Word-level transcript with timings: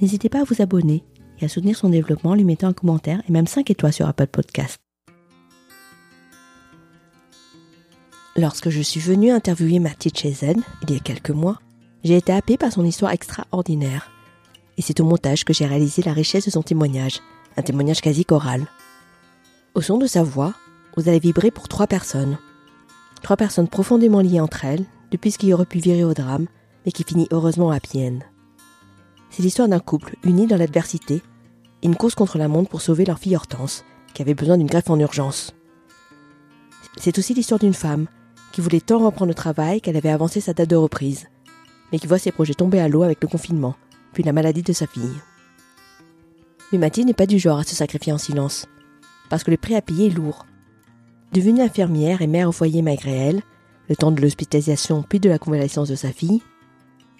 n'hésitez 0.00 0.28
pas 0.28 0.40
à 0.40 0.44
vous 0.44 0.62
abonner 0.62 1.04
et 1.40 1.44
à 1.44 1.48
soutenir 1.48 1.76
son 1.76 1.90
développement 1.90 2.30
en 2.30 2.34
lui 2.34 2.44
mettant 2.44 2.68
un 2.68 2.72
commentaire 2.72 3.22
et 3.28 3.32
même 3.32 3.46
5 3.46 3.70
étoiles 3.70 3.92
sur 3.92 4.08
Apple 4.08 4.26
Podcast. 4.26 4.78
Lorsque 8.36 8.68
je 8.68 8.82
suis 8.82 9.00
venue 9.00 9.30
interviewer 9.30 9.78
Mathilde 9.78 10.18
Chezen, 10.18 10.62
il 10.82 10.92
y 10.92 10.96
a 10.96 11.00
quelques 11.00 11.30
mois, 11.30 11.58
j'ai 12.04 12.16
été 12.16 12.32
happée 12.32 12.58
par 12.58 12.70
son 12.70 12.84
histoire 12.84 13.12
extraordinaire. 13.12 14.10
Et 14.76 14.82
c'est 14.82 15.00
au 15.00 15.04
montage 15.04 15.44
que 15.44 15.54
j'ai 15.54 15.64
réalisé 15.64 16.02
la 16.02 16.12
richesse 16.12 16.44
de 16.44 16.50
son 16.50 16.62
témoignage, 16.62 17.20
un 17.56 17.62
témoignage 17.62 18.02
quasi 18.02 18.26
choral. 18.26 18.66
Au 19.74 19.80
son 19.80 19.96
de 19.96 20.06
sa 20.06 20.22
voix, 20.22 20.52
vous 20.96 21.08
allez 21.08 21.18
vibrer 21.18 21.50
pour 21.50 21.68
trois 21.68 21.86
personnes. 21.86 22.36
Trois 23.22 23.38
personnes 23.38 23.68
profondément 23.68 24.20
liées 24.20 24.40
entre 24.40 24.66
elles, 24.66 24.84
depuis 25.10 25.30
ce 25.30 25.38
qui 25.38 25.52
aurait 25.54 25.64
pu 25.64 25.78
virer 25.78 26.04
au 26.04 26.12
drame, 26.12 26.46
mais 26.84 26.92
qui 26.92 27.04
finit 27.04 27.28
heureusement 27.30 27.70
à 27.70 27.76
happy 27.76 27.98
C'est 29.36 29.42
l'histoire 29.42 29.68
d'un 29.68 29.80
couple 29.80 30.16
uni 30.24 30.46
dans 30.46 30.56
l'adversité 30.56 31.20
une 31.82 31.94
course 31.94 32.14
contre 32.14 32.38
la 32.38 32.48
montre 32.48 32.70
pour 32.70 32.80
sauver 32.80 33.04
leur 33.04 33.18
fille 33.18 33.36
Hortense, 33.36 33.84
qui 34.14 34.22
avait 34.22 34.32
besoin 34.32 34.56
d'une 34.56 34.66
greffe 34.66 34.88
en 34.88 34.98
urgence. 34.98 35.54
C'est 36.96 37.18
aussi 37.18 37.34
l'histoire 37.34 37.60
d'une 37.60 37.74
femme 37.74 38.06
qui 38.52 38.62
voulait 38.62 38.80
tant 38.80 38.98
reprendre 38.98 39.28
le 39.28 39.34
travail 39.34 39.82
qu'elle 39.82 39.98
avait 39.98 40.08
avancé 40.08 40.40
sa 40.40 40.54
date 40.54 40.70
de 40.70 40.76
reprise, 40.76 41.26
mais 41.92 41.98
qui 41.98 42.06
voit 42.06 42.18
ses 42.18 42.32
projets 42.32 42.54
tomber 42.54 42.80
à 42.80 42.88
l'eau 42.88 43.02
avec 43.02 43.20
le 43.20 43.28
confinement, 43.28 43.76
puis 44.14 44.22
la 44.22 44.32
maladie 44.32 44.62
de 44.62 44.72
sa 44.72 44.86
fille. 44.86 45.20
Mais 46.72 46.78
Mathilde 46.78 47.08
n'est 47.08 47.12
pas 47.12 47.26
du 47.26 47.38
genre 47.38 47.58
à 47.58 47.64
se 47.64 47.74
sacrifier 47.74 48.14
en 48.14 48.18
silence, 48.18 48.66
parce 49.28 49.44
que 49.44 49.50
le 49.50 49.58
prix 49.58 49.74
à 49.74 49.82
payer 49.82 50.06
est 50.06 50.16
lourd. 50.16 50.46
Devenue 51.34 51.60
infirmière 51.60 52.22
et 52.22 52.26
mère 52.26 52.48
au 52.48 52.52
foyer 52.52 52.80
malgré 52.80 53.12
elle, 53.12 53.42
le 53.90 53.96
temps 53.96 54.12
de 54.12 54.22
l'hospitalisation 54.22 55.04
puis 55.06 55.20
de 55.20 55.28
la 55.28 55.38
convalescence 55.38 55.90
de 55.90 55.94
sa 55.94 56.10
fille, 56.10 56.40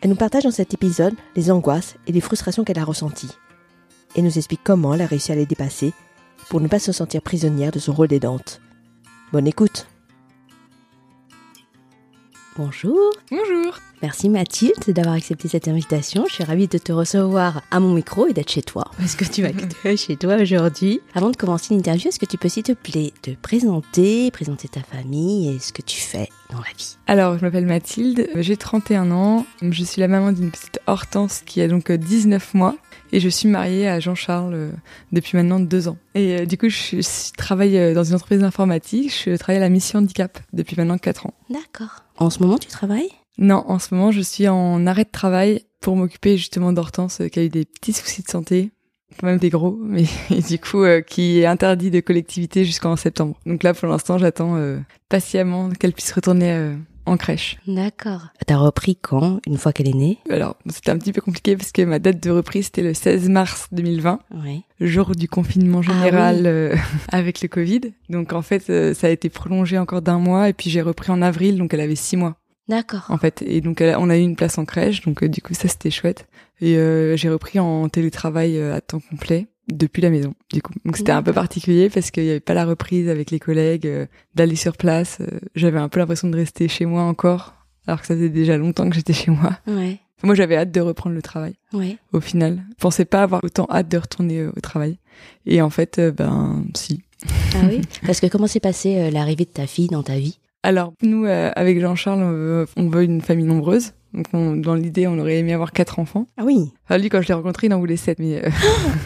elle 0.01 0.11
nous 0.11 0.17
partage 0.17 0.45
dans 0.45 0.51
cet 0.51 0.75
épisode 0.75 1.15
les 1.35 1.51
angoisses 1.51 1.97
et 2.07 2.13
les 2.13 2.21
frustrations 2.21 2.65
qu'elle 2.65 2.79
a 2.79 2.85
ressenties, 2.85 3.33
et 4.15 4.23
nous 4.23 4.37
explique 4.37 4.61
comment 4.65 4.95
elle 4.95 5.03
a 5.03 5.07
réussi 5.07 5.33
à 5.33 5.37
les 5.37 5.47
dépasser 5.47 5.93
pour 6.49 6.61
ne 6.61 6.69
pas 6.69 6.79
se 6.79 6.93
sentir 6.93 7.23
prisonnière 7.23 7.73
de 7.73 7.79
son 7.79 7.93
rôle 7.93 8.09
d'aidante. 8.09 8.61
Bonne 9.33 9.47
écoute 9.47 9.87
Bonjour. 12.57 13.13
Bonjour. 13.31 13.79
Merci 14.07 14.29
Mathilde 14.29 14.91
d'avoir 14.91 15.17
accepté 15.17 15.49
cette 15.49 15.67
invitation. 15.67 16.27
Je 16.29 16.35
suis 16.35 16.45
ravie 16.45 16.69
de 16.69 16.79
te 16.79 16.93
recevoir 16.93 17.63
à 17.73 17.81
mon 17.81 17.93
micro 17.93 18.29
et 18.29 18.33
d'être 18.33 18.53
chez 18.53 18.63
toi. 18.63 18.85
Parce 18.99 19.17
que 19.17 19.25
tu 19.25 19.43
vas 19.43 19.49
être 19.85 19.99
chez 19.99 20.17
toi 20.17 20.37
aujourd'hui. 20.37 21.01
Avant 21.17 21.31
de 21.31 21.37
commencer 21.37 21.75
l'interview, 21.75 22.07
est-ce 22.07 22.21
que 22.21 22.25
tu 22.25 22.39
peux 22.39 22.49
s'il 22.49 22.63
te 22.63 22.71
plaît 22.71 23.13
te 23.21 23.33
présenter, 23.33 24.31
présenter 24.31 24.69
ta 24.69 24.81
famille 24.85 25.49
et 25.49 25.59
ce 25.59 25.73
que 25.73 25.83
tu 25.83 26.01
fais 26.01 26.29
dans 26.53 26.59
la 26.59 26.69
vie? 26.79 26.97
Alors, 27.09 27.37
je 27.37 27.45
m'appelle 27.45 27.67
Mathilde, 27.67 28.29
j'ai 28.37 28.57
31 28.57 29.11
ans. 29.11 29.45
Je 29.61 29.83
suis 29.83 30.01
la 30.01 30.07
maman 30.07 30.31
d'une 30.31 30.53
petite 30.53 30.79
Hortense 30.87 31.43
qui 31.45 31.61
a 31.61 31.67
donc 31.67 31.91
19 31.91 32.55
mois. 32.55 32.77
Et 33.11 33.19
je 33.19 33.29
suis 33.29 33.49
mariée 33.49 33.89
à 33.89 33.99
Jean-Charles 33.99 34.55
euh, 34.55 34.71
depuis 35.11 35.37
maintenant 35.37 35.59
deux 35.59 35.89
ans. 35.89 35.97
Et 36.15 36.39
euh, 36.39 36.47
du 36.47 36.57
coup, 36.57 36.69
je, 36.69 37.01
travaille 37.37 37.77
euh, 37.77 37.93
dans 37.93 38.05
une 38.05 38.15
entreprise 38.15 38.45
informatique. 38.45 39.13
Je 39.25 39.37
travaille 39.37 39.59
à 39.59 39.65
la 39.65 39.69
mission 39.69 39.99
handicap 39.99 40.39
depuis 40.53 40.77
maintenant 40.77 40.99
quatre 40.99 41.27
ans. 41.27 41.35
D'accord. 41.51 42.05
En 42.19 42.31
ce 42.31 42.41
moment, 42.41 42.59
tu 42.59 42.69
travailles? 42.69 43.11
Non, 43.39 43.65
en 43.67 43.79
ce 43.79 43.95
moment, 43.95 44.11
je 44.13 44.21
suis 44.21 44.49
en 44.49 44.87
arrêt 44.87 45.05
de 45.05 45.11
travail 45.11 45.63
pour 45.81 45.97
m'occuper 45.97 46.37
justement 46.37 46.73
d'Hortense 46.73 47.23
qui 47.31 47.39
a 47.39 47.45
eu 47.45 47.49
des 47.49 47.65
petits 47.65 47.93
soucis 47.93 48.23
de 48.23 48.29
santé 48.29 48.71
quand 49.21 49.29
même 49.29 49.39
des 49.39 49.51
gros, 49.51 49.79
mais 49.83 50.05
du 50.49 50.59
coup 50.59 50.85
qui 51.07 51.41
est 51.41 51.47
interdit 51.47 51.91
de 51.91 52.01
collectivité 52.01 52.65
jusqu'en 52.65 52.97
septembre. 52.97 53.39
Donc 53.47 53.63
là, 53.63 53.73
pour 53.73 53.89
l'instant, 53.89 54.19
j'attends 54.19 54.59
patiemment 55.09 55.71
qu'elle 55.71 55.93
puisse 55.93 56.13
retourner 56.13 56.77
en 57.07 57.17
crèche. 57.17 57.57
D'accord. 57.67 58.29
T'as 58.47 58.57
repris 58.57 58.97
quand 58.97 59.41
Une 59.47 59.57
fois 59.57 59.73
qu'elle 59.73 59.89
est 59.89 59.95
née? 59.95 60.19
Alors, 60.29 60.57
c'était 60.69 60.91
un 60.91 60.99
petit 60.99 61.13
peu 61.13 61.21
compliqué 61.21 61.57
parce 61.57 61.73
que 61.73 61.83
ma 61.83 61.99
date 61.99 62.23
de 62.23 62.31
reprise, 62.31 62.67
c'était 62.67 62.83
le 62.83 62.95
16 62.95 63.29
mars 63.29 63.69
2020. 63.73 64.19
Oui. 64.43 64.63
Jour 64.81 65.13
du 65.15 65.29
confinement 65.29 65.81
ah 65.87 65.93
général 65.93 66.47
euh, 66.47 66.77
avec 67.13 67.41
le 67.41 67.49
Covid. 67.49 67.93
Donc, 68.11 68.33
en 68.33 68.43
fait, 68.43 68.69
euh, 68.69 68.93
ça 68.93 69.07
a 69.07 69.11
été 69.11 69.31
prolongé 69.31 69.79
encore 69.79 70.03
d'un 70.03 70.19
mois 70.19 70.49
et 70.49 70.53
puis 70.53 70.69
j'ai 70.69 70.83
repris 70.83 71.11
en 71.13 71.23
avril, 71.23 71.57
donc 71.57 71.73
elle 71.73 71.81
avait 71.81 71.97
six 71.97 72.17
mois. 72.17 72.37
D'accord. 72.69 73.05
En 73.09 73.19
fait, 73.19 73.43
et 73.47 73.61
donc 73.61 73.81
on 73.81 74.11
a 74.11 74.17
eu 74.17 74.23
une 74.23 74.37
place 74.37 74.59
en 74.59 74.65
crèche, 74.65 75.03
donc 75.03 75.23
euh, 75.23 75.29
du 75.29 75.41
coup 75.41 75.55
ça 75.55 75.69
c'était 75.69 75.91
chouette. 75.91 76.27
Et 76.61 76.75
j'ai 77.17 77.29
repris 77.29 77.59
en 77.59 77.89
télétravail 77.89 78.59
à 78.61 78.81
temps 78.81 79.01
complet 79.01 79.47
depuis 79.69 80.03
la 80.03 80.11
maison, 80.11 80.35
du 80.53 80.63
coup. 80.63 80.73
Donc 80.85 80.97
c'était 80.97 81.13
un 81.13 81.23
peu 81.23 81.33
particulier 81.33 81.91
parce 81.91 82.11
qu'il 82.11 82.25
n'y 82.25 82.31
avait 82.31 82.41
pas 82.41 82.55
la 82.55 82.65
reprise 82.65 83.09
avec 83.09 83.31
les 83.31 83.39
collègues, 83.39 83.87
euh, 83.87 84.07
d'aller 84.35 84.57
sur 84.57 84.77
place. 84.77 85.19
Euh, 85.21 85.39
j'avais 85.55 85.79
un 85.79 85.89
peu 85.89 85.99
l'impression 85.99 86.29
de 86.29 86.37
rester 86.37 86.69
chez 86.69 86.87
moi 86.87 87.03
encore, 87.03 87.55
alors 87.87 88.01
que 88.01 88.07
ça 88.07 88.15
faisait 88.15 88.29
déjà 88.29 88.57
longtemps 88.57 88.89
que 88.89 88.95
j'étais 88.95 89.13
chez 89.13 89.31
moi. 89.31 89.59
Ouais. 89.67 89.99
Moi, 90.23 90.35
j'avais 90.35 90.57
hâte 90.57 90.73
de 90.73 90.81
reprendre 90.81 91.15
le 91.15 91.23
travail. 91.23 91.55
Ouais. 91.73 91.99
Au 92.13 92.21
final, 92.21 92.65
je 92.71 92.83
pensais 92.83 93.05
pas 93.05 93.23
avoir 93.23 93.45
autant 93.45 93.67
hâte 93.71 93.89
de 93.89 93.99
retourner 93.99 94.41
euh, 94.41 94.53
au 94.57 94.61
travail. 94.61 94.99
Et 95.45 95.61
en 95.61 95.71
fait, 95.71 96.01
ben 96.01 96.65
si. 96.75 97.03
Ah 97.55 97.67
oui? 97.69 97.81
Parce 98.07 98.21
que 98.21 98.27
comment 98.27 98.47
s'est 98.47 98.61
passée 98.61 99.11
l'arrivée 99.11 99.45
de 99.45 99.51
ta 99.51 99.67
fille 99.67 99.89
dans 99.89 100.03
ta 100.03 100.17
vie? 100.17 100.39
Alors 100.67 100.93
nous, 101.03 101.27
avec 101.27 101.81
Jean-Charles, 101.81 102.67
on 102.77 102.89
veut 102.89 103.05
une 103.05 103.21
famille 103.21 103.47
nombreuse. 103.47 103.93
Donc 104.17 104.61
dans 104.63 104.75
l'idée, 104.75 105.07
on 105.07 105.19
aurait 105.19 105.39
aimé 105.39 105.53
avoir 105.53 105.73
quatre 105.73 105.99
enfants. 105.99 106.27
Ah 106.39 106.45
oui. 106.45 106.73
Enfin, 106.85 106.99
lui, 106.99 107.09
quand 107.09 107.21
je 107.21 107.29
l'ai 107.29 107.35
rencontré, 107.35 107.67
il 107.67 107.75
en 107.75 107.79
voulait 107.79 107.97
sept, 107.97 108.19
mais 108.19 108.43
euh, 108.45 108.51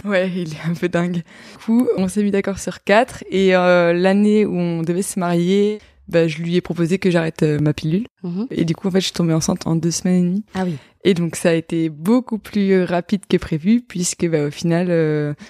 ouais, 0.08 0.30
il 0.34 0.52
est 0.52 0.70
un 0.70 0.74
peu 0.74 0.88
dingue. 0.88 1.14
Du 1.14 1.22
coup, 1.64 1.88
on 1.96 2.08
s'est 2.08 2.22
mis 2.22 2.30
d'accord 2.30 2.58
sur 2.58 2.84
quatre. 2.84 3.24
Et 3.30 3.54
euh, 3.56 3.92
l'année 3.92 4.46
où 4.46 4.56
on 4.56 4.82
devait 4.82 5.02
se 5.02 5.18
marier, 5.18 5.80
bah, 6.08 6.28
je 6.28 6.40
lui 6.40 6.56
ai 6.56 6.60
proposé 6.60 6.98
que 6.98 7.10
j'arrête 7.10 7.42
euh, 7.42 7.58
ma 7.58 7.72
pilule. 7.72 8.06
Mhm. 8.22 8.46
Et 8.50 8.64
du 8.64 8.74
coup, 8.74 8.86
en 8.86 8.90
fait, 8.92 9.00
je 9.00 9.06
suis 9.06 9.12
tombée 9.12 9.34
enceinte 9.34 9.66
en 9.66 9.74
deux 9.74 9.90
semaines 9.90 10.14
et 10.14 10.28
demie. 10.28 10.44
Ah 10.54 10.62
oui. 10.64 10.76
Et 11.02 11.14
donc, 11.14 11.34
ça 11.34 11.50
a 11.50 11.54
été 11.54 11.88
beaucoup 11.88 12.38
plus 12.38 12.84
rapide 12.84 13.22
que 13.28 13.36
prévu, 13.36 13.80
puisque 13.80 14.28
bah, 14.28 14.46
au 14.46 14.50
final, 14.50 14.88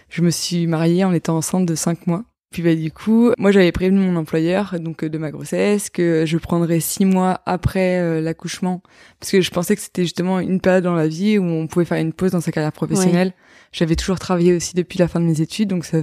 je 0.09 0.23
me 0.23 0.31
suis 0.31 0.67
mariée 0.67 1.05
en 1.05 1.13
étant 1.13 1.37
enceinte 1.37 1.67
de 1.67 1.75
cinq 1.75 2.07
mois. 2.07 2.25
Puis 2.51 2.63
bah 2.63 2.75
du 2.75 2.91
coup, 2.91 3.31
moi 3.39 3.53
j'avais 3.53 3.71
prévenu 3.71 4.01
mon 4.01 4.17
employeur 4.17 4.75
donc 4.81 5.05
de 5.05 5.19
ma 5.19 5.31
grossesse 5.31 5.89
que 5.89 6.25
je 6.27 6.37
prendrais 6.37 6.81
six 6.81 7.05
mois 7.05 7.41
après 7.47 8.01
euh, 8.01 8.21
l'accouchement 8.21 8.83
parce 9.21 9.31
que 9.31 9.41
je 9.41 9.51
pensais 9.53 9.77
que 9.77 9.83
c'était 9.83 10.03
justement 10.03 10.41
une 10.41 10.61
période 10.61 10.83
dans 10.83 10.97
la 10.97 11.07
vie 11.07 11.39
où 11.39 11.45
on 11.45 11.69
pouvait 11.69 11.85
faire 11.85 11.99
une 11.99 12.13
pause 12.13 12.33
dans 12.33 12.41
sa 12.41 12.51
carrière 12.51 12.73
professionnelle. 12.73 13.35
J'avais 13.71 13.95
toujours 13.95 14.19
travaillé 14.19 14.53
aussi 14.53 14.75
depuis 14.75 14.99
la 14.99 15.07
fin 15.07 15.21
de 15.21 15.27
mes 15.27 15.41
études 15.41 15.69
donc 15.69 15.85
ça 15.85 15.99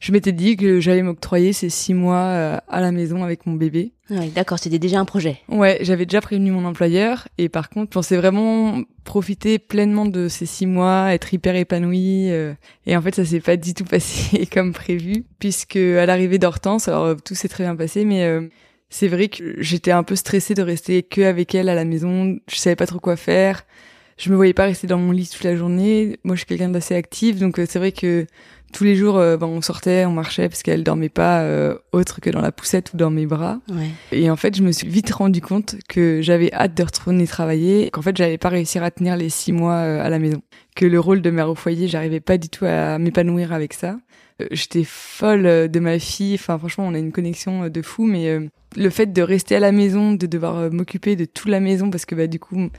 je 0.00 0.12
m'étais 0.12 0.32
dit 0.32 0.56
que 0.56 0.80
j'allais 0.80 1.02
m'octroyer 1.02 1.52
ces 1.52 1.68
six 1.68 1.92
mois 1.92 2.22
euh, 2.22 2.56
à 2.68 2.80
la 2.80 2.90
maison 2.90 3.22
avec 3.22 3.44
mon 3.44 3.52
bébé. 3.52 3.92
Oui, 4.08 4.30
d'accord, 4.30 4.58
c'était 4.58 4.78
déjà 4.78 4.98
un 4.98 5.04
projet. 5.04 5.40
Ouais, 5.48 5.78
j'avais 5.82 6.06
déjà 6.06 6.22
prévenu 6.22 6.50
mon 6.52 6.64
employeur 6.64 7.28
et 7.36 7.50
par 7.50 7.68
contre, 7.68 7.90
je 7.90 7.94
pensais 7.94 8.16
vraiment 8.16 8.80
profiter 9.04 9.58
pleinement 9.58 10.06
de 10.06 10.28
ces 10.28 10.46
six 10.46 10.66
mois, 10.66 11.12
être 11.12 11.34
hyper 11.34 11.54
épanouie. 11.54 12.30
Euh, 12.30 12.54
et 12.86 12.96
en 12.96 13.02
fait, 13.02 13.14
ça 13.14 13.26
s'est 13.26 13.40
pas 13.40 13.58
du 13.58 13.74
tout 13.74 13.84
passé 13.84 14.46
comme 14.52 14.72
prévu 14.72 15.26
puisque 15.38 15.76
à 15.76 16.06
l'arrivée 16.06 16.38
d'Hortense, 16.38 16.88
alors 16.88 17.04
euh, 17.04 17.14
tout 17.22 17.34
s'est 17.34 17.48
très 17.48 17.64
bien 17.64 17.76
passé, 17.76 18.06
mais 18.06 18.26
c'est 18.88 19.06
vrai 19.06 19.28
que 19.28 19.60
j'étais 19.60 19.92
un 19.92 20.02
peu 20.02 20.16
stressée 20.16 20.54
de 20.54 20.62
rester 20.62 21.02
que 21.02 21.20
avec 21.20 21.54
elle 21.54 21.68
à 21.68 21.74
la 21.74 21.84
maison. 21.84 22.38
Je 22.50 22.56
savais 22.56 22.74
pas 22.74 22.86
trop 22.86 23.00
quoi 23.00 23.16
faire. 23.16 23.66
Je 24.16 24.30
me 24.30 24.36
voyais 24.36 24.52
pas 24.52 24.64
rester 24.64 24.86
dans 24.86 24.98
mon 24.98 25.12
lit 25.12 25.28
toute 25.28 25.44
la 25.44 25.56
journée. 25.56 26.18
Moi, 26.24 26.36
je 26.36 26.40
suis 26.40 26.46
quelqu'un 26.46 26.68
d'assez 26.68 26.94
actif, 26.94 27.38
donc 27.38 27.60
c'est 27.66 27.78
vrai 27.78 27.92
que 27.92 28.26
tous 28.72 28.84
les 28.84 28.96
jours, 28.96 29.18
euh, 29.18 29.36
ben, 29.36 29.46
on 29.46 29.60
sortait, 29.60 30.04
on 30.04 30.12
marchait 30.12 30.48
parce 30.48 30.62
qu'elle 30.62 30.84
dormait 30.84 31.08
pas 31.08 31.40
euh, 31.40 31.76
autre 31.92 32.20
que 32.20 32.30
dans 32.30 32.40
la 32.40 32.52
poussette 32.52 32.92
ou 32.92 32.96
dans 32.96 33.10
mes 33.10 33.26
bras. 33.26 33.58
Ouais. 33.70 33.90
Et 34.12 34.30
en 34.30 34.36
fait, 34.36 34.56
je 34.56 34.62
me 34.62 34.72
suis 34.72 34.88
vite 34.88 35.10
rendu 35.10 35.40
compte 35.40 35.76
que 35.88 36.20
j'avais 36.22 36.52
hâte 36.52 36.76
de 36.76 36.82
retourner 36.82 37.26
travailler, 37.26 37.90
qu'en 37.90 38.02
fait, 38.02 38.16
j'allais 38.16 38.38
pas 38.38 38.48
réussir 38.48 38.82
à 38.82 38.90
tenir 38.90 39.16
les 39.16 39.30
six 39.30 39.52
mois 39.52 39.74
euh, 39.74 40.04
à 40.04 40.08
la 40.08 40.18
maison, 40.18 40.40
que 40.80 40.86
le 40.86 40.98
rôle 40.98 41.20
de 41.20 41.28
mère 41.28 41.50
au 41.50 41.54
foyer, 41.54 41.88
j'arrivais 41.88 42.20
pas 42.20 42.38
du 42.38 42.48
tout 42.48 42.64
à 42.64 42.98
m'épanouir 42.98 43.52
avec 43.52 43.74
ça. 43.74 43.98
Euh, 44.40 44.46
j'étais 44.50 44.82
folle 44.82 45.44
euh, 45.44 45.68
de 45.68 45.78
ma 45.78 45.98
fille. 45.98 46.36
Enfin, 46.36 46.58
franchement, 46.58 46.86
on 46.86 46.94
a 46.94 46.98
une 46.98 47.12
connexion 47.12 47.68
de 47.68 47.82
fou, 47.82 48.06
mais 48.06 48.38
le 48.76 48.88
fait 48.88 49.12
de 49.12 49.20
rester 49.20 49.56
à 49.56 49.60
la 49.60 49.72
maison, 49.72 50.14
de 50.14 50.26
devoir 50.26 50.72
m'occuper 50.72 51.16
de 51.16 51.26
toute 51.26 51.50
la 51.50 51.60
maison, 51.60 51.90
parce 51.90 52.06
que 52.06 52.14
bah 52.14 52.28
du 52.28 52.38
coup, 52.38 52.56
mon 52.56 52.70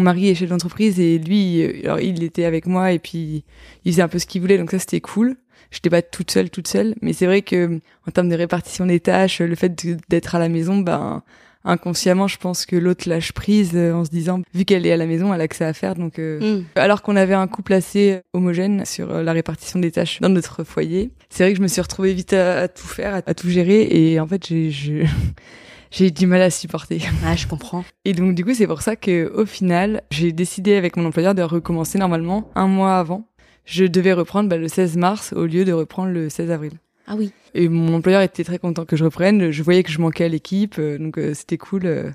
mari 0.00 0.28
est 0.28 0.36
chef 0.36 0.50
d'entreprise 0.50 1.00
et 1.00 1.18
lui, 1.18 1.82
alors 1.82 1.98
il 1.98 2.22
était 2.22 2.44
avec 2.44 2.66
moi 2.66 2.92
et 2.92 3.00
puis 3.00 3.44
il 3.84 3.92
faisait 3.92 4.02
un 4.02 4.08
peu 4.08 4.20
ce 4.20 4.26
qu'il 4.26 4.40
voulait, 4.40 4.58
donc 4.58 4.70
ça 4.70 4.78
c'était 4.78 5.00
cool. 5.00 5.34
J'étais 5.72 5.90
pas 5.90 6.02
toute 6.02 6.30
seule, 6.30 6.50
toute 6.50 6.68
seule, 6.68 6.94
mais 7.02 7.12
c'est 7.12 7.26
vrai 7.26 7.42
que 7.42 7.80
en 8.06 8.10
termes 8.12 8.28
de 8.28 8.36
répartition 8.36 8.86
des 8.86 9.00
tâches, 9.00 9.40
le 9.40 9.56
fait 9.56 9.74
d'être 10.08 10.36
à 10.36 10.38
la 10.38 10.48
maison, 10.48 10.78
ben 10.78 11.24
inconsciemment, 11.64 12.28
je 12.28 12.38
pense 12.38 12.66
que 12.66 12.76
l'autre 12.76 13.08
lâche 13.08 13.32
prise 13.32 13.72
euh, 13.74 13.92
en 13.92 14.04
se 14.04 14.10
disant, 14.10 14.40
vu 14.54 14.64
qu'elle 14.64 14.86
est 14.86 14.92
à 14.92 14.96
la 14.96 15.06
maison, 15.06 15.32
elle 15.32 15.40
a 15.40 15.48
que 15.48 15.56
ça 15.56 15.68
à 15.68 15.72
faire. 15.72 15.94
Donc, 15.94 16.18
euh, 16.18 16.60
mm. 16.60 16.64
alors 16.76 17.02
qu'on 17.02 17.16
avait 17.16 17.34
un 17.34 17.46
couple 17.46 17.74
assez 17.74 18.20
homogène 18.32 18.84
sur 18.84 19.10
euh, 19.10 19.22
la 19.22 19.32
répartition 19.32 19.78
des 19.78 19.90
tâches 19.90 20.20
dans 20.20 20.28
notre 20.28 20.64
foyer, 20.64 21.10
c'est 21.30 21.44
vrai 21.44 21.52
que 21.52 21.58
je 21.58 21.62
me 21.62 21.68
suis 21.68 21.80
retrouvée 21.80 22.14
vite 22.14 22.32
à, 22.32 22.68
tout 22.68 22.86
faire, 22.86 23.22
à, 23.26 23.34
tout 23.34 23.48
gérer, 23.48 23.88
et 23.90 24.20
en 24.20 24.26
fait, 24.26 24.46
j'ai 24.46 25.04
j'ai 25.90 26.10
du 26.10 26.26
mal 26.26 26.42
à 26.42 26.50
supporter. 26.50 27.00
Ah, 27.24 27.36
je 27.36 27.46
comprends. 27.46 27.84
Et 28.04 28.12
donc 28.12 28.34
du 28.34 28.44
coup, 28.44 28.54
c'est 28.54 28.66
pour 28.66 28.82
ça 28.82 28.96
que 28.96 29.30
au 29.34 29.46
final, 29.46 30.02
j'ai 30.10 30.32
décidé 30.32 30.74
avec 30.76 30.96
mon 30.96 31.04
employeur 31.06 31.34
de 31.34 31.42
recommencer 31.42 31.98
normalement 31.98 32.50
un 32.54 32.66
mois 32.66 32.98
avant. 32.98 33.28
Je 33.64 33.84
devais 33.84 34.14
reprendre 34.14 34.48
bah, 34.48 34.56
le 34.56 34.68
16 34.68 34.96
mars 34.96 35.34
au 35.34 35.44
lieu 35.44 35.64
de 35.64 35.72
reprendre 35.72 36.10
le 36.10 36.30
16 36.30 36.50
avril. 36.50 36.72
Ah 37.08 37.14
oui. 37.16 37.32
Et 37.54 37.68
mon 37.68 37.94
employeur 37.94 38.20
était 38.20 38.44
très 38.44 38.58
content 38.58 38.84
que 38.84 38.96
je 38.96 39.04
reprenne. 39.04 39.50
Je 39.50 39.62
voyais 39.62 39.82
que 39.82 39.90
je 39.90 40.00
manquais 40.00 40.24
à 40.24 40.28
l'équipe, 40.28 40.76
euh, 40.78 40.98
donc 40.98 41.18
euh, 41.18 41.32
c'était 41.34 41.56
cool. 41.56 41.86
Euh. 41.86 42.10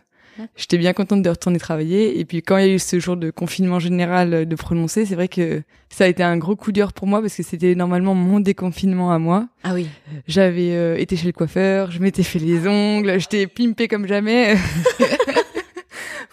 J'étais 0.55 0.77
bien 0.77 0.93
contente 0.93 1.21
de 1.21 1.29
retourner 1.29 1.59
travailler. 1.59 2.19
Et 2.19 2.25
puis 2.25 2.41
quand 2.41 2.57
il 2.57 2.67
y 2.67 2.69
a 2.69 2.73
eu 2.73 2.79
ce 2.79 2.99
jour 2.99 3.17
de 3.17 3.29
confinement 3.29 3.79
général 3.79 4.47
de 4.47 4.55
prononcer, 4.55 5.05
c'est 5.05 5.13
vrai 5.13 5.27
que 5.27 5.61
ça 5.89 6.05
a 6.05 6.07
été 6.07 6.23
un 6.23 6.37
gros 6.37 6.55
coup 6.55 6.71
dur 6.71 6.91
pour 6.93 7.07
moi 7.07 7.21
parce 7.21 7.35
que 7.35 7.43
c'était 7.43 7.75
normalement 7.75 8.15
mon 8.15 8.39
déconfinement 8.39 9.11
à 9.11 9.19
moi. 9.19 9.47
Ah 9.63 9.75
oui. 9.75 9.87
J'avais 10.27 10.99
été 10.99 11.17
chez 11.17 11.27
le 11.27 11.33
coiffeur, 11.33 11.91
je 11.91 11.99
m'étais 11.99 12.23
fait 12.23 12.39
les 12.39 12.67
ongles, 12.67 13.19
j'étais 13.19 13.45
pimpée 13.45 13.87
comme 13.87 14.07
jamais. 14.07 14.55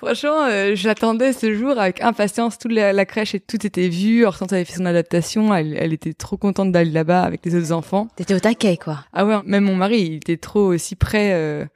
Franchement, 0.03 0.47
euh, 0.47 0.73
j'attendais 0.75 1.35
ce 1.35 1.55
jour 1.55 1.79
avec 1.79 2.03
impatience. 2.03 2.57
Toute 2.57 2.73
la, 2.73 3.05
crèche 3.05 3.35
et 3.35 3.41
tout 3.41 3.67
était 3.67 3.91
vu. 3.91 4.25
Hortense 4.25 4.51
avait 4.55 4.65
fait 4.65 4.79
son 4.79 4.87
adaptation. 4.87 5.55
Elle, 5.55 5.77
elle 5.77 5.93
était 5.93 6.15
trop 6.15 6.39
contente 6.39 6.73
d'aller 6.73 6.91
là-bas 6.91 7.23
avec 7.23 7.45
les 7.45 7.55
autres 7.55 7.73
enfants. 7.73 8.09
T'étais 8.17 8.33
au 8.33 8.41
taquet, 8.41 8.79
quoi. 8.79 9.05
Ah 9.13 9.27
ouais, 9.27 9.37
même 9.45 9.65
mon 9.65 9.77
mari, 9.77 10.01
il 10.01 10.15
était 10.15 10.39
trop 10.39 10.73
aussi 10.73 10.97
prêt 10.97 11.33
euh, 11.35 11.67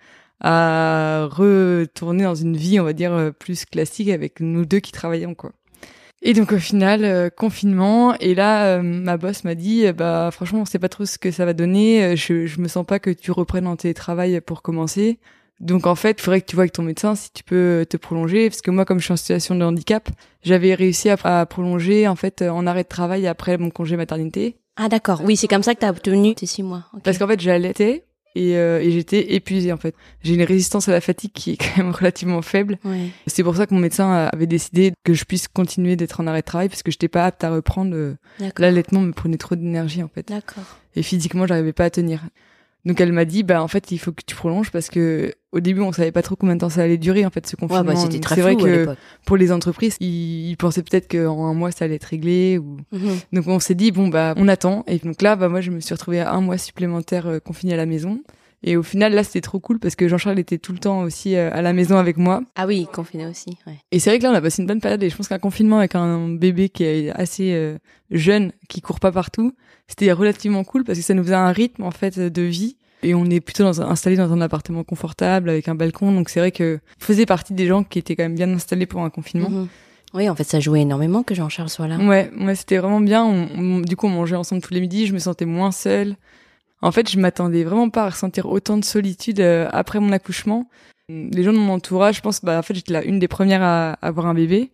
à 0.40 1.28
retourner 1.30 2.24
dans 2.24 2.34
une 2.34 2.56
vie, 2.56 2.80
on 2.80 2.84
va 2.84 2.94
dire, 2.94 3.12
euh, 3.12 3.30
plus 3.30 3.66
classique 3.66 4.08
avec 4.08 4.40
nous 4.40 4.64
deux 4.64 4.80
qui 4.80 4.92
travaillions, 4.92 5.34
quoi. 5.34 5.52
Et 6.22 6.32
donc 6.32 6.52
au 6.52 6.58
final, 6.58 7.30
confinement. 7.36 8.16
Et 8.20 8.34
là, 8.34 8.80
ma 8.80 9.18
boss 9.18 9.44
m'a 9.44 9.54
dit, 9.54 9.84
bah 9.92 10.30
franchement, 10.32 10.60
on 10.60 10.64
sait 10.64 10.78
pas 10.78 10.88
trop 10.88 11.04
ce 11.04 11.18
que 11.18 11.30
ça 11.30 11.44
va 11.44 11.52
donner. 11.52 12.16
Je, 12.16 12.46
je 12.46 12.60
me 12.62 12.68
sens 12.68 12.86
pas 12.86 12.98
que 12.98 13.10
tu 13.10 13.30
reprennes 13.32 13.66
en 13.66 13.76
télétravail 13.76 14.40
pour 14.40 14.62
commencer. 14.62 15.18
Donc 15.60 15.86
en 15.86 15.94
fait, 15.94 16.16
il 16.18 16.22
faudrait 16.22 16.40
que 16.40 16.46
tu 16.46 16.56
vois 16.56 16.62
avec 16.62 16.72
ton 16.72 16.82
médecin 16.82 17.14
si 17.14 17.30
tu 17.32 17.44
peux 17.44 17.86
te 17.88 17.96
prolonger, 17.96 18.50
parce 18.50 18.60
que 18.60 18.70
moi, 18.70 18.84
comme 18.84 18.98
je 18.98 19.04
suis 19.04 19.12
en 19.12 19.16
situation 19.16 19.54
de 19.54 19.64
handicap, 19.64 20.08
j'avais 20.42 20.74
réussi 20.74 21.08
à, 21.10 21.46
prolonger 21.46 22.08
en 22.08 22.16
fait 22.16 22.42
en 22.42 22.66
arrêt 22.66 22.82
de 22.82 22.88
travail 22.88 23.26
après 23.26 23.56
mon 23.58 23.70
congé 23.70 23.96
maternité. 23.96 24.56
Ah 24.76 24.88
d'accord, 24.88 25.22
oui, 25.24 25.36
c'est 25.36 25.46
comme 25.46 25.62
ça 25.62 25.74
que 25.74 25.80
tu 25.80 25.86
as 25.86 25.90
obtenu 25.90 26.34
tes 26.34 26.46
six 26.46 26.62
mois. 26.62 26.84
Parce 27.04 27.18
qu'en 27.18 27.28
fait, 27.28 27.40
j'allaitais 27.40 28.04
et, 28.34 28.56
euh, 28.56 28.80
et 28.80 28.90
j'étais 28.90 29.34
épuisée 29.34 29.72
en 29.72 29.76
fait. 29.76 29.94
J'ai 30.22 30.34
une 30.34 30.42
résistance 30.42 30.88
à 30.88 30.92
la 30.92 31.00
fatigue 31.00 31.32
qui 31.32 31.52
est 31.52 31.56
quand 31.56 31.84
même 31.84 31.90
relativement 31.94 32.42
faible. 32.42 32.78
Ouais. 32.84 33.10
C'est 33.26 33.44
pour 33.44 33.56
ça 33.56 33.66
que 33.66 33.74
mon 33.74 33.80
médecin 33.80 34.28
avait 34.32 34.46
décidé 34.46 34.92
que 35.04 35.14
je 35.14 35.24
puisse 35.24 35.46
continuer 35.46 35.96
d'être 35.96 36.20
en 36.20 36.26
arrêt 36.26 36.40
de 36.40 36.46
travail 36.46 36.68
parce 36.68 36.82
que 36.82 36.90
j'étais 36.90 37.08
pas 37.08 37.24
apte 37.26 37.44
à 37.44 37.50
reprendre. 37.50 37.94
Euh, 37.94 38.16
l'allaitement 38.58 39.00
me 39.00 39.12
prenait 39.12 39.36
trop 39.36 39.54
d'énergie 39.54 40.02
en 40.02 40.08
fait. 40.08 40.28
D'accord. 40.28 40.64
Et 40.96 41.02
physiquement, 41.02 41.46
j'arrivais 41.46 41.72
pas 41.72 41.84
à 41.84 41.90
tenir. 41.90 42.22
Donc 42.84 43.00
elle 43.00 43.12
m'a 43.12 43.24
dit 43.24 43.42
bah 43.42 43.62
en 43.62 43.68
fait 43.68 43.90
il 43.92 43.98
faut 43.98 44.12
que 44.12 44.22
tu 44.26 44.34
prolonges 44.34 44.70
parce 44.70 44.88
que 44.88 45.32
au 45.52 45.60
début 45.60 45.80
on 45.80 45.92
savait 45.92 46.12
pas 46.12 46.20
trop 46.20 46.36
combien 46.36 46.54
de 46.54 46.60
temps 46.60 46.68
ça 46.68 46.82
allait 46.82 46.98
durer 46.98 47.24
en 47.24 47.30
fait 47.30 47.46
ce 47.46 47.56
confinement. 47.56 47.82
Ouais, 47.82 47.94
bah, 47.94 47.96
c'était 47.96 48.20
très 48.20 48.34
c'est 48.34 48.42
vrai 48.42 48.56
que 48.56 48.94
pour 49.24 49.36
les 49.38 49.52
entreprises 49.52 49.96
ils, 50.00 50.54
pensaient 50.58 50.82
peut-être 50.82 51.10
qu'en 51.10 51.46
un 51.46 51.54
mois 51.54 51.70
ça 51.70 51.86
allait 51.86 51.94
être 51.94 52.04
réglé 52.04 52.58
ou 52.58 52.76
mhm. 52.92 53.18
donc 53.32 53.46
on 53.48 53.58
s'est 53.58 53.74
dit 53.74 53.90
bon 53.90 54.08
bah 54.08 54.34
on 54.36 54.48
attend 54.48 54.84
et 54.86 54.98
donc 54.98 55.22
là 55.22 55.34
bah 55.34 55.48
moi 55.48 55.62
je 55.62 55.70
me 55.70 55.80
suis 55.80 55.94
retrouvée 55.94 56.20
un 56.20 56.40
mois 56.42 56.58
supplémentaire 56.58 57.26
euh, 57.26 57.38
confinée 57.38 57.72
à 57.72 57.78
la 57.78 57.86
maison. 57.86 58.20
Et 58.66 58.78
au 58.78 58.82
final, 58.82 59.12
là, 59.12 59.22
c'était 59.22 59.42
trop 59.42 59.60
cool 59.60 59.78
parce 59.78 59.94
que 59.94 60.08
Jean-Charles 60.08 60.38
était 60.38 60.56
tout 60.56 60.72
le 60.72 60.78
temps 60.78 61.02
aussi 61.02 61.36
euh, 61.36 61.50
à 61.52 61.60
la 61.60 61.74
maison 61.74 61.98
avec 61.98 62.16
moi. 62.16 62.40
Ah 62.56 62.66
oui, 62.66 62.88
confiné 62.90 63.26
aussi. 63.26 63.58
Ouais. 63.66 63.78
Et 63.92 63.98
c'est 63.98 64.08
vrai 64.08 64.18
que 64.18 64.24
là, 64.24 64.30
on 64.30 64.34
a 64.34 64.40
passé 64.40 64.62
une 64.62 64.66
bonne 64.66 64.80
période. 64.80 65.02
Et 65.02 65.10
je 65.10 65.16
pense 65.16 65.28
qu'un 65.28 65.38
confinement 65.38 65.78
avec 65.78 65.94
un 65.94 66.30
bébé 66.30 66.70
qui 66.70 66.84
est 66.84 67.10
assez 67.10 67.52
euh, 67.52 67.76
jeune, 68.10 68.52
qui 68.70 68.80
court 68.80 69.00
pas 69.00 69.12
partout, 69.12 69.52
c'était 69.86 70.10
relativement 70.12 70.64
cool 70.64 70.82
parce 70.82 70.98
que 70.98 71.04
ça 71.04 71.12
nous 71.12 71.22
faisait 71.22 71.34
un 71.34 71.52
rythme 71.52 71.82
en 71.82 71.90
fait 71.90 72.18
de 72.18 72.42
vie 72.42 72.78
et 73.02 73.14
on 73.14 73.26
est 73.26 73.40
plutôt 73.40 73.64
dans 73.64 73.82
installé 73.82 74.16
dans 74.16 74.32
un 74.32 74.40
appartement 74.40 74.82
confortable 74.82 75.50
avec 75.50 75.68
un 75.68 75.74
balcon 75.74 76.10
donc 76.10 76.30
c'est 76.30 76.40
vrai 76.40 76.52
que 76.52 76.80
faisait 76.98 77.26
partie 77.26 77.52
des 77.52 77.66
gens 77.66 77.84
qui 77.84 77.98
étaient 77.98 78.16
quand 78.16 78.22
même 78.22 78.34
bien 78.34 78.50
installés 78.50 78.86
pour 78.86 79.02
un 79.02 79.10
confinement. 79.10 79.50
Mhm. 79.50 79.68
Oui, 80.14 80.30
en 80.30 80.36
fait, 80.36 80.44
ça 80.44 80.60
jouait 80.60 80.82
énormément 80.82 81.24
que 81.24 81.34
Jean-Charles 81.34 81.68
soit 81.68 81.88
là. 81.88 81.98
Ouais, 81.98 82.30
ouais, 82.40 82.54
c'était 82.54 82.78
vraiment 82.78 83.00
bien. 83.00 83.48
du 83.82 83.96
coup, 83.96 84.06
on 84.06 84.10
mangeait 84.10 84.36
ensemble 84.36 84.62
tous 84.62 84.72
les 84.72 84.80
midis. 84.80 85.08
Je 85.08 85.12
me 85.12 85.18
sentais 85.18 85.44
moins 85.44 85.72
seule. 85.72 86.14
En 86.84 86.92
fait, 86.92 87.10
je 87.10 87.18
m'attendais 87.18 87.64
vraiment 87.64 87.88
pas 87.88 88.04
à 88.04 88.10
ressentir 88.10 88.46
autant 88.46 88.76
de 88.76 88.84
solitude 88.84 89.40
euh, 89.40 89.68
après 89.72 90.00
mon 90.00 90.12
accouchement 90.12 90.68
les 91.08 91.42
gens 91.42 91.52
de 91.52 91.58
mon 91.58 91.74
entourage, 91.74 92.16
je 92.16 92.20
pense, 92.22 92.42
bah, 92.42 92.58
en 92.58 92.62
fait, 92.62 92.74
j'étais 92.74 92.92
là 92.94 93.04
une 93.04 93.18
des 93.18 93.28
premières 93.28 93.62
à, 93.62 93.92
avoir 94.00 94.26
un 94.26 94.34
bébé. 94.34 94.70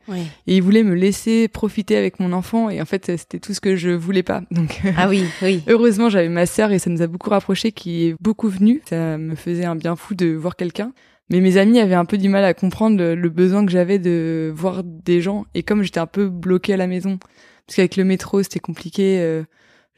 Et 0.47 0.57
ils 0.57 0.62
voulaient 0.62 0.85
me 0.85 0.95
laisser 0.95 1.49
profiter 1.49 1.97
avec 1.97 2.21
mon 2.21 2.33
enfant. 2.33 2.71
Et 2.71 2.81
en 2.81 2.85
fait, 2.85 3.07
c'était 3.07 3.41
tout 3.41 3.53
ce 3.53 3.61
que 3.61 3.75
je 3.75 3.91
voulais 3.91 4.23
pas. 4.23 4.43
Donc, 4.51 4.81
ah 4.97 5.09
oui, 5.09 5.25
oui. 5.43 5.62
heureusement, 5.67 6.09
j'avais 6.09 6.29
ma 6.29 6.47
sœur 6.47 6.71
et 6.71 6.79
ça 6.79 6.89
nous 6.89 7.03
a 7.03 7.09
beaucoup 7.09 7.31
rapprochés 7.31 7.73
qui 7.73 8.07
est 8.07 8.15
beaucoup 8.21 8.49
venue. 8.49 8.81
Ça 8.89 9.19
me 9.19 9.35
faisait 9.35 9.65
un 9.65 9.75
bien 9.75 9.97
fou 9.97 10.15
de 10.15 10.29
voir 10.29 10.55
quelqu'un. 10.55 10.93
Mais 11.31 11.41
mes 11.41 11.57
amis 11.57 11.81
avaient 11.81 11.95
un 11.95 12.05
peu 12.05 12.19
du 12.19 12.29
mal 12.29 12.45
à 12.45 12.55
comprendre 12.55 13.15
le, 13.15 13.29
besoin 13.29 13.65
que 13.65 13.73
j'avais 13.73 13.99
de 13.99 14.53
voir 14.55 14.83
des 14.85 15.21
gens. 15.21 15.47
Et 15.55 15.65
comme 15.65 15.83
j'étais 15.83 16.01
un 16.01 16.07
peu 16.07 16.29
bloquée 16.29 16.75
à 16.75 16.77
la 16.77 16.87
maison, 16.87 17.19
parce 17.67 17.77
qu'avec 17.77 17.97
le 17.97 18.05
métro, 18.05 18.43
c'était 18.43 18.61
compliqué, 18.61 19.21
euh, 19.21 19.43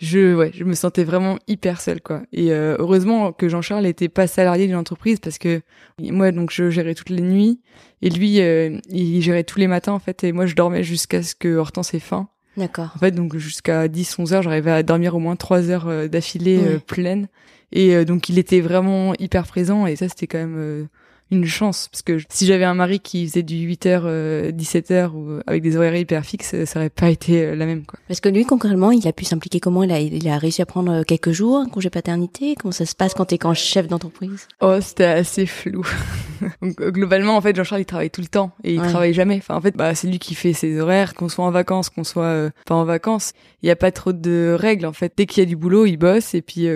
je 0.02 0.34
ouais 0.34 0.50
je 0.52 0.64
me 0.64 0.74
sentais 0.74 1.04
vraiment 1.04 1.38
hyper 1.46 1.80
seule 1.80 2.00
quoi. 2.00 2.22
Et 2.32 2.52
euh, 2.52 2.76
heureusement 2.78 3.32
que 3.32 3.48
Jean-Charles 3.48 3.86
était 3.86 4.08
pas 4.08 4.26
salarié 4.26 4.66
d'une 4.66 4.76
entreprise 4.76 5.20
parce 5.20 5.38
que 5.38 5.62
moi 6.00 6.32
donc 6.32 6.50
je 6.50 6.70
gérais 6.70 6.94
toutes 6.94 7.10
les 7.10 7.22
nuits 7.22 7.60
et 8.02 8.10
lui 8.10 8.40
euh, 8.40 8.78
il 8.90 9.22
gérait 9.22 9.44
tous 9.44 9.60
les 9.60 9.68
matins 9.68 9.92
en 9.92 10.00
fait 10.00 10.24
et 10.24 10.32
moi 10.32 10.46
je 10.46 10.56
dormais 10.56 10.82
jusqu'à 10.82 11.22
ce 11.22 11.36
que 11.36 11.54
Hortense 11.54 11.94
ait 11.94 12.00
faim. 12.00 12.28
D'accord. 12.56 12.90
En 12.96 12.98
fait 12.98 13.12
donc 13.12 13.36
jusqu'à 13.36 13.86
10 13.86 14.18
11 14.18 14.34
heures 14.34 14.42
j'arrivais 14.42 14.72
à 14.72 14.82
dormir 14.82 15.14
au 15.14 15.20
moins 15.20 15.36
3 15.36 15.70
heures 15.70 15.86
euh, 15.86 16.08
d'affilée 16.08 16.78
pleine 16.86 17.28
et 17.70 18.04
donc 18.04 18.28
il 18.28 18.38
était 18.38 18.60
vraiment 18.60 19.14
hyper 19.18 19.46
présent 19.46 19.86
et 19.86 19.96
ça 19.96 20.08
c'était 20.08 20.26
quand 20.26 20.38
même 20.38 20.88
une 21.32 21.46
chance 21.46 21.88
parce 21.90 22.02
que 22.02 22.18
si 22.28 22.46
j'avais 22.46 22.64
un 22.64 22.74
mari 22.74 23.00
qui 23.00 23.26
faisait 23.26 23.42
du 23.42 23.54
8h 23.54 24.52
17h 24.52 25.10
ou 25.12 25.40
avec 25.46 25.62
des 25.62 25.76
horaires 25.76 25.96
hyper 25.96 26.24
fixes 26.24 26.54
ça 26.64 26.78
aurait 26.78 26.90
pas 26.90 27.10
été 27.10 27.42
euh, 27.42 27.54
la 27.54 27.66
même 27.66 27.84
quoi. 27.84 27.98
Parce 28.08 28.20
que 28.20 28.28
lui 28.28 28.44
concrètement, 28.44 28.90
il 28.90 29.06
a 29.06 29.12
pu 29.12 29.24
s'impliquer 29.24 29.60
comment? 29.60 29.82
Il 29.82 29.92
a 29.92 30.00
il 30.00 30.28
a 30.28 30.38
réussi 30.38 30.62
à 30.62 30.66
prendre 30.66 30.92
euh, 30.92 31.02
quelques 31.02 31.32
jours 31.32 31.58
un 31.58 31.68
congé 31.68 31.90
paternité, 31.90 32.54
comment 32.58 32.72
ça 32.72 32.86
se 32.86 32.94
passe 32.94 33.14
quand 33.14 33.26
tu 33.26 33.34
es 33.34 33.38
quand 33.38 33.54
chef 33.54 33.88
d'entreprise? 33.88 34.48
Oh, 34.60 34.76
c'était 34.80 35.04
assez 35.04 35.46
flou. 35.46 35.86
Donc, 36.62 36.80
euh, 36.80 36.90
globalement 36.90 37.36
en 37.36 37.40
fait 37.40 37.54
Jean-Charles 37.54 37.82
il 37.82 37.86
travaille 37.86 38.10
tout 38.10 38.20
le 38.20 38.26
temps 38.26 38.52
et 38.64 38.74
il 38.74 38.82
travaille 38.82 39.14
jamais. 39.14 39.36
Enfin 39.36 39.54
en 39.54 39.60
fait 39.60 39.76
bah 39.76 39.94
c'est 39.94 40.08
lui 40.08 40.18
qui 40.18 40.34
fait 40.34 40.52
ses 40.52 40.80
horaires 40.80 41.14
qu'on 41.14 41.28
soit 41.28 41.44
en 41.44 41.50
vacances, 41.50 41.88
qu'on 41.88 42.04
soit 42.04 42.50
pas 42.66 42.74
en 42.74 42.84
vacances, 42.84 43.32
il 43.62 43.68
y 43.68 43.70
a 43.70 43.76
pas 43.76 43.92
trop 43.92 44.12
de 44.12 44.56
règles 44.58 44.86
en 44.86 44.92
fait. 44.92 45.12
Dès 45.16 45.26
qu'il 45.26 45.42
y 45.42 45.46
a 45.46 45.48
du 45.48 45.56
boulot, 45.56 45.86
il 45.86 45.96
bosse 45.96 46.34
et 46.34 46.42
puis 46.42 46.66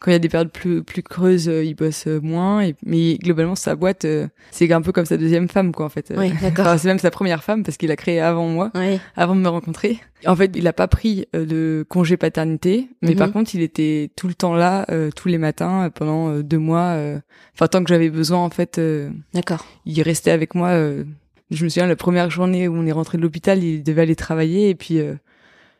quand 0.00 0.10
il 0.10 0.14
y 0.14 0.16
a 0.16 0.18
des 0.18 0.28
périodes 0.28 0.50
plus 0.50 0.82
plus 0.82 1.02
creuses, 1.02 1.46
il 1.46 1.74
bosse 1.74 2.06
moins 2.06 2.62
et 2.62 2.74
mais 2.84 3.14
globalement 3.16 3.54
sa 3.54 3.76
boîte 3.76 4.01
euh, 4.04 4.28
c'est 4.50 4.70
un 4.72 4.82
peu 4.82 4.92
comme 4.92 5.04
sa 5.04 5.16
deuxième 5.16 5.48
femme, 5.48 5.72
quoi, 5.72 5.86
en 5.86 5.88
fait. 5.88 6.12
Oui, 6.16 6.32
d'accord. 6.40 6.78
c'est 6.78 6.88
même 6.88 6.98
sa 6.98 7.10
première 7.10 7.42
femme 7.42 7.62
parce 7.62 7.76
qu'il 7.76 7.90
a 7.90 7.96
créé 7.96 8.20
avant 8.20 8.46
moi, 8.46 8.70
avant 9.16 9.34
de 9.34 9.40
me 9.40 9.48
rencontrer. 9.48 9.98
En 10.26 10.36
fait, 10.36 10.52
il 10.54 10.66
a 10.68 10.72
pas 10.72 10.88
pris 10.88 11.26
euh, 11.34 11.44
de 11.44 11.84
congé 11.88 12.16
paternité, 12.16 12.88
mais 13.02 13.14
par 13.14 13.28
mhm. 13.28 13.32
contre, 13.32 13.54
il 13.54 13.62
était 13.62 14.10
tout 14.16 14.28
le 14.28 14.34
temps 14.34 14.54
là, 14.54 14.86
euh, 14.90 15.10
tous 15.14 15.28
les 15.28 15.38
matins, 15.38 15.90
pendant 15.94 16.38
deux 16.40 16.58
mois. 16.58 16.96
Enfin, 17.54 17.66
tant 17.66 17.82
que 17.82 17.88
j'avais 17.88 18.10
besoin, 18.10 18.38
en 18.38 18.50
fait. 18.50 18.80
d'accord. 19.34 19.66
Il 19.84 20.00
restait 20.02 20.30
avec 20.30 20.54
moi. 20.54 20.72
je 21.50 21.64
me 21.64 21.68
souviens, 21.68 21.86
la 21.86 21.96
première 21.96 22.30
journée 22.30 22.68
où 22.68 22.76
on 22.76 22.86
est 22.86 22.92
rentré 22.92 23.18
de 23.18 23.22
l'hôpital, 23.22 23.62
il 23.62 23.82
devait 23.82 24.02
aller 24.02 24.16
travailler 24.16 24.68
et 24.68 24.74
puis 24.74 25.00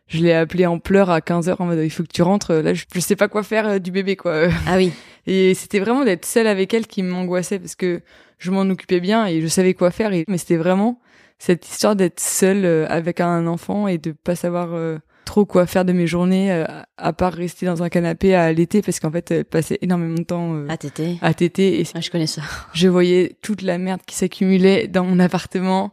je 0.09 0.19
l'ai 0.19 0.33
appelé 0.33 0.67
en 0.67 0.79
pleurs 0.79 1.11
à 1.11 1.21
15 1.21 1.49
heures 1.49 1.61
en 1.61 1.67
mode 1.67 1.79
il 1.83 1.91
faut 1.91 2.03
que 2.03 2.13
tu 2.13 2.21
rentres 2.21 2.53
là 2.53 2.75
je, 2.75 2.85
je 2.93 3.01
sais 3.01 3.17
pas 3.17 3.29
quoi 3.29 3.43
faire 3.43 3.81
du 3.81 3.91
bébé 3.91 4.15
quoi 4.15 4.49
ah 4.67 4.77
oui 4.77 4.93
et 5.27 5.55
c'était 5.55 5.79
vraiment 5.79 6.05
d'être 6.05 6.25
seule 6.25 6.47
avec 6.47 6.75
elle 6.75 6.87
qui 6.87 7.03
m'angoissait 7.03 7.59
parce 7.59 7.75
que 7.75 8.01
je 8.39 8.51
m'en 8.51 8.63
occupais 8.63 9.01
bien 9.01 9.27
et 9.27 9.41
je 9.41 9.47
savais 9.47 9.75
quoi 9.75 9.91
faire. 9.91 10.13
Et, 10.13 10.25
mais 10.29 10.39
c'était 10.39 10.57
vraiment 10.57 11.01
cette 11.39 11.69
histoire 11.69 11.97
d'être 11.97 12.21
seule 12.21 12.65
euh, 12.65 12.87
avec 12.89 13.21
un 13.21 13.47
enfant 13.47 13.89
et 13.89 13.99
de 13.99 14.13
pas 14.13 14.35
savoir 14.35 14.75
euh, 14.75 14.99
trop 15.25 15.45
quoi 15.47 15.67
faire 15.67 15.85
de 15.85 15.93
mes 15.93 16.07
journées 16.07 16.53
euh, 16.53 16.65
à 16.97 17.13
part 17.13 17.33
rester 17.33 17.67
dans 17.67 17.83
un 17.83 17.89
canapé 17.89 18.35
à 18.35 18.53
l'été 18.53 18.83
parce 18.83 19.01
qu'en 19.01 19.11
fait 19.11 19.31
elle 19.31 19.45
passait 19.45 19.79
énormément 19.81 20.17
de 20.17 20.23
temps 20.25 20.67
à 20.69 20.77
téter 20.77 21.19
à 21.23 21.35
téter 21.35 21.81
et 21.81 21.85
je 21.85 22.11
connais 22.11 22.27
ça 22.27 22.43
je 22.75 22.89
voyais 22.89 23.37
toute 23.43 23.63
la 23.63 23.79
merde 23.79 24.01
qui 24.07 24.15
s'accumulait 24.17 24.89
dans 24.89 25.05
mon 25.05 25.19
appartement 25.21 25.93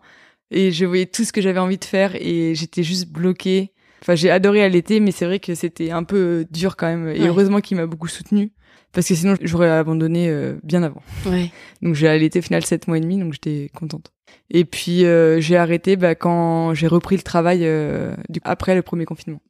et 0.51 0.71
je 0.71 0.85
voyais 0.85 1.05
tout 1.05 1.23
ce 1.23 1.31
que 1.31 1.41
j'avais 1.41 1.59
envie 1.59 1.77
de 1.77 1.85
faire 1.85 2.15
et 2.15 2.55
j'étais 2.55 2.83
juste 2.83 3.07
bloquée. 3.09 3.71
Enfin, 4.01 4.15
j'ai 4.15 4.31
adoré 4.31 4.63
allaiter, 4.63 4.99
mais 4.99 5.11
c'est 5.11 5.25
vrai 5.25 5.39
que 5.39 5.53
c'était 5.55 5.91
un 5.91 6.03
peu 6.03 6.45
dur 6.51 6.75
quand 6.77 6.87
même. 6.87 7.07
Et 7.09 7.19
Ouais. 7.19 7.27
heureusement 7.27 7.59
qu'il 7.59 7.77
m'a 7.77 7.85
beaucoup 7.85 8.07
soutenue. 8.07 8.51
Parce 8.91 9.07
que 9.07 9.15
sinon, 9.15 9.35
j'aurais 9.41 9.69
abandonné 9.69 10.29
euh, 10.29 10.55
bien 10.63 10.81
avant. 10.83 11.01
Ouais. 11.25 11.51
Donc 11.81 11.93
j'ai 11.95 12.07
allaité 12.07 12.39
au 12.39 12.41
final 12.41 12.65
sept 12.65 12.87
mois 12.87 12.97
et 12.97 13.01
demi, 13.01 13.17
donc 13.19 13.33
j'étais 13.33 13.69
contente. 13.75 14.11
Et 14.49 14.65
puis 14.65 15.05
euh, 15.05 15.39
j'ai 15.39 15.57
arrêté 15.57 15.95
bah, 15.95 16.15
quand 16.15 16.73
j'ai 16.73 16.87
repris 16.87 17.15
le 17.15 17.21
travail 17.21 17.59
euh, 17.63 18.15
du 18.29 18.39
après 18.43 18.73
le 18.75 18.81
premier 18.81 19.05
confinement. 19.05 19.41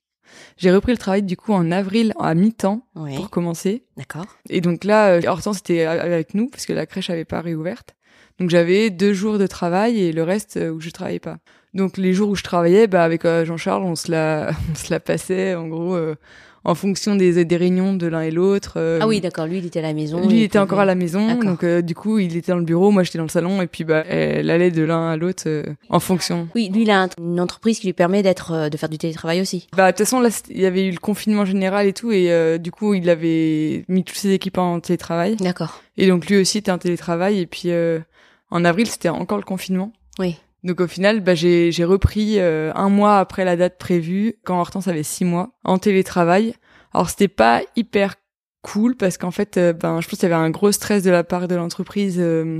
J'ai 0.57 0.71
repris 0.71 0.91
le 0.91 0.97
travail 0.97 1.23
du 1.23 1.35
coup 1.37 1.53
en 1.53 1.71
avril 1.71 2.13
à 2.19 2.35
mi-temps 2.35 2.85
Ouais. 2.95 3.15
pour 3.15 3.29
commencer. 3.29 3.83
D'accord. 3.97 4.25
Et 4.49 4.61
donc 4.61 4.83
là, 4.83 5.19
Hortense 5.27 5.59
était 5.59 5.83
a- 5.85 5.91
avec 6.01 6.33
nous 6.35 6.47
parce 6.49 6.65
que 6.65 6.73
la 6.73 6.85
crèche 6.85 7.09
avait 7.09 7.25
pas 7.25 7.41
réouverte. 7.41 7.95
Donc 8.39 8.49
j'avais 8.49 8.89
deux 8.89 9.13
jours 9.13 9.37
de 9.37 9.47
travail 9.47 9.99
et 10.01 10.11
le 10.13 10.23
reste 10.23 10.59
où 10.73 10.79
je 10.79 10.89
travaillais 10.91 11.19
pas. 11.19 11.37
Donc 11.73 11.97
les 11.97 12.13
jours 12.13 12.29
où 12.29 12.35
je 12.35 12.43
travaillais, 12.43 12.87
bah 12.87 13.03
avec 13.03 13.23
Jean-Charles, 13.25 13.83
on 13.83 13.95
se 13.95 14.11
la, 14.11 14.51
on 14.71 14.75
se 14.75 14.91
la 14.93 14.99
passait 14.99 15.55
en 15.55 15.67
gros 15.67 15.97
en 16.65 16.75
fonction 16.75 17.15
des, 17.15 17.45
des 17.45 17.57
réunions 17.57 17.93
de 17.93 18.07
l'un 18.07 18.21
et 18.21 18.31
l'autre. 18.31 18.73
euh, 18.77 18.99
Ah 19.01 19.07
oui, 19.07 19.21
d'accord. 19.21 19.45
Lui, 19.47 19.59
il 19.59 19.65
était 19.65 19.79
à 19.79 19.83
la 19.83 19.93
maison. 19.93 20.27
lui 20.27 20.39
il 20.39 20.43
était 20.43 20.59
encore 20.59 20.79
à 20.79 20.85
la 20.85 20.95
maison, 20.95 21.35
donc 21.39 21.63
euh, 21.63 21.81
du 21.81 21.95
coup 21.95 22.19
il 22.19 22.35
était 22.35 22.51
dans 22.51 22.57
le 22.57 22.63
bureau, 22.65 22.91
moi 22.91 23.03
j'étais 23.03 23.17
dans 23.17 23.23
le 23.23 23.29
salon 23.29 23.61
et 23.61 23.67
puis 23.67 23.83
bah 23.83 24.03
elle 24.07 24.49
allait 24.49 24.71
de 24.71 24.83
l'un 24.83 25.09
à 25.09 25.17
l'autre 25.17 25.43
euh, 25.47 25.63
en 25.89 25.99
fonction. 25.99 26.47
Oui, 26.55 26.69
lui, 26.73 26.81
il 26.83 26.91
a 26.91 27.03
un- 27.03 27.09
une 27.19 27.39
entreprise 27.39 27.79
qui 27.79 27.87
lui 27.87 27.93
permet 27.93 28.21
d'être, 28.23 28.69
de 28.69 28.77
faire 28.77 28.89
du 28.89 28.97
télétravail 28.97 29.41
aussi. 29.41 29.67
Bah 29.75 29.91
de 29.91 29.97
toute 29.97 30.05
façon 30.05 30.19
là 30.19 30.29
il 30.49 30.59
y 30.59 30.65
avait 30.65 30.85
eu 30.87 30.91
le 30.91 30.99
confinement 30.99 31.45
général 31.45 31.87
et 31.87 31.93
tout 31.93 32.11
et 32.11 32.57
du 32.59 32.71
coup 32.71 32.93
il 32.93 33.09
avait 33.09 33.85
mis 33.87 34.03
tous 34.03 34.15
ses 34.15 34.31
équipements 34.31 34.73
en 34.73 34.79
télétravail 34.79 35.35
D'accord. 35.37 35.81
et 35.97 36.07
donc 36.07 36.27
lui 36.27 36.37
aussi 36.37 36.57
était 36.59 36.71
en 36.71 36.77
télétravail 36.77 37.39
et 37.39 37.45
puis 37.47 37.63
euh, 37.71 37.99
en 38.51 38.65
avril 38.65 38.87
c'était 38.87 39.09
encore 39.09 39.37
le 39.37 39.43
confinement. 39.43 39.91
Oui. 40.19 40.35
Donc 40.63 40.81
au 40.81 40.87
final 40.87 41.21
bah 41.21 41.35
j'ai 41.35 41.71
j'ai 41.71 41.85
repris 41.85 42.35
euh, 42.39 42.71
un 42.75 42.89
mois 42.89 43.19
après 43.19 43.45
la 43.45 43.55
date 43.55 43.77
prévue 43.77 44.35
quand 44.43 44.59
Hortense 44.59 44.87
avait 44.87 45.03
six 45.03 45.23
mois 45.25 45.51
en 45.63 45.77
télétravail. 45.77 46.53
Alors 46.93 47.09
c'était 47.09 47.27
pas 47.29 47.61
hyper 47.75 48.15
cool 48.61 48.95
parce 48.97 49.17
qu'en 49.17 49.31
fait 49.31 49.57
euh, 49.57 49.71
ben 49.73 50.01
je 50.01 50.07
pense 50.09 50.19
qu'il 50.19 50.27
y 50.29 50.31
avait 50.33 50.41
un 50.43 50.49
gros 50.49 50.71
stress 50.71 51.01
de 51.03 51.11
la 51.11 51.23
part 51.23 51.47
de 51.47 51.55
l'entreprise 51.55 52.17
euh, 52.19 52.59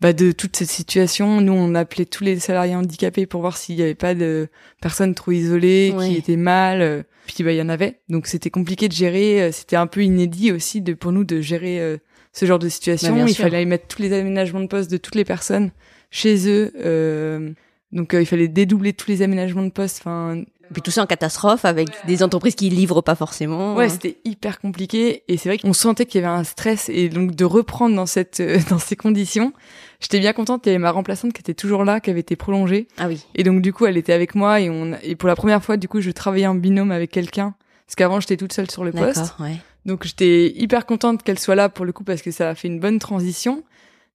bah, 0.00 0.14
de 0.14 0.32
toute 0.32 0.56
cette 0.56 0.70
situation. 0.70 1.40
Nous 1.42 1.52
on 1.52 1.74
appelait 1.74 2.06
tous 2.06 2.24
les 2.24 2.38
salariés 2.38 2.74
handicapés 2.76 3.26
pour 3.26 3.42
voir 3.42 3.56
s'il 3.58 3.76
y 3.76 3.82
avait 3.82 3.94
pas 3.94 4.14
de 4.14 4.48
personnes 4.80 5.14
trop 5.14 5.32
isolées 5.32 5.92
Ouais. 5.94 6.08
qui 6.08 6.16
étaient 6.16 6.36
mal. 6.36 6.80
euh, 6.80 7.02
puis 7.26 7.44
bah 7.44 7.52
il 7.52 7.56
y 7.58 7.62
en 7.62 7.68
avait. 7.68 8.00
Donc 8.08 8.26
c'était 8.26 8.50
compliqué 8.50 8.88
de 8.88 8.92
gérer, 8.94 9.42
euh, 9.42 9.52
c'était 9.52 9.76
un 9.76 9.86
peu 9.86 10.02
inédit 10.02 10.50
aussi 10.50 10.80
de 10.80 10.94
pour 10.94 11.12
nous 11.12 11.24
de 11.24 11.40
gérer 11.42 11.78
euh, 11.80 11.98
ce 12.32 12.46
genre 12.46 12.58
de 12.58 12.68
situation. 12.70 13.14
Bah, 13.14 13.24
il 13.28 13.34
sûr. 13.34 13.44
fallait 13.44 13.64
mettre 13.66 13.86
tous 13.86 14.00
les 14.00 14.12
aménagements 14.14 14.60
de 14.60 14.66
poste 14.66 14.90
de 14.90 14.96
toutes 14.96 15.14
les 15.14 15.24
personnes 15.26 15.70
chez 16.14 16.48
eux. 16.48 16.72
euh, 16.76 17.50
donc 17.92 18.14
euh, 18.14 18.22
il 18.22 18.26
fallait 18.26 18.48
dédoubler 18.48 18.92
tous 18.92 19.08
les 19.08 19.22
aménagements 19.22 19.62
de 19.62 19.70
poste. 19.70 19.98
Enfin, 20.00 20.36
Et 20.36 20.72
puis 20.72 20.82
tout 20.82 20.90
ça 20.90 21.02
en 21.02 21.06
catastrophe 21.06 21.64
avec 21.64 21.88
des 22.06 22.22
entreprises 22.22 22.54
qui 22.54 22.68
livrent 22.70 23.02
pas 23.02 23.14
forcément. 23.14 23.74
ouais, 23.76 23.88
c'était 23.88 24.16
hyper 24.24 24.60
compliqué 24.60 25.22
et 25.28 25.36
c'est 25.36 25.48
vrai 25.48 25.58
qu'on 25.58 25.72
sentait 25.72 26.06
qu'il 26.06 26.20
y 26.20 26.24
avait 26.24 26.32
un 26.34 26.44
stress 26.44 26.88
et 26.88 27.08
donc 27.08 27.34
de 27.34 27.44
reprendre 27.44 27.94
dans 27.94 28.06
cette 28.06 28.40
euh, 28.40 28.58
dans 28.70 28.78
ces 28.78 28.96
conditions. 28.96 29.52
J'étais 30.00 30.18
bien 30.20 30.32
contente. 30.32 30.62
Il 30.66 30.68
y 30.68 30.72
avait 30.72 30.78
ma 30.78 30.90
remplaçante 30.90 31.32
qui 31.32 31.40
était 31.40 31.54
toujours 31.54 31.84
là, 31.84 32.00
qui 32.00 32.10
avait 32.10 32.20
été 32.20 32.36
prolongée 32.36 32.88
Ah 32.98 33.06
oui. 33.08 33.24
et 33.34 33.42
donc 33.42 33.60
du 33.62 33.72
coup 33.72 33.86
elle 33.86 33.96
était 33.96 34.12
avec 34.12 34.34
moi 34.34 34.60
et 34.60 34.70
on 34.70 34.94
et 35.02 35.16
pour 35.16 35.28
la 35.28 35.36
première 35.36 35.62
fois 35.64 35.76
du 35.76 35.88
coup 35.88 36.00
je 36.00 36.10
travaillais 36.10 36.46
en 36.46 36.54
binôme 36.54 36.90
avec 36.92 37.10
quelqu'un 37.10 37.54
parce 37.86 37.96
qu'avant 37.96 38.18
j'étais 38.20 38.36
toute 38.36 38.52
seule 38.52 38.70
sur 38.70 38.84
le 38.84 38.92
poste. 38.92 39.16
D'accord. 39.20 39.36
Ouais. 39.40 39.56
Donc 39.86 40.04
j'étais 40.04 40.52
hyper 40.56 40.86
contente 40.86 41.22
qu'elle 41.22 41.38
soit 41.38 41.54
là 41.54 41.68
pour 41.68 41.84
le 41.84 41.92
coup 41.92 42.04
parce 42.04 42.22
que 42.22 42.30
ça 42.30 42.50
a 42.50 42.54
fait 42.54 42.68
une 42.68 42.80
bonne 42.80 42.98
transition. 42.98 43.62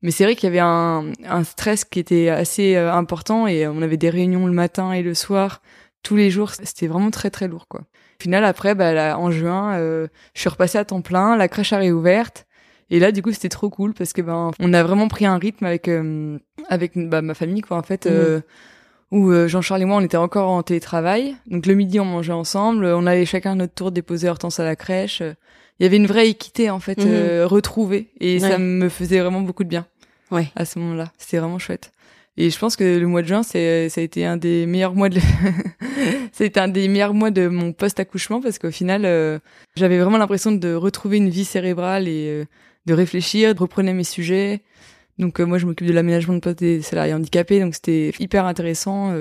Mais 0.01 0.12
c'est 0.12 0.24
vrai 0.24 0.36
qu'il 0.36 0.48
y 0.48 0.51
avait 0.51 0.60
un, 0.60 1.12
un 1.25 1.44
stress 1.44 1.84
qui 1.84 2.00
était 2.00 2.29
assez 2.29 2.75
euh, 2.75 2.94
important 2.94 3.48
et 3.48 3.68
on 3.68 3.82
avait 3.82 3.98
des 3.98 4.10
réunions 4.10 4.46
le 4.46 4.53
matin 4.53 4.94
et 4.94 5.03
le 5.03 5.13
soir 5.13 5.62
tous 6.03 6.15
les 6.15 6.29
jours. 6.29 6.51
C'était 6.51 6.88
vraiment 6.88 7.12
très 7.12 7.29
très 7.29 7.48
lourd 7.48 7.68
quoi. 7.68 7.82
Au 7.82 8.24
final 8.24 8.44
après, 8.44 8.75
bah, 8.75 8.94
là, 8.94 9.18
en 9.18 9.32
juin, 9.32 9.75
euh, 9.75 10.08
je 10.34 10.41
suis 10.41 10.50
repassée 10.50 10.77
à 10.77 10.84
temps 10.84 11.01
plein, 11.01 11.38
la 11.38 11.48
crèche 11.48 11.72
a 11.72 11.77
réouverte. 11.77 12.46
Et 12.89 13.00
là, 13.00 13.12
du 13.12 13.22
coup, 13.22 13.32
c'était 13.32 13.50
trop 13.50 13.70
cool 13.70 13.94
parce 13.94 14.13
que 14.13 14.22
ben, 14.22 14.51
on 14.60 14.74
a 14.74 14.84
vraiment 14.84 15.08
pris 15.08 15.25
un 15.25 15.38
rythme 15.38 15.65
avec 15.65 15.88
euh, 15.88 16.38
avec 16.68 16.94
bah, 16.96 17.22
ma 17.22 17.34
famille, 17.34 17.62
quoi, 17.62 17.77
en 17.77 17.84
fait, 17.84 18.08
euh, 18.08 18.41
où 19.12 19.32
euh, 19.32 19.48
Jean-Charles 19.48 19.84
et 19.84 19.86
moi, 19.86 19.98
on 19.98 20.01
était 20.01 20.18
encore 20.18 20.50
en 20.50 20.63
télétravail. 20.63 21.36
Donc 21.48 21.65
le 21.65 21.75
midi, 21.75 22.00
on 22.00 22.06
mangeait 22.06 22.34
ensemble, 22.34 22.86
on 22.86 23.06
allait 23.06 23.25
chacun 23.25 23.51
à 23.51 23.56
notre 23.56 23.74
tour 23.74 23.91
déposer 23.91 24.27
Hortense 24.27 24.60
à 24.60 24.63
la 24.63 24.75
crèche. 24.75 25.22
Il 25.79 25.83
y 25.83 25.86
avait 25.86 25.98
une 25.98 26.07
vraie 26.07 26.29
équité 26.29 26.69
en 26.69 26.79
fait 26.79 26.98
Mhm. 27.00 27.07
euh, 27.07 27.48
retrouvée 27.48 28.07
et 28.19 28.33
Ouais. 28.41 28.50
ça 28.50 28.57
me 28.57 28.89
faisait 28.89 29.19
vraiment 29.19 29.41
beaucoup 29.41 29.63
de 29.63 29.69
bien. 29.69 29.86
Ouais. 30.31 30.48
À 30.55 30.65
ce 30.65 30.77
moment-là, 30.79 31.12
c'était 31.17 31.38
vraiment 31.39 31.59
chouette. 31.59 31.91
Et 32.38 32.50
je 32.50 32.57
pense 32.59 32.75
que 32.75 32.98
le 32.98 33.07
mois 33.07 33.21
de 33.21 33.27
juin, 33.27 33.43
c'est 33.43 33.89
ça 33.89 34.00
a 34.00 34.03
été 34.03 34.25
un 34.25 34.38
des 34.38 34.65
meilleurs 34.65 34.93
mois 34.93 35.09
de 35.09 35.19
été 36.39 36.59
un 36.59 36.67
des 36.67 36.88
meilleurs 36.88 37.13
mois 37.13 37.31
de 37.31 37.48
mon 37.48 37.74
post 37.74 38.00
accouchement 38.00 38.41
parce 38.41 38.59
qu'au 38.59 38.71
final, 38.71 39.03
euh, 39.05 39.39
j'avais 39.75 40.00
vraiment 40.00 40.17
l'impression 40.17 40.51
de 40.51 40.74
retrouver 40.74 41.17
une 41.17 41.29
vie 41.29 41.45
cérébrale 41.45 42.07
et 42.07 42.27
euh, 42.29 42.45
de 42.86 42.93
réfléchir, 42.93 43.53
de 43.55 43.59
reprendre 43.59 43.91
mes 43.91 44.03
sujets. 44.03 44.62
Donc 45.17 45.39
euh, 45.41 45.45
moi, 45.45 45.57
je 45.57 45.65
m'occupe 45.65 45.88
de 45.88 45.91
l'aménagement 45.93 46.33
de 46.36 46.39
poste 46.39 46.59
des 46.59 46.81
salariés 46.81 47.13
handicapés, 47.13 47.59
donc 47.59 47.75
c'était 47.75 48.13
hyper 48.19 48.45
intéressant. 48.45 49.13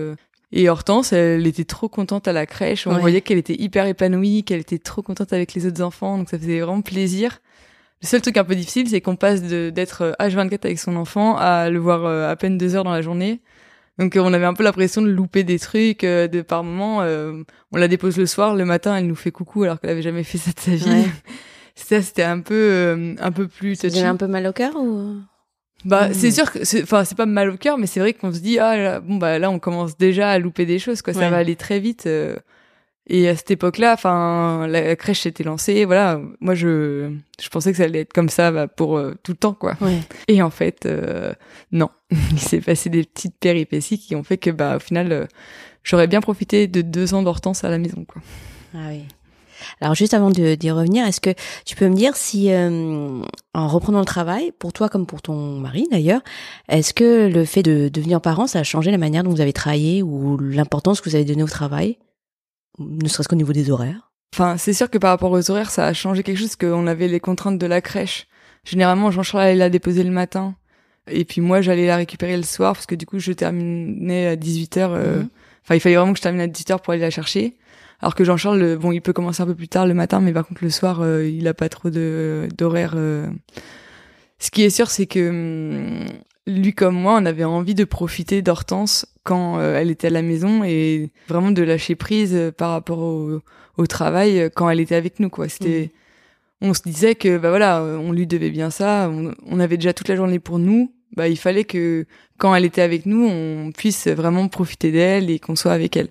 Euh. 0.55 0.59
Et 0.59 0.69
Hortense, 0.69 1.13
elle 1.13 1.47
était 1.47 1.65
trop 1.65 1.89
contente 1.89 2.27
à 2.29 2.33
la 2.33 2.47
crèche. 2.47 2.87
On 2.87 2.95
Ouais. 2.95 3.01
voyait 3.01 3.21
qu'elle 3.21 3.39
était 3.39 3.55
hyper 3.61 3.87
épanouie, 3.87 4.45
qu'elle 4.45 4.61
était 4.61 4.79
trop 4.79 5.03
contente 5.03 5.33
avec 5.33 5.55
les 5.55 5.67
autres 5.67 5.83
enfants, 5.83 6.19
donc 6.19 6.29
ça 6.31 6.39
faisait 6.39 6.61
vraiment 6.61 6.83
plaisir. 6.83 7.41
Le 8.03 8.07
seul 8.07 8.21
truc 8.23 8.37
un 8.37 8.45
peu 8.45 8.55
difficile, 8.55 8.89
c'est 8.89 9.01
qu'on 9.01 9.17
passe 9.17 9.43
d'être 9.43 10.03
euh, 10.03 10.13
H24 10.21 10.65
avec 10.65 10.79
son 10.79 10.95
enfant 10.97 11.37
à 11.37 11.69
le 11.69 11.79
voir 11.79 12.05
euh, 12.05 12.31
à 12.31 12.37
peine 12.37 12.57
deux 12.57 12.77
heures 12.77 12.85
dans 12.85 12.93
la 12.93 13.03
journée. 13.03 13.41
Donc 13.99 14.15
euh, 14.17 14.21
on 14.21 14.33
avait 14.33 14.45
un 14.45 14.55
peu 14.55 14.63
l'impression 14.63 15.03
de 15.03 15.09
louper 15.09 15.43
des 15.43 15.59
trucs, 15.59 16.05
euh, 16.05 16.29
de 16.29 16.41
par 16.43 16.63
moment, 16.63 17.03
euh, 17.03 17.43
on 17.73 17.77
la 17.77 17.89
dépose 17.89 18.17
le 18.17 18.27
soir, 18.27 18.55
le 18.55 18.65
matin, 18.65 18.97
elle 18.97 19.09
nous 19.09 19.17
fait 19.17 19.33
coucou 19.33 19.65
alors 19.65 19.81
qu'elle 19.81 19.91
avait 19.91 20.03
jamais 20.03 20.23
fait 20.23 20.39
ça 20.39 20.53
de 20.53 20.61
sa 20.61 20.71
vie. 20.77 20.89
Ouais. 20.89 21.05
Ça, 21.75 22.03
c'était 22.03 22.25
un 22.25 22.41
peu, 22.41 22.55
euh, 22.55 23.15
un 23.21 23.31
peu 23.31 23.47
plus 23.47 23.79
touchy. 23.79 24.01
un 24.01 24.17
peu 24.17 24.27
mal 24.27 24.45
au 24.49 24.53
cœur 24.53 24.75
ou? 24.77 25.15
Bah, 25.85 26.13
c'est 26.13 26.31
sûr 26.33 26.51
que, 26.51 26.59
enfin, 26.83 27.05
c'est 27.05 27.17
pas 27.17 27.27
mal 27.27 27.51
au 27.51 27.57
cœur, 27.57 27.79
mais 27.79 27.87
c'est 27.87 28.01
vrai 28.01 28.13
qu'on 28.13 28.33
se 28.33 28.41
dit, 28.41 28.59
ah, 28.59 28.77
là, 28.77 29.01
bon, 29.01 29.17
bah, 29.17 29.39
là, 29.39 29.51
on 29.51 29.59
commence 29.59 29.97
déjà 29.97 30.31
à 30.31 30.39
louper 30.39 30.67
des 30.67 30.79
choses, 30.79 31.03
quoi. 31.03 31.13
Ça 31.15 31.31
va 31.31 31.37
aller 31.37 31.57
très 31.57 31.79
vite. 31.79 32.07
euh. 32.07 32.37
et 33.07 33.29
à 33.29 33.37
cette 33.37 33.51
époque-là, 33.53 33.95
enfin, 33.95 34.67
la 34.69 34.97
crèche 34.97 35.21
s'était 35.21 35.45
lancée, 35.45 35.85
voilà. 35.85 36.21
Moi, 36.41 36.55
je, 36.55 37.13
je 37.41 37.49
pensais 37.49 37.71
que 37.71 37.79
ça 37.79 37.85
allait 37.85 38.01
être 38.01 38.13
comme 38.13 38.29
ça, 38.29 38.51
bah, 38.51 38.67
pour 38.69 38.99
euh, 38.99 39.15
tout 39.23 39.33
le 39.33 39.39
temps, 39.39 39.55
quoi. 39.55 39.77
Ouais. 39.81 40.01
Et 40.27 40.43
en 40.43 40.51
fait, 40.51 40.85
euh, 40.85 41.33
non. 41.73 41.91
Il 42.33 42.39
s'est 42.41 42.61
passé 42.61 42.91
des 42.91 43.05
petites 43.05 43.37
péripéties 43.39 43.99
qui 43.99 44.17
ont 44.17 44.25
fait 44.25 44.37
que, 44.39 44.51
bah, 44.51 44.77
au 44.77 44.81
final, 44.81 45.29
j'aurais 45.85 46.09
bien 46.09 46.21
profité 46.21 46.67
de 46.67 46.83
deux 46.83 47.15
ans 47.15 47.23
d'hortense 47.23 47.63
à 47.65 47.71
la 47.71 47.79
maison, 47.79 48.05
quoi. 48.05 48.21
Ah 48.75 48.89
oui. 48.91 49.05
Alors 49.81 49.95
juste 49.95 50.15
avant 50.15 50.31
de- 50.31 50.55
d'y 50.55 50.71
revenir, 50.71 51.07
est-ce 51.07 51.21
que 51.21 51.31
tu 51.65 51.77
peux 51.77 51.89
me 51.89 51.95
dire 51.95 52.17
si, 52.17 52.51
euh, 52.53 53.21
en 53.55 53.69
reprenant 53.69 53.99
le 54.01 54.05
travail, 54.05 54.53
pour 54.59 54.73
toi 54.73 54.89
comme 54.89 55.07
pour 55.07 55.23
ton 55.23 55.59
mari 55.59 55.87
d'ailleurs, 55.91 56.21
est-ce 56.69 56.95
que 56.95 57.29
le 57.29 57.45
fait 57.45 57.63
de 57.63 57.89
devenir 57.89 58.21
parent, 58.21 58.47
ça 58.47 58.61
a 58.61 58.63
changé 58.65 58.91
la 58.91 58.99
manière 58.99 59.23
dont 59.25 59.31
vous 59.31 59.41
avez 59.41 59.53
travaillé 59.53 60.03
ou 60.03 60.37
l'importance 60.39 61.01
que 61.01 61.09
vous 61.09 61.17
avez 61.17 61.25
donnée 61.25 61.43
au 61.43 61.47
travail, 61.49 61.99
ne 62.79 63.09
serait-ce 63.09 63.29
qu'au 63.29 63.37
niveau 63.37 63.53
des 63.53 63.71
horaires? 63.71 64.11
Enfin, 64.35 64.57
c'est 64.59 64.73
sûr 64.75 64.91
que 64.91 64.99
par 64.99 65.11
rapport 65.11 65.33
aux 65.33 65.51
horaires, 65.51 65.71
ça 65.71 65.87
a 65.87 65.93
changé 65.93 66.23
quelque 66.23 66.39
chose, 66.39 66.55
parce 66.55 66.71
qu'on 66.71 66.87
avait 66.87 67.09
les 67.09 67.19
contraintes 67.21 67.59
de 67.59 67.67
la 67.67 67.81
crèche. 67.81 68.27
Généralement, 68.65 69.11
Jean-Charles 69.11 69.45
allait 69.45 69.55
la 69.57 69.71
déposer 69.71 70.05
le 70.05 70.11
matin, 70.11 70.55
et 71.11 71.25
puis 71.25 71.41
moi, 71.41 71.63
j'allais 71.63 71.87
la 71.87 71.97
récupérer 71.97 72.37
le 72.37 72.43
soir, 72.43 72.75
parce 72.75 72.87
que 72.87 72.95
du 72.95 73.07
coup, 73.07 73.19
je 73.19 73.33
terminais 73.33 74.27
à 74.27 74.37
18h. 74.37 74.93
euh, 74.93 75.21
Mhm. 75.23 75.29
Enfin, 75.65 75.75
il 75.75 75.81
fallait 75.81 75.97
vraiment 75.97 76.13
que 76.13 76.19
je 76.19 76.23
termine 76.23 76.41
à 76.43 76.47
18h 76.47 76.81
pour 76.81 76.93
aller 76.93 77.03
la 77.03 77.11
chercher. 77.11 77.57
Alors 78.01 78.15
que 78.15 78.25
Jean-Charles, 78.25 78.63
euh, 78.63 78.77
bon, 78.77 78.93
il 78.93 79.01
peut 79.01 79.13
commencer 79.13 79.43
un 79.43 79.47
peu 79.47 79.55
plus 79.55 79.69
tard 79.69 79.87
le 79.87 79.95
matin, 79.95 80.21
mais 80.21 80.33
par 80.33 80.47
contre, 80.47 80.63
le 80.63 80.71
soir, 80.71 81.01
euh, 81.01 81.27
il 81.29 81.47
a 81.49 81.55
pas 81.55 81.69
trop 81.69 81.91
de 81.91 82.49
d'horaire. 82.57 82.95
euh. 82.97 83.27
Ce 84.39 84.51
qui 84.51 84.63
est 84.63 84.71
sûr, 84.71 84.89
c'est 84.91 85.07
que 85.07 85.29
hum, 85.31 86.07
lui 86.47 86.73
comme 86.75 86.95
moi, 86.95 87.19
on 87.21 87.27
avait 87.27 87.45
envie 87.45 87.75
de 87.75 87.85
profiter 87.85 88.41
d'Hortense 88.41 89.07
quand 89.25 89.61
elle 89.61 89.91
était 89.91 90.07
à 90.07 90.11
la 90.11 90.23
maison 90.23 90.65
et 90.65 91.11
vraiment 91.29 91.51
de 91.51 91.63
lâcher 91.63 91.95
prise 91.97 92.53
par 92.57 92.71
rapport 92.71 93.01
au, 93.01 93.41
au 93.77 93.87
travail 93.87 94.49
quand 94.55 94.71
elle 94.71 94.81
était 94.81 94.95
avec 94.95 95.21
nous, 95.21 95.29
quoi. 95.29 95.49
C'était, 95.51 95.91
on 96.63 96.73
se 96.73 96.81
disait 96.83 97.15
que, 97.15 97.37
bah 97.37 97.51
voilà, 97.51 97.83
on 97.83 98.13
lui 98.13 98.27
devait 98.27 98.51
bien 98.51 98.71
ça, 98.71 99.11
on, 99.13 99.35
on 99.47 99.61
avait 99.61 99.77
déjà 99.77 99.93
toute 99.93 100.09
la 100.09 100.17
journée 100.17 100.39
pour 100.39 100.59
nous. 100.59 100.95
Bah, 101.15 101.29
il 101.29 101.37
fallait 101.37 101.65
que 101.65 102.07
quand 102.39 102.55
elle 102.55 102.65
était 102.65 102.81
avec 102.81 103.05
nous, 103.05 103.27
on 103.27 103.71
puisse 103.73 104.07
vraiment 104.09 104.49
profiter 104.49 104.93
d'elle 104.93 105.31
et 105.31 105.39
qu'on 105.39 105.57
soit 105.57 105.73
avec 105.73 105.97
elle. 105.97 106.09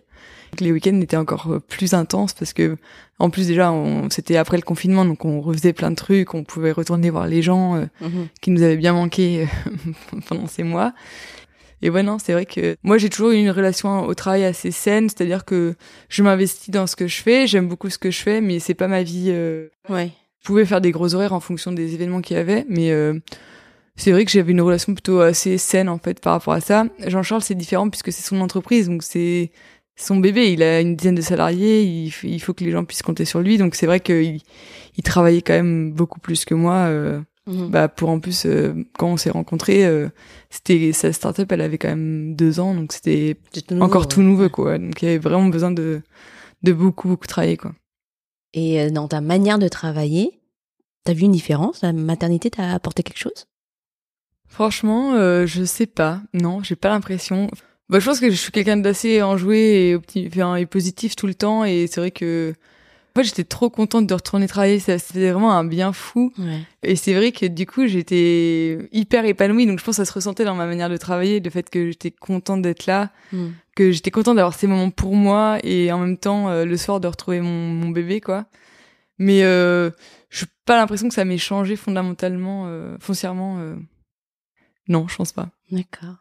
Les 0.59 0.71
week-ends 0.71 0.99
étaient 1.01 1.17
encore 1.17 1.47
euh, 1.51 1.59
plus 1.59 1.93
intenses 1.93 2.33
parce 2.33 2.53
que, 2.53 2.77
en 3.19 3.29
plus 3.29 3.47
déjà, 3.47 3.71
on, 3.71 4.09
c'était 4.09 4.37
après 4.37 4.57
le 4.57 4.63
confinement, 4.63 5.05
donc 5.05 5.25
on 5.25 5.41
refaisait 5.41 5.73
plein 5.73 5.91
de 5.91 5.95
trucs, 5.95 6.33
on 6.33 6.43
pouvait 6.43 6.71
retourner 6.71 7.09
voir 7.09 7.27
les 7.27 7.41
gens 7.41 7.75
euh, 7.75 7.85
qui 8.41 8.51
nous 8.51 8.63
avaient 8.63 8.77
bien 8.77 8.93
manqué 8.93 9.43
euh, 9.43 9.91
pendant 10.27 10.47
ces 10.47 10.63
mois. 10.63 10.93
Et 11.83 11.91
ouais, 11.91 12.01
non, 12.01 12.17
c'est 12.17 12.33
vrai 12.33 12.45
que 12.47 12.75
moi, 12.81 12.97
j'ai 12.97 13.09
toujours 13.09 13.29
eu 13.31 13.35
une 13.37 13.51
relation 13.51 14.05
au 14.07 14.13
travail 14.15 14.45
assez 14.45 14.71
saine, 14.71 15.09
c'est-à-dire 15.09 15.45
que 15.45 15.75
je 16.09 16.23
m'investis 16.23 16.71
dans 16.71 16.87
ce 16.87 16.95
que 16.95 17.07
je 17.07 17.21
fais, 17.21 17.45
j'aime 17.45 17.67
beaucoup 17.67 17.89
ce 17.91 17.99
que 17.99 18.09
je 18.09 18.19
fais, 18.19 18.41
mais 18.41 18.57
c'est 18.59 18.73
pas 18.73 18.87
ma 18.87 19.03
vie. 19.03 19.27
euh, 19.29 19.67
Ouais. 19.89 20.11
je 20.41 20.47
pouvais 20.47 20.65
faire 20.65 20.81
des 20.81 20.91
gros 20.91 21.13
horaires 21.13 21.33
en 21.33 21.39
fonction 21.39 21.71
des 21.71 21.93
événements 21.93 22.21
qu'il 22.21 22.35
y 22.35 22.39
avait, 22.39 22.65
mais 22.67 22.89
euh, 22.91 23.19
c'est 23.95 24.11
vrai 24.11 24.25
que 24.25 24.31
j'avais 24.31 24.53
une 24.53 24.61
relation 24.61 24.93
plutôt 24.93 25.19
assez 25.19 25.57
saine 25.59 25.87
en 25.89 25.99
fait 25.99 26.19
par 26.19 26.33
rapport 26.33 26.53
à 26.53 26.61
ça. 26.61 26.85
Jean-Charles 27.05 27.41
c'est 27.43 27.53
différent 27.55 27.89
puisque 27.89 28.11
c'est 28.11 28.23
son 28.23 28.41
entreprise 28.41 28.87
donc 28.89 29.03
c'est 29.03 29.51
son 29.99 30.17
bébé, 30.17 30.53
il 30.53 30.63
a 30.63 30.79
une 30.79 30.95
dizaine 30.95 31.15
de 31.15 31.21
salariés, 31.21 31.83
il, 31.83 32.13
il 32.23 32.39
faut 32.39 32.53
que 32.53 32.63
les 32.63 32.71
gens 32.71 32.85
puissent 32.85 33.01
compter 33.01 33.25
sur 33.25 33.41
lui. 33.41 33.57
Donc 33.57 33.75
c'est 33.75 33.87
vrai 33.87 33.99
qu'il 33.99 34.41
il 34.97 35.03
travaillait 35.03 35.41
quand 35.41 35.53
même 35.53 35.91
beaucoup 35.91 36.19
plus 36.19 36.45
que 36.45 36.53
moi 36.53 36.73
euh, 36.87 37.21
Mhm. 37.47 37.69
bah 37.69 37.87
pour 37.87 38.09
en 38.09 38.19
plus 38.19 38.45
euh, 38.45 38.73
quand 38.97 39.07
on 39.07 39.15
s'est 39.15 39.29
rencontrés 39.29 39.85
euh, 39.85 40.09
c'était 40.49 40.91
sa 40.91 41.13
startup 41.13 41.49
elle 41.49 41.61
avait 41.61 41.77
quand 41.77 41.87
même 41.87 42.35
deux 42.35 42.59
ans 42.59 42.75
donc 42.75 42.91
c'était 42.91 43.37
encore 43.79 44.01
ouais. 44.01 44.07
tout 44.09 44.21
nouveau 44.21 44.49
quoi. 44.49 44.77
Donc 44.77 45.01
il 45.01 45.05
y 45.05 45.07
avait 45.07 45.17
vraiment 45.17 45.47
besoin 45.47 45.71
de 45.71 46.01
de 46.63 46.73
beaucoup 46.73 47.07
beaucoup 47.07 47.25
travailler 47.27 47.55
quoi. 47.55 47.71
Et 48.53 48.91
dans 48.91 49.07
ta 49.07 49.21
manière 49.21 49.59
de 49.59 49.67
travailler, 49.67 50.41
t'as 51.05 51.13
vu 51.13 51.23
une 51.23 51.31
différence? 51.31 51.83
La 51.83 51.93
maternité 51.93 52.49
t'a 52.49 52.73
apporté 52.73 53.01
quelque 53.03 53.19
chose? 53.19 53.45
Franchement 54.49 55.13
je 55.45 55.63
sais 55.63 55.87
pas. 55.87 56.21
Non 56.33 56.61
j'ai 56.63 56.75
pas 56.75 56.89
l'impression 56.89 57.49
bah 57.89 57.99
je 57.99 58.05
pense 58.05 58.19
que 58.19 58.29
je 58.29 58.35
suis 58.35 58.51
quelqu'un 58.51 58.77
d'assez 58.77 59.21
enjoué 59.21 59.99
et 60.17 60.27
enfin, 60.27 60.55
et 60.55 60.65
positif 60.65 61.15
tout 61.15 61.27
le 61.27 61.33
temps 61.35 61.63
et 61.63 61.87
c'est 61.87 61.99
vrai 62.01 62.11
que 62.11 62.53
en 63.15 63.19
fait 63.19 63.23
j'étais 63.25 63.43
trop 63.45 63.69
contente 63.69 64.05
de 64.07 64.13
retourner 64.13 64.45
travailler 64.47 64.79
c'était 64.79 65.31
vraiment 65.31 65.53
un 65.53 65.63
bien 65.63 65.93
fou 65.93 66.31
Ouais. 66.37 66.59
Et 66.83 66.95
c'est 66.95 67.13
vrai 67.13 67.31
que 67.31 67.45
du 67.45 67.65
coup, 67.65 67.87
j'étais 67.87 68.77
hyper 68.91 69.25
épanouie. 69.25 69.65
Donc 69.65 69.79
je 69.79 69.83
pense 69.83 69.97
que 69.97 70.03
ça 70.03 70.05
se 70.05 70.13
ressentait 70.13 70.45
dans 70.45 70.55
ma 70.55 70.65
manière 70.67 70.89
de 70.89 70.97
travailler, 70.97 71.39
le 71.39 71.49
fait 71.49 71.69
que 71.69 71.87
j'étais 71.87 72.11
contente 72.11 72.61
d'être 72.61 72.85
là, 72.85 73.11
Mm. 73.33 73.47
que 73.75 73.91
j'étais 73.91 74.11
contente 74.11 74.35
d'avoir 74.37 74.53
ces 74.53 74.67
moments 74.67 74.89
pour 74.91 75.15
moi 75.15 75.57
et 75.63 75.91
en 75.91 75.99
même 75.99 76.17
temps 76.17 76.49
euh, 76.49 76.63
le 76.65 76.77
soir 76.77 76.99
de 76.99 77.07
retrouver 77.07 77.41
mon, 77.41 77.49
mon 77.73 77.89
bébé, 77.89 78.21
quoi. 78.21 78.45
Mais 79.17 79.43
euh, 79.43 79.89
je 80.29 80.45
n'ai 80.45 80.51
pas 80.65 80.77
l'impression 80.77 81.07
que 81.09 81.15
ça 81.15 81.25
m'ait 81.25 81.37
changé 81.39 81.75
fondamentalement, 81.75 82.65
euh, 82.67 82.95
foncièrement. 82.99 83.57
euh. 83.59 83.75
Non, 84.87 85.07
je 85.07 85.15
pense 85.15 85.31
pas. 85.33 85.49
D'accord. 85.71 86.15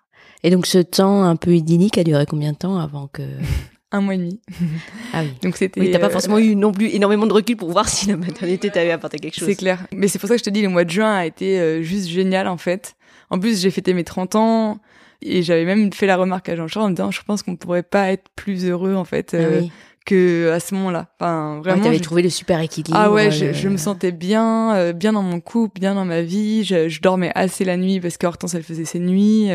Et 0.47 0.50
donc 0.50 0.65
ce 0.67 0.79
temps 0.79 1.25
un 1.25 1.35
peu 1.35 1.55
idyllique 1.57 1.99
a 1.99 2.05
duré 2.05 2.25
combien 2.25 2.53
de 2.53 2.57
temps 2.57 2.79
avant 2.79 3.09
que 3.09 3.23
Un 3.93 4.00
mois 4.00 4.15
et 4.15 4.19
demi. 4.19 4.41
Ah 5.12 5.23
oui. 5.23 5.31
Donc 5.43 5.57
c'était. 5.57 5.81
Oui, 5.81 5.91
t'as 5.91 5.99
pas 5.99 6.07
euh, 6.07 6.11
forcément 6.11 6.38
eu 6.38 6.55
non 6.57 6.71
plus 6.73 6.88
énormément 6.88 7.26
de 7.26 7.33
recul 7.33 7.57
pour 7.57 7.71
voir 7.71 7.88
si 7.88 8.07
la 8.09 8.17
maternité 8.17 8.69
t'avait 8.71 8.91
apporté 8.93 9.19
quelque 9.19 9.35
chose. 9.38 9.49
C'est 9.49 9.55
clair. 9.57 9.87
Mais 9.93 10.09
c'est 10.09 10.19
pour 10.19 10.29
ça 10.29 10.35
que 10.35 10.38
je 10.38 10.45
te 10.45 10.50
dis, 10.50 10.62
le 10.62 10.69
mois 10.69 10.85
de 10.85 10.91
juin 10.91 11.15
a 11.15 11.25
été 11.26 11.59
euh, 11.59 11.83
juste 11.83 12.09
génial, 12.09 12.47
en 12.49 12.57
fait. 12.59 12.95
En 13.31 13.38
plus, 13.38 13.61
j'ai 13.61 13.71
fêté 13.71 13.93
mes 13.95 14.05
30 14.05 14.35
ans. 14.37 14.79
Et 15.23 15.43
j'avais 15.43 15.65
même 15.65 15.93
fait 15.93 16.07
la 16.07 16.17
remarque 16.17 16.49
à 16.49 16.57
Jean-Charles 16.57 16.87
en 16.87 16.91
me 16.91 16.95
disant, 16.95 17.11
je 17.11 17.23
pense 17.23 17.43
qu'on 17.43 17.57
pourrait 17.57 17.83
pas 17.83 18.11
être 18.12 18.29
plus 18.37 18.67
heureux, 18.67 18.95
en 18.95 19.05
fait, 19.05 19.31
Ah 19.35 19.37
euh, 19.38 19.61
oui. 19.62 19.73
que 20.05 20.50
à 20.50 20.61
ce 20.61 20.75
moment-là. 20.75 21.09
Enfin, 21.19 21.57
Ouais, 21.57 21.62
vraiment. 21.62 21.83
t'avais 21.85 21.97
je- 21.99 22.03
trouvé 22.03 22.23
le 22.23 22.29
super 22.31 22.61
équilibre. 22.61 22.97
Ah 23.00 23.11
ouais, 23.11 23.26
le- 23.26 23.31
je, 23.31 23.53
je 23.55 23.69
me 23.69 23.79
sentais 23.79 24.12
bien, 24.12 24.75
euh, 24.75 24.93
bien 24.93 25.12
dans 25.15 25.23
mon 25.23 25.41
couple, 25.41 25.81
bien 25.81 25.95
dans 25.95 26.05
ma 26.05 26.21
vie. 26.23 26.65
Je, 26.65 26.88
je 26.88 27.00
dormais 27.00 27.33
assez 27.35 27.65
la 27.65 27.76
nuit 27.79 28.00
parce 28.00 28.19
qu'Hortense, 28.19 28.55
elle 28.55 28.62
faisait 28.65 28.85
ses 28.85 28.99
nuits. 29.00 29.49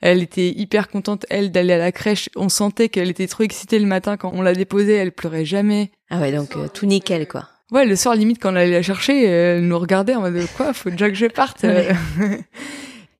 Elle 0.00 0.22
était 0.22 0.50
hyper 0.50 0.88
contente, 0.88 1.26
elle, 1.28 1.50
d'aller 1.50 1.72
à 1.72 1.78
la 1.78 1.92
crèche. 1.92 2.30
On 2.36 2.48
sentait 2.48 2.88
qu'elle 2.88 3.10
était 3.10 3.26
trop 3.26 3.42
excitée 3.42 3.78
le 3.78 3.86
matin 3.86 4.16
quand 4.16 4.30
on 4.34 4.42
la 4.42 4.54
déposait. 4.54 4.94
Elle 4.94 5.12
pleurait 5.12 5.44
jamais. 5.44 5.90
Ah 6.10 6.20
ouais, 6.20 6.32
donc 6.32 6.56
euh, 6.56 6.68
tout 6.72 6.86
nickel 6.86 7.26
quoi. 7.26 7.48
Ouais, 7.70 7.84
le 7.84 7.96
soir, 7.96 8.14
limite, 8.14 8.40
quand 8.40 8.52
on 8.52 8.56
allait 8.56 8.70
la 8.70 8.82
chercher, 8.82 9.24
elle 9.24 9.66
nous 9.66 9.78
regardait 9.78 10.14
en 10.14 10.22
mode 10.22 10.46
quoi, 10.56 10.72
faut 10.72 10.88
déjà 10.88 11.08
que 11.08 11.16
je 11.16 11.26
parte. 11.26 11.64
Ouais. 11.64 11.88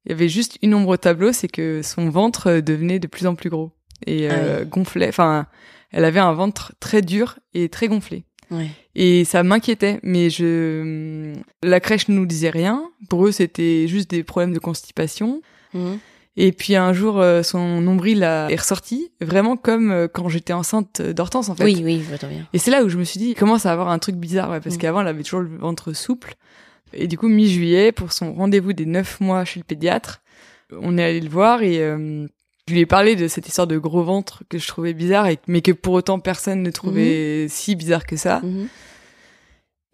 Il 0.07 0.13
y 0.13 0.15
avait 0.15 0.29
juste 0.29 0.57
une 0.63 0.73
ombre 0.73 0.89
au 0.91 0.97
tableau, 0.97 1.33
c'est 1.33 1.49
que 1.49 1.83
son 1.83 2.09
ventre 2.09 2.47
euh, 2.47 2.61
devenait 2.63 2.99
de 2.99 3.07
plus 3.07 3.27
en 3.27 3.35
plus 3.35 3.51
gros 3.51 3.73
et 4.07 4.29
Ah 4.29 4.35
euh, 4.35 4.65
gonflait. 4.65 5.09
Enfin, 5.09 5.47
elle 5.91 6.05
avait 6.05 6.21
un 6.21 6.33
ventre 6.33 6.73
très 6.81 7.03
dur 7.03 7.39
et 7.53 7.69
très 7.69 7.89
gonflé. 7.89 8.25
Ouais. 8.51 8.69
Et 8.95 9.25
ça 9.25 9.43
m'inquiétait, 9.43 10.01
mais 10.03 10.31
je 10.31 11.35
la 11.63 11.81
crèche 11.81 12.09
ne 12.09 12.15
nous 12.15 12.25
disait 12.25 12.49
rien. 12.49 12.91
Pour 13.11 13.27
eux, 13.27 13.33
c'était 13.33 13.87
juste 13.87 14.09
des 14.11 14.25
problèmes 14.25 14.55
de 14.55 14.59
constipation. 14.59 15.43
Mhm. 15.75 15.99
Et 16.41 16.53
puis 16.53 16.77
un 16.77 16.93
jour, 16.93 17.19
euh, 17.21 17.43
son 17.43 17.81
nombril 17.81 18.23
a- 18.23 18.49
est 18.49 18.55
ressorti, 18.61 19.11
vraiment 19.21 19.57
comme 19.57 19.91
euh, 19.91 20.07
quand 20.07 20.29
j'étais 20.29 20.53
enceinte 20.53 21.03
d'Hortense, 21.03 21.49
en 21.49 21.57
fait. 21.57 21.65
Oui, 21.65 21.81
oui, 21.85 22.01
je 22.05 22.09
vois 22.17 22.29
bien. 22.29 22.47
Et 22.53 22.59
c'est 22.59 22.71
là 22.71 22.85
où 22.85 22.89
je 22.89 22.97
me 22.97 23.03
suis 23.03 23.19
dit, 23.19 23.31
il 23.31 23.35
commence 23.35 23.67
à 23.67 23.73
avoir 23.73 23.89
un 23.89 23.99
truc 23.99 24.15
bizarre, 24.15 24.51
ouais, 24.51 24.61
parce 24.61 24.77
Mm. 24.77 24.79
qu'avant, 24.79 25.01
elle 25.01 25.09
avait 25.09 25.25
toujours 25.25 25.41
le 25.41 25.57
ventre 25.59 25.93
souple. 25.93 26.37
Et 26.93 27.09
du 27.09 27.19
coup, 27.19 27.27
mi-juillet, 27.29 27.91
pour 27.91 28.13
son 28.13 28.35
rendez-vous 28.35 28.73
des 28.73 28.87
neuf 28.87 29.21
mois 29.21 29.45
chez 29.45 29.59
le 29.59 29.65
pédiatre, 29.65 30.21
on 30.81 30.97
est 30.97 31.03
allé 31.05 31.21
le 31.21 31.29
voir 31.29 31.63
et 31.63 31.79
euh, 31.83 32.27
je 32.69 32.73
lui 32.73 32.81
ai 32.83 32.87
parlé 32.87 33.17
de 33.17 33.27
cette 33.27 33.49
histoire 33.49 33.67
de 33.67 33.77
gros 33.77 34.05
ventre 34.05 34.45
que 34.49 34.59
je 34.59 34.69
trouvais 34.69 34.93
bizarre, 34.95 35.27
et, 35.27 35.39
mais 35.49 35.61
que 35.61 35.73
pour 35.73 35.95
autant 35.95 36.21
personne 36.21 36.63
ne 36.63 36.71
trouvait 36.71 37.47
si 37.49 37.75
bizarre 37.75 38.07
que 38.07 38.17
ça. 38.17 38.41
Mhm. 38.45 38.69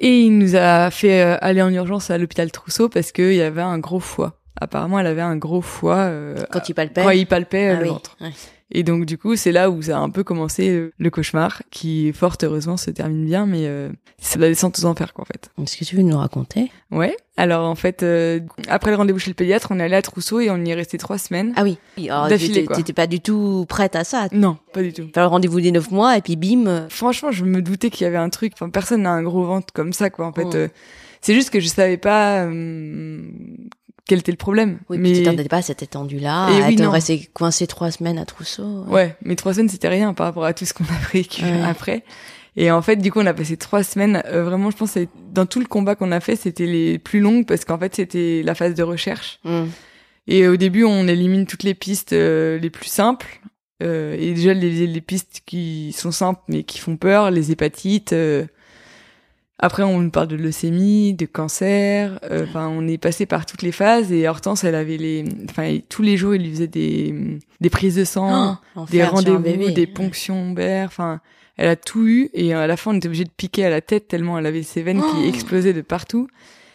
Et 0.00 0.20
il 0.22 0.36
nous 0.38 0.56
a 0.56 0.90
fait 0.90 1.22
euh, 1.22 1.38
aller 1.40 1.62
en 1.62 1.72
urgence 1.72 2.10
à 2.10 2.18
l'hôpital 2.18 2.50
Trousseau 2.52 2.88
parce 2.90 3.12
qu'il 3.12 3.32
y 3.34 3.40
avait 3.40 3.62
un 3.62 3.78
gros 3.78 4.00
foie. 4.00 4.40
Apparemment, 4.60 4.98
elle 5.00 5.06
avait 5.08 5.20
un 5.20 5.36
gros 5.36 5.60
foie 5.62 5.96
euh, 5.96 6.36
Quand 6.50 6.68
il 6.68 6.74
palpait. 6.74 7.02
quand 7.02 7.10
il 7.10 7.26
palpait 7.26 7.68
euh, 7.70 7.74
Ah 7.76 7.80
le 7.80 7.82
oui, 7.82 7.88
ventre. 7.88 8.16
ouais. 8.20 8.30
Et 8.70 8.82
donc 8.82 9.04
du 9.04 9.18
coup, 9.18 9.36
c'est 9.36 9.52
là 9.52 9.70
où 9.70 9.82
ça 9.82 9.98
a 9.98 10.00
un 10.00 10.08
peu 10.10 10.24
commencé 10.24 10.70
euh, 10.70 10.90
le 10.98 11.10
cauchemar, 11.10 11.62
qui 11.70 12.12
fort 12.12 12.36
heureusement 12.42 12.76
se 12.76 12.90
termine 12.90 13.24
bien, 13.24 13.46
mais 13.46 13.66
euh, 13.66 13.90
c'est 14.18 14.38
la 14.38 14.48
descente 14.48 14.78
aux 14.78 14.86
enfers 14.86 15.12
quoi 15.12 15.22
en 15.22 15.26
fait. 15.26 15.50
Est-ce 15.62 15.76
que 15.76 15.84
tu 15.84 15.96
veux 15.96 16.02
nous 16.02 16.16
raconter? 16.16 16.72
Ouais. 16.90 17.14
Alors 17.36 17.68
en 17.68 17.74
fait, 17.74 18.02
euh, 18.02 18.40
après 18.68 18.90
le 18.90 18.96
rendez-vous 18.96 19.18
chez 19.18 19.30
le 19.30 19.34
pédiatre, 19.34 19.68
on 19.70 19.78
est 19.78 19.82
allé 19.84 19.94
à 19.96 20.02
Trousseau 20.02 20.40
et 20.40 20.50
on 20.50 20.56
y 20.64 20.70
est 20.70 20.74
resté 20.74 20.96
trois 20.98 21.18
semaines. 21.18 21.52
Ah 21.56 21.62
oui. 21.62 21.78
Alors, 22.08 22.28
D'affilée, 22.28 22.66
t'étais- 22.66 22.92
pas 22.94 23.06
du 23.06 23.20
tout 23.20 23.66
prête 23.68 23.94
à 23.96 24.02
ça. 24.02 24.28
Non, 24.32 24.56
pas 24.72 24.82
du 24.82 24.92
tout. 24.92 25.08
Faire 25.12 25.24
le 25.24 25.28
rendez-vous 25.28 25.60
des 25.60 25.70
neuf 25.70 25.90
mois 25.90 26.16
et 26.16 26.22
puis 26.22 26.34
bim. 26.36 26.86
Franchement, 26.88 27.30
je 27.30 27.44
me 27.44 27.60
doutais 27.60 27.90
qu'il 27.90 28.04
y 28.04 28.08
avait 28.08 28.16
un 28.16 28.30
truc. 28.30 28.52
Enfin, 28.54 28.70
personne 28.70 29.02
n'a 29.02 29.10
un 29.10 29.22
gros 29.22 29.44
ventre 29.44 29.72
comme 29.74 29.92
ça 29.92 30.10
quoi. 30.10 30.26
En 30.26 30.32
fait, 30.32 30.52
euh, 30.54 30.68
c'est 31.20 31.34
juste 31.34 31.50
que 31.50 31.60
je 31.60 31.68
savais 31.68 31.98
pas 31.98 32.44
euh, 32.46 33.20
quel 34.06 34.18
était 34.20 34.32
le 34.32 34.36
problème. 34.36 34.78
Oui, 34.88 34.98
mais 34.98 35.12
tu 35.12 35.22
t'attendais 35.22 35.48
pas 35.48 35.58
à 35.58 35.62
cette 35.62 35.82
étendue-là. 35.82 36.50
Et 36.50 36.62
à 36.62 36.68
oui, 36.68 36.76
rester 36.86 37.28
coincé 37.32 37.66
trois 37.66 37.90
semaines 37.90 38.18
à 38.18 38.24
Trousseau. 38.24 38.84
Ouais, 38.86 39.16
mais 39.22 39.34
trois 39.36 39.54
semaines 39.54 39.68
c'était 39.68 39.88
rien 39.88 40.12
par 40.14 40.26
rapport 40.26 40.44
à 40.44 40.52
tout 40.54 40.64
ce 40.64 40.74
qu'on 40.74 40.84
a 40.84 41.10
vécu 41.12 41.42
Ouais. 41.42 41.62
après. 41.62 42.04
Et 42.56 42.70
en 42.70 42.82
fait, 42.82 42.96
du 42.96 43.10
coup, 43.10 43.18
on 43.20 43.26
a 43.26 43.34
passé 43.34 43.56
trois 43.56 43.82
semaines. 43.82 44.22
euh, 44.26 44.44
vraiment, 44.44 44.70
je 44.70 44.76
pense, 44.76 44.96
dans 45.32 45.44
tout 45.44 45.58
le 45.58 45.66
combat 45.66 45.96
qu'on 45.96 46.12
a 46.12 46.20
fait, 46.20 46.36
c'était 46.36 46.66
les 46.66 47.00
plus 47.00 47.18
longues 47.18 47.46
parce 47.46 47.64
qu'en 47.64 47.78
fait, 47.78 47.96
c'était 47.96 48.42
la 48.44 48.54
phase 48.54 48.74
de 48.74 48.82
recherche. 48.84 49.40
Mm. 49.42 49.64
Et 50.28 50.46
au 50.46 50.56
début, 50.56 50.84
on 50.84 51.08
élimine 51.08 51.46
toutes 51.46 51.64
les 51.64 51.74
pistes 51.74 52.12
euh, 52.12 52.58
les 52.58 52.70
plus 52.70 52.86
simples. 52.88 53.40
Euh, 53.82 54.14
et 54.16 54.32
déjà, 54.34 54.54
les, 54.54 54.86
les 54.86 55.00
pistes 55.00 55.42
qui 55.44 55.92
sont 55.98 56.12
simples 56.12 56.42
mais 56.46 56.62
qui 56.62 56.78
font 56.78 56.96
peur, 56.96 57.32
les 57.32 57.50
hépatites. 57.50 58.12
euh. 58.12 58.46
Après, 59.60 59.82
on 59.84 60.00
nous 60.00 60.10
parle 60.10 60.28
de 60.28 60.36
leucémie, 60.36 61.14
de 61.14 61.26
cancer. 61.26 62.18
euh, 62.30 62.44
Enfin, 62.48 62.68
on 62.68 62.86
est 62.88 62.98
passé 62.98 63.24
par 63.24 63.46
toutes 63.46 63.62
les 63.62 63.70
phases. 63.72 64.10
Et 64.12 64.26
Hortense, 64.26 64.64
elle 64.64 64.74
avait 64.74 64.96
les, 64.96 65.24
enfin, 65.48 65.78
tous 65.88 66.02
les 66.02 66.16
jours, 66.16 66.34
il 66.34 66.42
lui 66.42 66.50
faisait 66.50 66.66
des, 66.66 67.38
des 67.60 67.70
prises 67.70 67.94
de 67.96 68.04
sang 68.04 68.58
Oh, 68.76 68.84
des 68.90 68.98
rendez-vous, 69.04 69.40
des 69.70 69.86
ponctions 69.86 70.52
ovaires, 70.52 70.88
enfin, 70.88 71.20
elle 71.56 71.68
a 71.68 71.76
tout 71.76 72.04
eu 72.06 72.30
et 72.34 72.52
à 72.52 72.66
la 72.66 72.76
fin 72.76 72.90
on 72.90 72.94
était 72.96 73.06
obligé 73.06 73.22
de 73.22 73.30
piquer 73.30 73.64
à 73.64 73.70
la 73.70 73.80
tête 73.80 74.08
tellement 74.08 74.36
elle 74.40 74.46
avait 74.46 74.64
ses 74.64 74.82
veines 74.82 75.00
Oh 75.00 75.14
qui 75.14 75.28
explosaient 75.28 75.72
de 75.72 75.82
partout. 75.82 76.26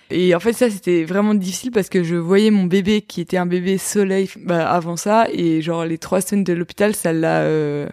Et 0.09 0.33
en 0.33 0.39
fait 0.39 0.53
ça 0.53 0.69
c'était 0.69 1.03
vraiment 1.03 1.33
difficile 1.33 1.71
parce 1.71 1.89
que 1.89 2.01
je 2.01 2.15
voyais 2.15 2.49
mon 2.49 2.63
bébé 2.63 3.01
qui 3.01 3.19
était 3.19 3.35
un 3.35 3.45
bébé 3.45 3.77
soleil 3.77 4.29
bah, 4.45 4.71
avant 4.71 4.95
ça 4.95 5.27
et 5.33 5.61
genre 5.61 5.83
les 5.83 5.97
trois 5.97 6.21
semaines 6.21 6.45
de 6.45 6.53
l'hôpital 6.53 6.95
ça 6.95 7.11
l'a 7.11 7.41
euh, 7.41 7.89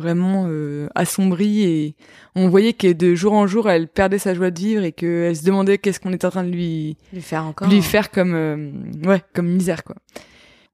vraiment 0.00 0.46
euh, 0.48 0.88
assombri 0.94 1.62
et 1.62 1.94
on 2.34 2.48
voyait 2.48 2.72
que 2.72 2.92
de 2.92 3.14
jour 3.14 3.32
en 3.32 3.46
jour 3.46 3.68
elle 3.70 3.88
perdait 3.88 4.18
sa 4.18 4.34
joie 4.34 4.50
de 4.50 4.58
vivre 4.58 4.82
et 4.82 4.92
qu'elle 4.92 5.36
se 5.36 5.44
demandait 5.44 5.78
qu'est-ce 5.78 6.00
qu'on 6.00 6.12
était 6.12 6.26
en 6.26 6.30
train 6.30 6.44
de 6.44 6.50
lui 6.50 6.96
Lui 7.12 7.20
faire 7.22 7.44
encore. 7.44 7.68
lui 7.68 7.82
faire 7.82 8.10
comme 8.10 8.34
euh, 8.34 8.70
ouais 9.04 9.22
comme 9.34 9.46
misère 9.48 9.84
quoi. 9.84 9.96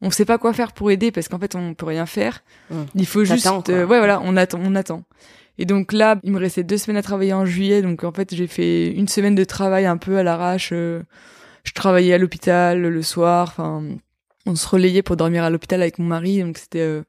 On 0.02 0.10
sait 0.10 0.24
pas 0.26 0.36
quoi 0.38 0.52
faire 0.52 0.72
pour 0.72 0.90
aider 0.90 1.10
parce 1.10 1.28
qu'en 1.28 1.38
fait 1.38 1.54
on 1.54 1.74
peut 1.74 1.86
rien 1.86 2.06
faire. 2.06 2.42
Il 2.94 3.06
faut 3.06 3.24
juste 3.24 3.46
euh, 3.70 3.86
ouais 3.86 3.98
voilà 3.98 4.20
on 4.24 4.36
attend 4.36 4.60
on 4.62 4.74
attend. 4.74 5.04
Et 5.58 5.64
donc 5.64 5.92
là 5.92 6.18
il 6.22 6.32
me 6.32 6.38
restait 6.38 6.64
deux 6.64 6.76
semaines 6.78 6.98
à 6.98 7.02
travailler 7.02 7.32
en 7.32 7.46
juillet 7.46 7.80
donc 7.82 8.04
en 8.04 8.12
fait 8.12 8.34
j'ai 8.34 8.46
fait 8.46 8.88
une 8.92 9.08
semaine 9.08 9.34
de 9.34 9.44
travail 9.44 9.86
un 9.86 9.96
peu 9.96 10.18
à 10.18 10.22
l'arrache. 10.22 10.70
euh, 10.72 11.02
je 11.64 11.72
travaillais 11.72 12.12
à 12.14 12.18
l'hôpital 12.18 12.80
le 12.82 13.02
soir. 13.02 13.48
Enfin 13.48 13.82
on 14.44 14.54
se 14.54 14.68
relayait 14.68 15.02
pour 15.02 15.16
dormir 15.16 15.42
à 15.44 15.50
l'hôpital 15.50 15.80
avec 15.82 15.98
mon 15.98 16.06
mari 16.06 16.40
donc 16.42 16.58
c'était 16.58 16.78
euh, 16.80 17.02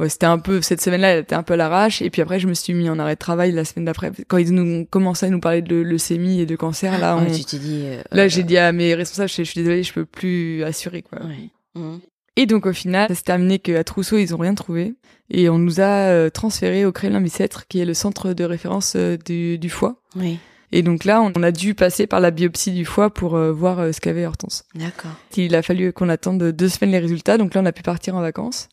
ouais 0.00 0.08
c'était 0.08 0.26
un 0.26 0.38
peu 0.38 0.60
cette 0.62 0.80
semaine-là 0.80 1.10
elle 1.10 1.22
était 1.22 1.36
un 1.36 1.44
peu 1.44 1.54
à 1.54 1.56
l'arrache 1.56 2.02
et 2.02 2.10
puis 2.10 2.22
après 2.22 2.40
je 2.40 2.48
me 2.48 2.54
suis 2.54 2.74
mis 2.74 2.90
en 2.90 2.98
arrêt 2.98 3.14
de 3.14 3.18
travail 3.20 3.52
la 3.52 3.64
semaine 3.64 3.84
d'après 3.84 4.10
quand 4.26 4.38
ils 4.38 4.52
nous 4.52 4.80
ont 4.80 4.84
commencé 4.84 5.26
à 5.26 5.28
nous 5.30 5.38
parler 5.38 5.62
de 5.62 5.76
leucémie 5.76 6.40
et 6.40 6.46
de 6.46 6.56
cancer 6.56 6.98
là 6.98 7.16
Ouais, 7.16 7.30
tu 7.30 7.56
dit. 7.58 7.82
euh, 7.84 8.02
Là, 8.10 8.26
j'ai 8.26 8.42
dit 8.42 8.56
à 8.58 8.72
mes 8.72 8.94
responsables, 8.94 9.28
je, 9.28 9.42
suis 9.42 9.60
désolée, 9.60 9.82
je 9.82 9.92
peux 9.92 10.04
plus 10.04 10.64
assurer, 10.64 11.02
quoi. 11.02 11.20
Ouais. 11.22 11.50
Mm. 11.80 11.98
Et 12.36 12.46
donc, 12.46 12.64
au 12.66 12.72
final, 12.72 13.08
ça 13.08 13.14
s'est 13.14 13.22
terminé 13.22 13.58
qu'à 13.58 13.84
Trousseau, 13.84 14.16
ils 14.16 14.34
ont 14.34 14.38
rien 14.38 14.54
trouvé. 14.54 14.94
Et 15.30 15.48
on 15.48 15.58
nous 15.58 15.80
a 15.80 16.08
euh, 16.10 16.30
transférés 16.30 16.86
au 16.86 16.92
Crélin-Bicêtre, 16.92 17.66
qui 17.68 17.80
est 17.80 17.84
le 17.84 17.92
centre 17.94 18.32
de 18.32 18.44
référence 18.44 18.94
euh, 18.96 19.16
du, 19.26 19.58
du 19.58 19.68
foie. 19.68 19.96
Oui. 20.16 20.38
Et 20.72 20.82
donc 20.82 21.04
là, 21.04 21.20
on 21.20 21.42
a 21.42 21.50
dû 21.50 21.74
passer 21.74 22.06
par 22.06 22.20
la 22.20 22.30
biopsie 22.30 22.70
du 22.72 22.84
foie 22.84 23.10
pour 23.12 23.34
euh, 23.34 23.52
voir 23.52 23.80
euh, 23.80 23.92
ce 23.92 24.00
qu'avait 24.00 24.24
Hortense. 24.24 24.64
D'accord. 24.74 25.10
Il 25.36 25.54
a 25.56 25.62
fallu 25.62 25.92
qu'on 25.92 26.08
attende 26.08 26.42
deux 26.42 26.68
semaines 26.68 26.92
les 26.92 27.00
résultats, 27.00 27.36
donc 27.38 27.54
là, 27.54 27.60
on 27.60 27.66
a 27.66 27.72
pu 27.72 27.82
partir 27.82 28.14
en 28.14 28.20
vacances. 28.20 28.68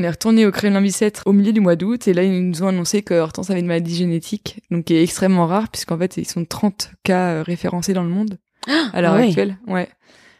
On 0.00 0.02
est 0.02 0.08
retourné 0.10 0.46
au 0.46 0.50
Crélin-Bicêtre 0.50 1.24
au 1.26 1.32
milieu 1.34 1.52
du 1.52 1.60
mois 1.60 1.76
d'août, 1.76 2.08
et 2.08 2.14
là, 2.14 2.22
ils 2.22 2.48
nous 2.48 2.62
ont 2.62 2.68
annoncé 2.68 3.02
que 3.02 3.12
Hortense 3.12 3.50
avait 3.50 3.60
une 3.60 3.66
maladie 3.66 3.94
génétique, 3.94 4.62
donc 4.70 4.86
qui 4.86 4.94
est 4.94 5.02
extrêmement 5.02 5.46
rare, 5.46 5.68
puisqu'en 5.68 5.98
fait, 5.98 6.16
ils 6.16 6.26
sont 6.26 6.46
30 6.46 6.92
cas 7.02 7.32
euh, 7.32 7.42
référencés 7.42 7.92
dans 7.92 8.02
le 8.02 8.08
monde 8.08 8.38
à 8.94 9.02
l'heure 9.02 9.12
Ah 9.14 9.18
oui. 9.20 9.26
actuelle. 9.28 9.58
Ouais. 9.66 9.90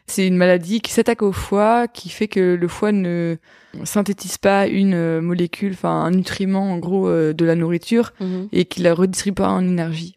C'est 0.06 0.26
une 0.26 0.38
maladie 0.38 0.80
qui 0.80 0.92
s'attaque 0.92 1.20
au 1.20 1.32
foie, 1.32 1.88
qui 1.88 2.08
fait 2.08 2.26
que 2.26 2.54
le 2.58 2.68
foie 2.68 2.90
ne 2.90 3.36
synthétise 3.84 4.38
pas 4.38 4.66
une 4.66 4.94
euh, 4.94 5.20
molécule, 5.20 5.72
enfin 5.74 5.90
un 6.04 6.10
nutriment 6.10 6.72
en 6.72 6.78
gros 6.78 7.06
euh, 7.08 7.34
de 7.34 7.44
la 7.44 7.54
nourriture 7.54 8.12
Mhm. 8.18 8.48
et 8.52 8.64
qui 8.64 8.80
la 8.80 8.94
redistribue 8.94 9.34
pas 9.34 9.50
en 9.50 9.60
énergie. 9.60 10.16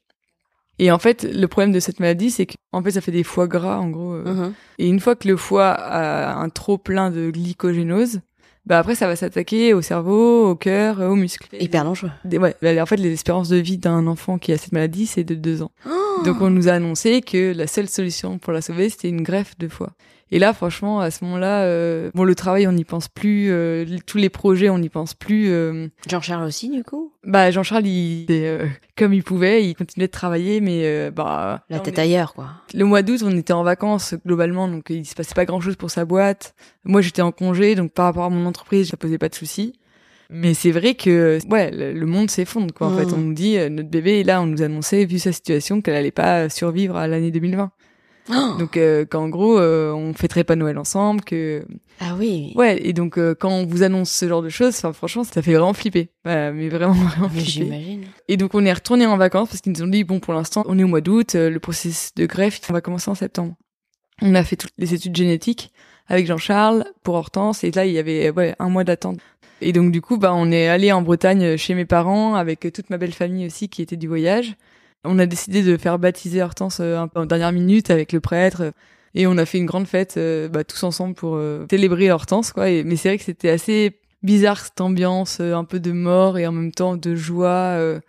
Et 0.79 0.89
en 0.89 0.99
fait, 0.99 1.23
le 1.29 1.47
problème 1.49 1.73
de 1.73 1.81
cette 1.81 1.99
maladie, 1.99 2.31
c'est 2.31 2.45
qu'en 2.47 2.81
fait, 2.81 2.91
ça 2.91 3.01
fait 3.01 3.11
des 3.11 3.23
foies 3.23 3.47
gras, 3.47 3.77
en 3.77 3.89
gros. 3.89 4.13
Mhm. 4.15 4.53
Et 4.79 4.87
une 4.87 5.01
fois 5.01 5.15
que 5.15 5.27
le 5.27 5.35
foie 5.35 5.69
a 5.71 6.33
un 6.37 6.47
trop 6.49 6.77
plein 6.77 7.11
de 7.11 7.29
glycogénose, 7.29 8.21
bah 8.65 8.79
après, 8.79 8.95
ça 8.95 9.07
va 9.07 9.15
s'attaquer 9.15 9.73
au 9.73 9.81
cerveau, 9.81 10.49
au 10.49 10.55
cœur, 10.55 11.01
euh, 11.01 11.09
aux 11.09 11.15
muscles. 11.15 11.47
Hyper 11.59 11.83
dangereux. 11.83 12.11
Ouais, 12.31 12.55
bah, 12.61 12.81
en 12.81 12.85
fait, 12.85 12.95
les 12.95 13.11
espérances 13.11 13.49
de 13.49 13.57
vie 13.57 13.77
d'un 13.77 14.07
enfant 14.07 14.37
qui 14.37 14.53
a 14.53 14.57
cette 14.57 14.71
maladie, 14.71 15.05
c'est 15.05 15.25
de 15.25 15.35
deux 15.35 15.61
ans. 15.61 15.71
Oh 15.85 16.23
Donc 16.23 16.41
on 16.41 16.49
nous 16.49 16.69
a 16.69 16.73
annoncé 16.73 17.21
que 17.21 17.53
la 17.53 17.67
seule 17.67 17.89
solution 17.89 18.37
pour 18.37 18.53
la 18.53 18.61
sauver, 18.61 18.89
c'était 18.89 19.09
une 19.09 19.21
greffe 19.21 19.57
de 19.57 19.67
foie. 19.67 19.91
Et 20.33 20.39
là, 20.39 20.51
franchement, 20.51 20.99
à 20.99 21.11
ce 21.11 21.23
moment-là, 21.25 21.61
euh, 21.65 22.09
bon, 22.15 22.23
le 22.23 22.33
travail, 22.33 22.65
on 22.65 22.71
n'y 22.71 22.85
pense 22.85 23.07
plus, 23.07 23.51
euh, 23.51 23.85
tous 24.07 24.17
les 24.17 24.29
projets, 24.29 24.67
on 24.67 24.79
n'y 24.79 24.89
pense 24.89 25.13
plus. 25.13 25.51
euh, 25.51 25.89
Jean-Charles 26.09 26.43
aussi, 26.43 26.71
du 26.71 26.83
coup? 26.83 27.13
Bah, 27.23 27.51
Jean-Charles, 27.51 27.85
il, 27.85 28.23
était, 28.23 28.57
comme 28.97 29.13
il 29.13 29.21
pouvait, 29.21 29.63
il 29.63 29.75
continuait 29.75 30.07
de 30.07 30.11
travailler, 30.11 30.59
mais 30.59 31.11
bah, 31.11 31.63
La 31.69 31.79
tête 31.79 31.99
est- 31.99 32.01
ailleurs, 32.01 32.33
quoi. 32.33 32.47
le 32.73 32.83
mois 32.83 33.03
d'août, 33.03 33.21
on 33.23 33.37
était 33.37 33.53
en 33.53 33.61
vacances 33.61 34.15
globalement, 34.25 34.67
donc 34.67 34.89
il 34.89 35.05
se 35.05 35.13
passait 35.13 35.35
pas 35.35 35.45
grand-chose 35.45 35.75
pour 35.75 35.91
sa 35.91 36.03
boîte. 36.03 36.55
Moi, 36.83 37.01
j'étais 37.01 37.21
en 37.21 37.31
congé, 37.31 37.75
donc 37.75 37.91
par 37.91 38.05
rapport 38.05 38.23
à 38.23 38.29
mon 38.31 38.47
entreprise, 38.47 38.89
ça 38.89 38.97
posait 38.97 39.19
pas 39.19 39.29
de 39.29 39.35
soucis. 39.35 39.73
Mais 40.31 40.55
c'est 40.55 40.71
vrai 40.71 40.95
que 40.95 41.37
ouais, 41.51 41.69
le, 41.71 42.05
monde 42.07 42.31
s'effondre 42.31 42.73
quoi. 42.73 42.87
En 42.87 42.97
fait, 42.97 43.13
on 43.13 43.17
nous 43.17 43.33
dit 43.33 43.57
euh, 43.57 43.69
notre 43.69 43.89
bébé 43.89 44.23
là, 44.23 44.41
on 44.41 44.47
nous 44.47 44.63
annonçait 44.63 45.05
vu 45.05 45.19
sa 45.19 45.31
situation 45.31 45.79
qu'elle 45.79 45.93
allait 45.93 46.09
pas 46.09 46.49
survivre 46.49 46.95
à 46.97 47.07
l'année 47.07 47.29
2020. 47.29 47.71
Oh 48.29 48.55
Donc 48.59 48.77
euh, 48.77 49.05
qu'en 49.05 49.27
gros, 49.29 49.57
euh, 49.59 49.91
on 49.91 50.13
fêterait 50.13 50.43
pas 50.43 50.55
Noël 50.55 50.77
ensemble, 50.77 51.21
que 51.23 51.65
ah 51.99 52.15
oui. 52.17 52.53
ouais. 52.55 52.79
Et 52.85 52.93
donc 52.93 53.17
euh, 53.17 53.35
quand 53.37 53.49
on 53.49 53.65
vous 53.65 53.83
annonce 53.83 54.11
ce 54.11 54.27
genre 54.27 54.41
de 54.41 54.49
choses, 54.49 54.75
enfin 54.77 54.93
franchement, 54.93 55.23
ça 55.23 55.41
fait 55.41 55.53
vraiment 55.53 55.73
flipper. 55.73 56.09
Ouais, 56.25 56.51
mais 56.53 56.69
vraiment 56.69 56.93
vraiment 56.93 57.29
Mais 57.33 57.41
flipper. 57.41 57.65
j'imagine. 57.65 58.03
Et 58.29 58.37
donc 58.37 58.55
on 58.55 58.63
est 58.65 58.71
retourné 58.73 59.05
en 59.05 59.17
vacances 59.17 59.49
parce 59.49 59.61
qu'ils 59.61 59.73
nous 59.73 59.83
ont 59.83 59.87
dit 59.87 60.03
bon 60.03 60.19
pour 60.19 60.33
l'instant 60.33 60.63
on 60.67 60.79
est 60.79 60.83
au 60.83 60.87
mois 60.87 61.01
d'août, 61.01 61.35
euh, 61.35 61.49
le 61.49 61.59
processus 61.59 62.13
de 62.15 62.25
greffe 62.25 62.61
on 62.69 62.73
va 62.73 62.81
commencer 62.81 63.11
en 63.11 63.15
septembre. 63.15 63.55
On 64.21 64.35
a 64.35 64.43
fait 64.43 64.55
toutes 64.55 64.73
les 64.77 64.93
études 64.93 65.15
génétiques 65.15 65.71
avec 66.07 66.25
Jean-Charles 66.27 66.85
pour 67.03 67.15
Hortense 67.15 67.63
et 67.63 67.71
là 67.71 67.85
il 67.85 67.91
y 67.93 67.97
avait 67.99 68.29
ouais 68.29 68.55
un 68.59 68.69
mois 68.69 68.83
d'attente. 68.85 69.19
Et 69.61 69.73
donc 69.73 69.91
du 69.91 70.01
coup 70.01 70.17
bah 70.17 70.33
on 70.33 70.51
est 70.51 70.67
allé 70.67 70.91
en 70.93 71.01
Bretagne 71.01 71.57
chez 71.57 71.73
mes 71.73 71.85
parents 71.85 72.35
avec 72.35 72.67
toute 72.73 72.89
ma 72.89 72.97
belle 72.97 73.13
famille 73.13 73.45
aussi 73.47 73.67
qui 73.69 73.81
était 73.81 73.97
du 73.97 74.07
voyage. 74.07 74.55
On 75.05 75.19
a 75.19 75.25
décidé 75.25 75.63
de 75.63 75.75
faire 75.77 75.99
baptiser 75.99 76.41
Hortense 76.41 76.77
euh, 76.79 76.97
un 76.97 77.07
peu 77.07 77.19
en 77.19 77.25
dernière 77.25 77.51
minute 77.51 77.89
avec 77.89 78.11
le 78.13 78.19
prêtre 78.19 78.73
et 79.15 79.27
on 79.27 79.37
a 79.37 79.45
fait 79.45 79.57
une 79.57 79.65
grande 79.65 79.87
fête 79.87 80.15
euh, 80.17 80.47
bah, 80.47 80.63
tous 80.63 80.81
ensemble 80.83 81.13
pour 81.13 81.35
euh, 81.35 81.65
célébrer 81.69 82.09
Hortense 82.11 82.51
quoi. 82.51 82.69
Et, 82.69 82.83
mais 82.83 82.95
c'est 82.95 83.09
vrai 83.09 83.17
que 83.17 83.23
c'était 83.23 83.49
assez 83.49 83.99
bizarre 84.23 84.59
cette 84.59 84.79
ambiance 84.81 85.39
euh, 85.41 85.53
un 85.55 85.65
peu 85.65 85.79
de 85.79 85.91
mort 85.91 86.37
et 86.37 86.47
en 86.47 86.51
même 86.51 86.71
temps 86.71 86.95
de 86.95 87.15
joie. 87.15 87.49
euh, 87.77 87.99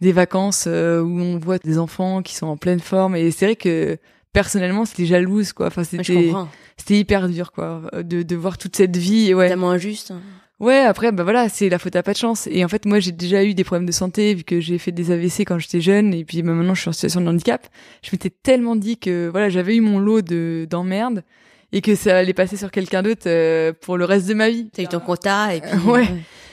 des 0.00 0.12
vacances 0.12 0.64
euh, 0.66 1.00
où 1.00 1.18
on 1.20 1.38
voit 1.38 1.56
des 1.58 1.78
enfants 1.78 2.20
qui 2.20 2.34
sont 2.34 2.48
en 2.48 2.56
pleine 2.58 2.80
forme 2.80 3.14
et 3.16 3.30
c'est 3.30 3.46
vrai 3.46 3.56
que 3.56 3.96
personnellement 4.34 4.84
c'était 4.84 5.06
jalouse 5.06 5.52
quoi 5.54 5.68
enfin 5.68 5.84
c'était 5.84 6.30
c'était 6.76 6.98
hyper 6.98 7.28
dur 7.28 7.52
quoi 7.52 7.82
euh, 7.94 8.02
de, 8.02 8.22
de 8.22 8.36
voir 8.36 8.58
toute 8.58 8.76
cette 8.76 8.96
vie 8.96 9.32
ouais 9.32 9.48
Tellement 9.48 9.70
injuste. 9.70 10.12
Ouais 10.60 10.78
après 10.78 11.12
bah 11.12 11.24
voilà 11.24 11.48
c'est 11.48 11.68
la 11.68 11.78
faute 11.78 11.96
à 11.96 12.02
pas 12.02 12.12
de 12.12 12.18
chance. 12.18 12.46
Et 12.50 12.64
en 12.64 12.68
fait 12.68 12.86
moi 12.86 13.00
j'ai 13.00 13.12
déjà 13.12 13.44
eu 13.44 13.54
des 13.54 13.64
problèmes 13.64 13.86
de 13.86 13.92
santé 13.92 14.34
vu 14.34 14.44
que 14.44 14.60
j'ai 14.60 14.78
fait 14.78 14.92
des 14.92 15.10
AVC 15.10 15.40
quand 15.40 15.58
j'étais 15.58 15.80
jeune 15.80 16.14
et 16.14 16.24
puis 16.24 16.42
bah, 16.42 16.52
maintenant 16.52 16.74
je 16.74 16.80
suis 16.80 16.88
en 16.88 16.92
situation 16.92 17.20
de 17.20 17.28
handicap. 17.28 17.66
Je 18.02 18.10
m'étais 18.12 18.30
tellement 18.30 18.76
dit 18.76 18.98
que 18.98 19.28
voilà 19.28 19.48
j'avais 19.48 19.76
eu 19.76 19.80
mon 19.80 19.98
lot 19.98 20.22
de 20.22 20.66
d'emmerdes 20.68 21.24
et 21.72 21.80
que 21.80 21.94
ça 21.94 22.18
allait 22.18 22.34
passer 22.34 22.56
sur 22.56 22.70
quelqu'un 22.70 23.02
d'autre 23.02 23.22
euh, 23.26 23.72
pour 23.80 23.96
le 23.96 24.04
reste 24.04 24.28
de 24.28 24.34
ma 24.34 24.48
vie. 24.48 24.70
T'as 24.72 24.82
eu 24.82 24.88
ton 24.88 25.00
quota 25.00 25.54
et 25.54 25.60
puis. 25.60 25.70
Ouais. 25.86 26.06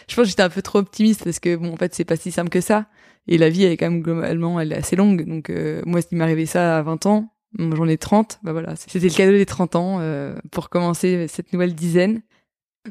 je 0.07 0.15
pense 0.15 0.23
que 0.23 0.29
j'étais 0.29 0.43
un 0.43 0.49
peu 0.49 0.61
trop 0.61 0.79
optimiste 0.79 1.23
parce 1.23 1.39
que 1.39 1.55
bon 1.55 1.73
en 1.73 1.77
fait 1.77 1.93
c'est 1.93 2.05
pas 2.05 2.15
si 2.15 2.31
simple 2.31 2.49
que 2.49 2.61
ça. 2.61 2.87
Et 3.27 3.37
la 3.37 3.49
vie 3.49 3.63
elle 3.63 3.71
est 3.71 3.77
quand 3.77 3.89
même 3.89 4.01
globalement 4.01 4.59
elle 4.59 4.73
est 4.73 4.77
assez 4.77 4.95
longue. 4.95 5.25
Donc 5.25 5.49
euh, 5.49 5.81
moi 5.85 6.01
s'il 6.01 6.17
m'arrivait 6.17 6.45
ça 6.45 6.77
à 6.77 6.81
20 6.81 7.05
ans 7.05 7.31
j'en 7.59 7.87
ai 7.87 7.97
30 7.97 8.39
bah 8.43 8.53
voilà 8.53 8.75
c'était 8.75 8.99
le 8.99 9.13
cadeau 9.13 9.33
des 9.33 9.45
30 9.45 9.75
ans 9.75 9.97
euh, 9.99 10.35
pour 10.51 10.69
commencer 10.69 11.27
cette 11.27 11.51
nouvelle 11.51 11.75
dizaine 11.75 12.21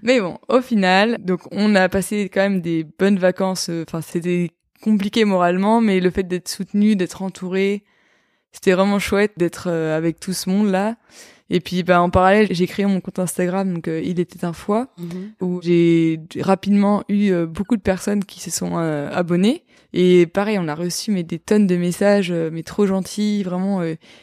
mais 0.03 0.21
bon 0.21 0.39
au 0.49 0.61
final 0.61 1.19
donc 1.21 1.41
on 1.51 1.75
a 1.75 1.89
passé 1.89 2.29
quand 2.33 2.41
même 2.41 2.61
des 2.61 2.85
bonnes 2.99 3.19
vacances 3.19 3.69
euh, 3.71 3.85
enfin 3.87 4.01
c'était 4.01 4.51
compliqué 4.83 5.25
moralement 5.25 5.81
mais 5.81 6.01
le 6.01 6.11
fait 6.11 6.23
d'être 6.23 6.49
soutenu 6.49 6.97
d'être 6.97 7.23
entouré 7.23 7.85
c'était 8.53 8.73
vraiment 8.73 8.99
chouette 8.99 9.33
d'être 9.37 9.69
euh, 9.69 9.97
avec 9.97 10.19
tout 10.21 10.33
ce 10.33 10.49
monde 10.49 10.71
là 10.71 10.97
et 11.53 11.59
puis 11.61 11.83
bah 11.83 12.01
en 12.01 12.11
parallèle 12.11 12.47
j'ai 12.51 12.67
créé 12.69 12.87
mon 12.87 13.01
compte 13.01 13.19
Instagram 13.19 13.75
donc 13.75 13.89
euh, 13.89 14.01
il 14.01 14.21
était 14.21 14.45
un 14.45 14.53
foie 14.53 14.89
Mhm. 14.99 15.33
où 15.41 15.61
j'ai 15.63 16.21
rapidement 16.39 17.03
eu 17.09 17.31
euh, 17.33 17.47
beaucoup 17.47 17.77
de 17.77 17.83
personnes 17.83 18.25
qui 18.25 18.41
se 18.41 18.51
sont 18.53 18.79
euh, 18.79 19.11
abonnées 19.13 19.65
et 19.93 20.27
pareil 20.27 20.57
on 20.61 20.69
a 20.69 20.75
reçu 20.77 21.11
mais 21.11 21.25
des 21.25 21.41
tonnes 21.41 21.67
de 21.67 21.77
messages 21.77 22.31
mais 22.33 22.63
trop 22.63 22.87
gentils 22.87 23.43
vraiment 23.43 23.83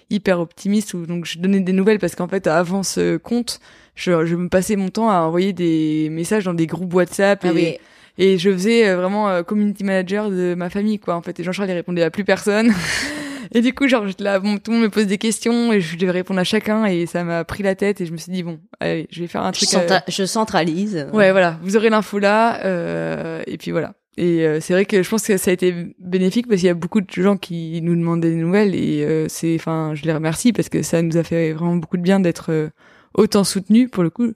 hyper 0.10 0.39
optimistes 0.39 0.93
où 0.93 1.06
donc 1.06 1.25
je 1.25 1.39
donnais 1.39 1.60
des 1.60 1.73
nouvelles 1.73 1.99
parce 1.99 2.15
qu'en 2.15 2.30
fait 2.30 2.47
avant 2.47 2.84
ce 2.84 3.17
compte 3.17 3.60
je, 3.97 4.25
je 4.25 4.36
me 4.38 4.47
passais 4.47 4.77
mon 4.77 4.88
temps 4.88 5.10
à 5.10 5.15
envoyer 5.19 5.51
des 5.51 6.07
messages 6.10 6.45
dans 6.45 6.53
des 6.53 6.67
groupes 6.67 6.93
WhatsApp 6.93 7.43
et, 7.43 7.47
Ah 7.49 7.51
oui. 7.53 7.77
et 8.17 8.38
je 8.38 8.49
faisais 8.51 8.88
euh, 8.88 8.95
vraiment 8.95 9.27
euh, 9.27 9.43
community 9.43 9.83
manager 9.83 10.29
de 10.29 10.55
ma 10.55 10.69
famille 10.69 10.99
quoi 10.99 11.15
en 11.15 11.21
fait 11.21 11.38
et 11.39 11.43
Jean-Charles 11.43 11.69
il 11.69 11.73
répondait 11.73 12.03
à 12.03 12.10
plus 12.12 12.23
personne 12.23 12.71
et 13.53 13.62
du 13.62 13.73
coup 13.73 13.88
genre 13.88 14.07
j'étais 14.07 14.23
là 14.23 14.39
bon, 14.39 14.57
tout 14.57 14.71
le 14.71 14.77
monde 14.77 14.86
me 14.86 14.89
pose 14.89 15.07
des 15.07 15.17
questions 15.17 15.73
et 15.73 15.81
je 15.81 15.97
devais 15.97 16.12
répondre 16.12 16.39
à 16.39 16.43
chacun 16.43 16.86
et 16.86 17.05
ça 17.05 17.23
m'a 17.23 17.43
pris 17.43 17.63
la 17.63 17.75
tête 17.75 17.99
et 17.99 18.05
je 18.05 18.12
me 18.12 18.17
suis 18.17 18.31
dit 18.31 18.43
bon 18.43 18.60
allez 18.79 19.07
je 19.12 19.21
vais 19.21 19.27
faire 19.27 19.43
un 19.43 19.51
truc 19.51 19.67
euh, 19.73 19.99
je 20.07 20.25
centralise. 20.25 21.07
Ouais, 21.12 21.31
voilà, 21.31 21.60
vous 21.63 21.75
aurez 21.75 21.89
l'info 21.89 22.19
là, 22.19 22.63
euh, 22.65 23.41
et 23.47 23.57
puis 23.57 23.71
voilà. 23.71 23.93
Et 24.19 24.47
euh, 24.47 24.60
c'est 24.60 24.73
vrai 24.73 24.86
que 24.86 25.03
je 25.03 25.07
pense 25.10 25.21
que 25.27 25.38
ça 25.38 25.51
a 25.51 25.53
été 25.53 25.93
bénéfique 25.99 26.47
parce 26.47 26.60
qu'il 26.62 26.65
y 26.67 26.71
a 26.71 26.73
beaucoup 26.73 27.01
de 27.01 27.07
gens 27.12 27.38
qui 27.38 27.79
nous 27.83 27.95
demandaient 27.95 28.31
des 28.31 28.36
nouvelles 28.38 28.73
et 28.73 29.03
euh, 29.05 29.27
c'est, 29.29 29.53
enfin, 29.53 29.91
je 29.93 30.05
les 30.05 30.13
remercie 30.13 30.53
parce 30.53 30.69
que 30.69 30.81
ça 30.81 31.03
nous 31.03 31.17
a 31.17 31.23
fait 31.23 31.51
vraiment 31.53 31.75
beaucoup 31.75 31.97
de 31.97 32.01
bien 32.01 32.19
d'être 32.19 32.51
euh, 32.51 32.69
autant 33.17 33.43
soutenus. 33.43 33.89
Pour 33.91 34.03
le 34.03 34.10
coup, 34.10 34.32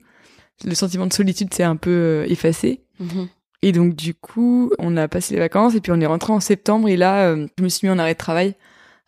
le 0.64 0.74
sentiment 0.74 1.06
de 1.06 1.12
solitude 1.12 1.52
s'est 1.54 1.62
un 1.62 1.76
peu 1.76 1.90
euh, 1.90 2.26
effacé. 2.28 2.82
Mhm. 3.00 3.28
Et 3.62 3.72
donc 3.72 3.94
du 3.94 4.14
coup, 4.14 4.72
on 4.78 4.96
a 4.96 5.08
passé 5.08 5.34
les 5.34 5.40
vacances 5.40 5.74
et 5.74 5.80
puis 5.80 5.92
on 5.92 6.00
est 6.00 6.06
rentré 6.06 6.32
en 6.32 6.40
septembre 6.40 6.88
et 6.88 6.96
là, 6.96 7.28
euh, 7.28 7.46
je 7.58 7.62
me 7.62 7.68
suis 7.68 7.86
mis 7.86 7.92
en 7.92 7.98
arrêt 7.98 8.14
de 8.14 8.18
travail 8.18 8.54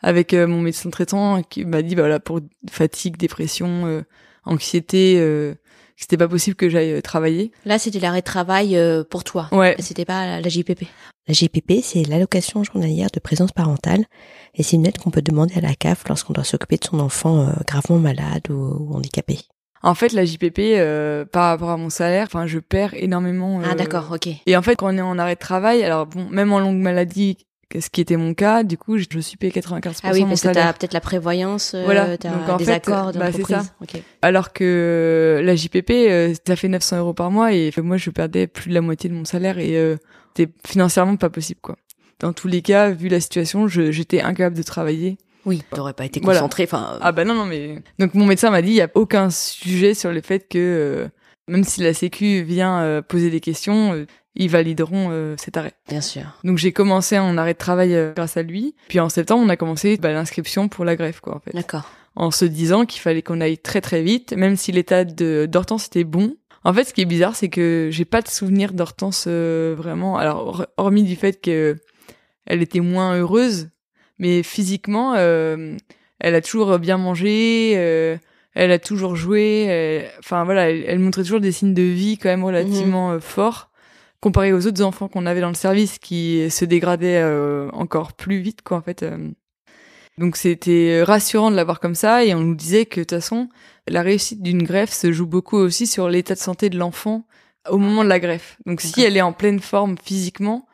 avec 0.01 0.33
euh, 0.33 0.47
mon 0.47 0.61
médecin 0.61 0.91
traitant 0.91 1.43
qui 1.43 1.65
m'a 1.65 1.83
dit 1.83 1.97
bah 1.97 2.03
voilà 2.03 2.21
pour 2.21 2.41
fatigue, 2.71 3.17
dépression, 3.17 3.87
euh, 3.87 4.03
anxiété, 4.45 5.17
euh, 5.19 5.55
c'était 5.97 6.17
pas 6.17 6.29
possible 6.29 6.57
que 6.57 6.69
j'aille 6.69 6.93
euh, 6.93 7.01
travailler. 7.01 7.53
Là, 7.65 7.79
c'était 7.79 8.01
l'arrêt 8.01 8.21
de 8.21 8.25
travail 8.25 8.77
euh, 8.77 9.05
pour 9.05 9.25
toi. 9.25 9.49
Ouais, 9.53 9.77
C'était 9.79 10.05
pas 10.05 10.27
la, 10.27 10.41
la 10.41 10.49
JPP. 10.49 10.85
La 11.27 11.35
GPP, 11.35 11.83
c'est 11.83 12.03
l'allocation 12.05 12.63
journalière 12.65 13.09
de 13.13 13.19
présence 13.21 13.53
parentale 13.53 14.05
et 14.55 14.63
c'est 14.63 14.77
une 14.77 14.87
aide 14.87 14.99
qu'on 14.99 15.11
peut 15.11 15.23
demander 15.23 15.55
à 15.57 15.61
la 15.61 15.75
CAF 15.75 16.05
lorsqu'on 16.09 16.35
doit 16.35 16.45
s'occuper 16.45 16.77
de 16.77 16.85
son 16.85 17.01
enfant 17.01 17.51
gravement 17.67 17.99
malade 17.99 18.51
ou, 18.51 18.53
ou 18.55 18.95
handicapé. 18.95 19.39
En 19.85 19.95
fait, 19.95 20.13
la 20.13 20.25
JPP, 20.25 20.59
euh, 20.61 21.25
par 21.25 21.51
rapport 21.51 21.71
à 21.71 21.77
mon 21.77 21.91
salaire, 21.91 22.27
enfin, 22.27 22.47
je 22.47 22.59
perds 22.59 22.95
énormément. 22.95 23.61
Ah 23.65 23.73
euh, 23.73 23.75
d'accord, 23.75 24.09
ok. 24.13 24.29
Et 24.47 24.57
en 24.57 24.63
fait, 24.63 24.77
quand 24.77 24.93
on 24.93 24.97
est 24.97 25.03
en 25.03 25.19
arrêt 25.19 25.35
de 25.35 25.41
travail, 25.41 25.85
alors 25.85 26.07
bon, 26.07 26.27
même 26.31 26.53
en 26.53 26.59
longue 26.59 26.79
maladie, 26.79 27.37
ce 27.79 27.91
qui 27.91 28.01
était 28.01 28.17
mon 28.17 28.35
cas, 28.35 28.63
du 28.63 28.79
coup, 28.79 28.99
je 28.99 29.19
suis 29.21 29.37
payé 29.37 29.53
95% 29.53 30.01
Ah 30.05 30.11
oui, 30.13 30.21
de 30.21 30.25
mon 30.25 30.29
parce 30.31 30.43
que 30.43 30.49
t'as 30.49 30.73
peut-être 30.73 30.93
la 30.95 31.01
prévoyance, 31.01 31.75
euh, 31.75 31.83
Voilà. 31.85 32.17
t'as 32.17 32.31
Donc, 32.31 32.49
en 32.49 32.57
des 32.57 32.65
fait, 32.65 32.73
accords 32.73 33.13
bah, 33.13 33.33
c'est 33.33 33.39
d'entreprise. 33.39 33.57
ça. 33.57 33.75
Ok. 33.83 34.01
Alors 34.23 34.53
que 34.53 35.41
la 35.45 35.57
JPP, 35.57 35.91
euh, 35.91 36.35
ça 36.47 36.57
fait 36.57 36.69
900 36.69 36.99
euros 36.99 37.15
par 37.15 37.31
mois 37.31 37.53
et 37.53 37.71
moi, 37.83 37.97
je 37.97 38.11
perdais 38.11 38.47
plus 38.47 38.69
de 38.71 38.75
la 38.75 38.81
moitié 38.81 39.11
de 39.11 39.15
mon 39.15 39.25
salaire 39.25 39.59
et 39.59 39.77
euh, 39.77 39.97
c'était 40.37 40.53
financièrement 40.67 41.17
pas 41.17 41.31
possible, 41.31 41.61
quoi. 41.63 41.77
Dans 42.21 42.33
tous 42.33 42.47
les 42.49 42.63
cas, 42.63 42.91
vu 42.91 43.09
la 43.09 43.21
situation, 43.21 43.67
j'étais 43.67 44.21
incapable 44.23 44.57
de 44.57 44.63
travailler. 44.63 45.19
Oui, 45.47 45.63
t'aurais 45.75 45.93
pas 45.93 46.05
été 46.05 46.21
concentré. 46.21 46.65
Enfin, 46.65 46.99
Ah 47.01 47.13
bah 47.13 47.25
non, 47.25 47.35
non, 47.35 47.45
mais... 47.45 47.83
Donc 47.99 48.15
mon 48.15 48.27
médecin 48.27 48.51
m'a 48.51 48.63
dit, 48.63 48.71
il 48.71 48.75
y 48.77 48.81
a 48.83 48.91
aucun 48.95 49.31
sujet 49.31 49.95
sur 49.95 50.11
le 50.13 50.21
fait 50.21 50.49
que, 50.49 50.59
euh, 50.59 51.09
même 51.49 51.65
si 51.65 51.83
la 51.83 51.93
Sécu 51.95 52.43
vient 52.43 52.81
euh, 52.81 53.03
poser 53.03 53.31
des 53.31 53.41
questions, 53.41 53.93
euh, 53.93 54.07
ils 54.37 54.51
valideront 54.51 55.09
euh, 55.11 55.35
cet 55.39 55.57
arrêt. 55.57 55.75
bien 55.89 56.01
sûr. 56.01 56.23
Donc 56.45 56.59
j'ai 56.59 56.73
commencé 56.73 57.19
en 57.19 57.37
arrêt 57.39 57.53
de 57.53 57.59
travail 57.59 57.95
euh, 57.95 58.13
grâce 58.17 58.37
à 58.37 58.43
lui. 58.43 58.75
Puis 58.89 58.99
en 59.01 59.09
septembre, 59.09 59.43
on 59.45 59.49
a 59.49 59.57
commencé 59.57 59.97
bah, 59.97 60.13
l'inscription 60.13 60.69
pour 60.69 60.85
la 60.85 60.97
greffe, 60.97 61.21
quoi, 61.21 61.37
en 61.37 61.41
fait. 61.41 61.53
D'accord. 61.53 61.91
En 62.17 62.31
se 62.31 62.45
disant 62.45 62.85
qu'il 62.87 63.01
fallait 63.01 63.23
qu'on 63.23 63.41
aille 63.41 63.59
très 63.59 63.81
très 63.81 64.03
vite, 64.03 64.33
même 64.35 64.57
si 64.57 64.71
l'état 64.73 65.05
de 65.05 65.47
d'Hortense 65.47 65.87
était 65.87 66.05
bon. 66.05 66.37
En 66.63 66.73
fait, 66.73 66.85
ce 66.85 66.95
qui 66.95 67.03
est 67.03 67.07
bizarre, 67.07 67.37
c'est 67.37 67.49
que 67.51 67.89
j'ai 67.93 68.05
pas 68.07 68.23
de 68.23 68.29
souvenir 68.29 68.73
d'Hortense 68.73 69.27
euh, 69.29 69.75
vraiment. 69.77 70.17
Alors, 70.17 70.47
hor- 70.47 70.67
hormis 70.79 71.03
du 71.03 71.15
fait 71.17 71.41
que 71.41 71.77
elle 72.47 72.63
était 72.63 72.81
moins 72.81 73.17
heureuse, 73.17 73.69
mais 74.25 74.43
physiquement, 74.43 75.15
euh, 75.17 75.77
elle 76.19 76.35
a 76.35 76.41
toujours 76.41 76.79
bien 76.79 76.97
mangé, 76.99 77.75
euh, 77.77 78.17
elle 78.55 78.71
a 78.73 78.79
toujours 78.79 79.17
joué. 79.17 79.65
elle- 79.65 80.11
Enfin 80.19 80.45
voilà, 80.45 80.71
elle, 80.71 80.85
elle 80.87 80.99
montrait 80.99 81.23
toujours 81.23 81.41
des 81.41 81.53
signes 81.53 81.75
de 81.75 81.83
vie 81.83 82.17
quand 82.19 82.31
même 82.31 82.45
relativement 82.45 83.13
euh, 83.13 83.21
forts, 83.21 83.71
comparé 84.21 84.53
aux 84.55 84.67
autres 84.67 84.83
enfants 84.83 85.09
qu'on 85.09 85.27
avait 85.27 85.41
dans 85.43 85.49
le 85.49 85.55
service 85.55 85.99
qui 85.99 86.51
se 86.51 86.65
dégradaient 86.65 87.21
euh, 87.23 87.69
encore 87.73 88.15
plus 88.15 88.39
vite, 88.41 88.63
quoi 88.63 88.79
en 88.79 88.83
fait. 88.83 89.03
euh. 89.03 89.31
Donc 90.17 90.37
c'était 90.37 91.03
rassurant 91.03 91.51
de 91.51 91.57
l'avoir 91.57 91.81
comme 91.81 91.97
ça 91.97 92.25
et 92.25 92.35
on 92.35 92.41
nous 92.41 92.55
disait 92.55 92.87
que 92.87 93.01
de 93.01 93.05
toute 93.05 93.19
façon, 93.19 93.49
la 93.89 94.03
réussite 94.03 94.43
d'une 94.43 94.63
greffe 94.63 94.93
se 94.93 95.11
joue 95.13 95.27
beaucoup 95.27 95.57
aussi 95.59 95.87
sur 95.89 96.09
l'état 96.09 96.35
de 96.35 96.39
santé 96.39 96.71
de 96.71 96.79
l'enfant 96.79 97.27
au 97.69 97.79
moment 97.79 98.05
de 98.05 98.09
la 98.09 98.21
greffe. 98.21 98.57
Donc 98.67 98.81
si 98.81 99.03
elle 99.03 99.17
est 99.17 99.23
en 99.23 99.33
pleine 99.33 99.59
forme 99.61 99.97
physiquement, 100.03 100.67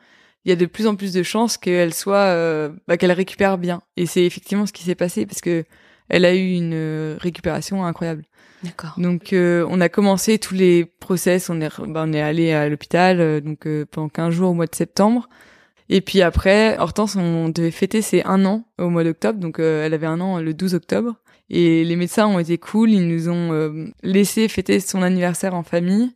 il 0.45 0.49
y 0.49 0.51
a 0.51 0.55
de 0.55 0.65
plus 0.65 0.87
en 0.87 0.95
plus 0.95 1.13
de 1.13 1.23
chances 1.23 1.57
qu'elle 1.57 1.93
soit 1.93 2.17
euh, 2.17 2.69
bah, 2.87 2.97
qu'elle 2.97 3.11
récupère 3.11 3.57
bien. 3.57 3.81
Et 3.97 4.05
c'est 4.05 4.25
effectivement 4.25 4.65
ce 4.65 4.73
qui 4.73 4.83
s'est 4.83 4.95
passé 4.95 5.25
parce 5.25 5.41
que 5.41 5.63
elle 6.09 6.25
a 6.25 6.33
eu 6.33 6.53
une 6.53 6.73
euh, 6.73 7.15
récupération 7.19 7.85
incroyable. 7.85 8.23
D'accord. 8.63 8.93
Donc 8.97 9.33
euh, 9.33 9.65
on 9.69 9.81
a 9.81 9.89
commencé 9.89 10.37
tous 10.37 10.53
les 10.53 10.85
process, 10.85 11.49
on 11.49 11.61
est 11.61 11.69
bah, 11.87 12.03
on 12.05 12.13
est 12.13 12.21
allé 12.21 12.53
à 12.53 12.69
l'hôpital 12.69 13.41
donc 13.41 13.67
pendant 13.91 14.09
15 14.09 14.33
jours 14.33 14.51
au 14.51 14.53
mois 14.53 14.67
de 14.67 14.75
septembre. 14.75 15.29
Et 15.89 15.99
puis 15.99 16.21
après, 16.21 16.77
Hortense, 16.79 17.17
on 17.17 17.49
devait 17.49 17.71
fêter 17.71 18.01
ses 18.01 18.23
un 18.23 18.45
an 18.45 18.63
au 18.77 18.89
mois 18.89 19.03
d'octobre, 19.03 19.39
donc 19.39 19.59
elle 19.59 19.93
avait 19.93 20.07
un 20.07 20.21
an 20.21 20.39
le 20.39 20.53
12 20.53 20.75
octobre. 20.75 21.15
Et 21.49 21.83
les 21.83 21.97
médecins 21.97 22.27
ont 22.27 22.39
été 22.39 22.57
cool, 22.57 22.91
ils 22.91 23.05
nous 23.05 23.27
ont 23.27 23.91
laissé 24.01 24.47
fêter 24.47 24.79
son 24.79 25.01
anniversaire 25.01 25.53
en 25.53 25.63
famille 25.63 26.13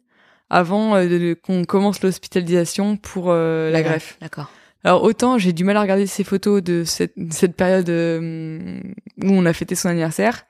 avant 0.50 0.96
euh, 0.96 1.36
qu'on 1.36 1.66
commence 1.66 2.02
l'hospitalisation 2.02 2.98
pour 2.98 3.28
euh, 3.30 3.72
la, 3.72 3.82
greffe. 3.82 4.18
D'accord. 4.22 4.52
Alors 4.84 5.04
autant 5.04 5.38
j'ai 5.38 5.54
du 5.54 5.64
mal 5.64 5.78
à 5.78 5.82
regarder 5.82 6.06
ces 6.06 6.24
photos 6.24 6.62
de 6.62 6.84
cette, 6.84 7.14
cette 7.32 7.56
période 7.56 7.90
euh, 7.90 8.80
où 9.24 9.32
on 9.32 9.46
a 9.46 9.54
fêté 9.54 9.74
son 9.74 9.90
anniversaire, 9.90 10.46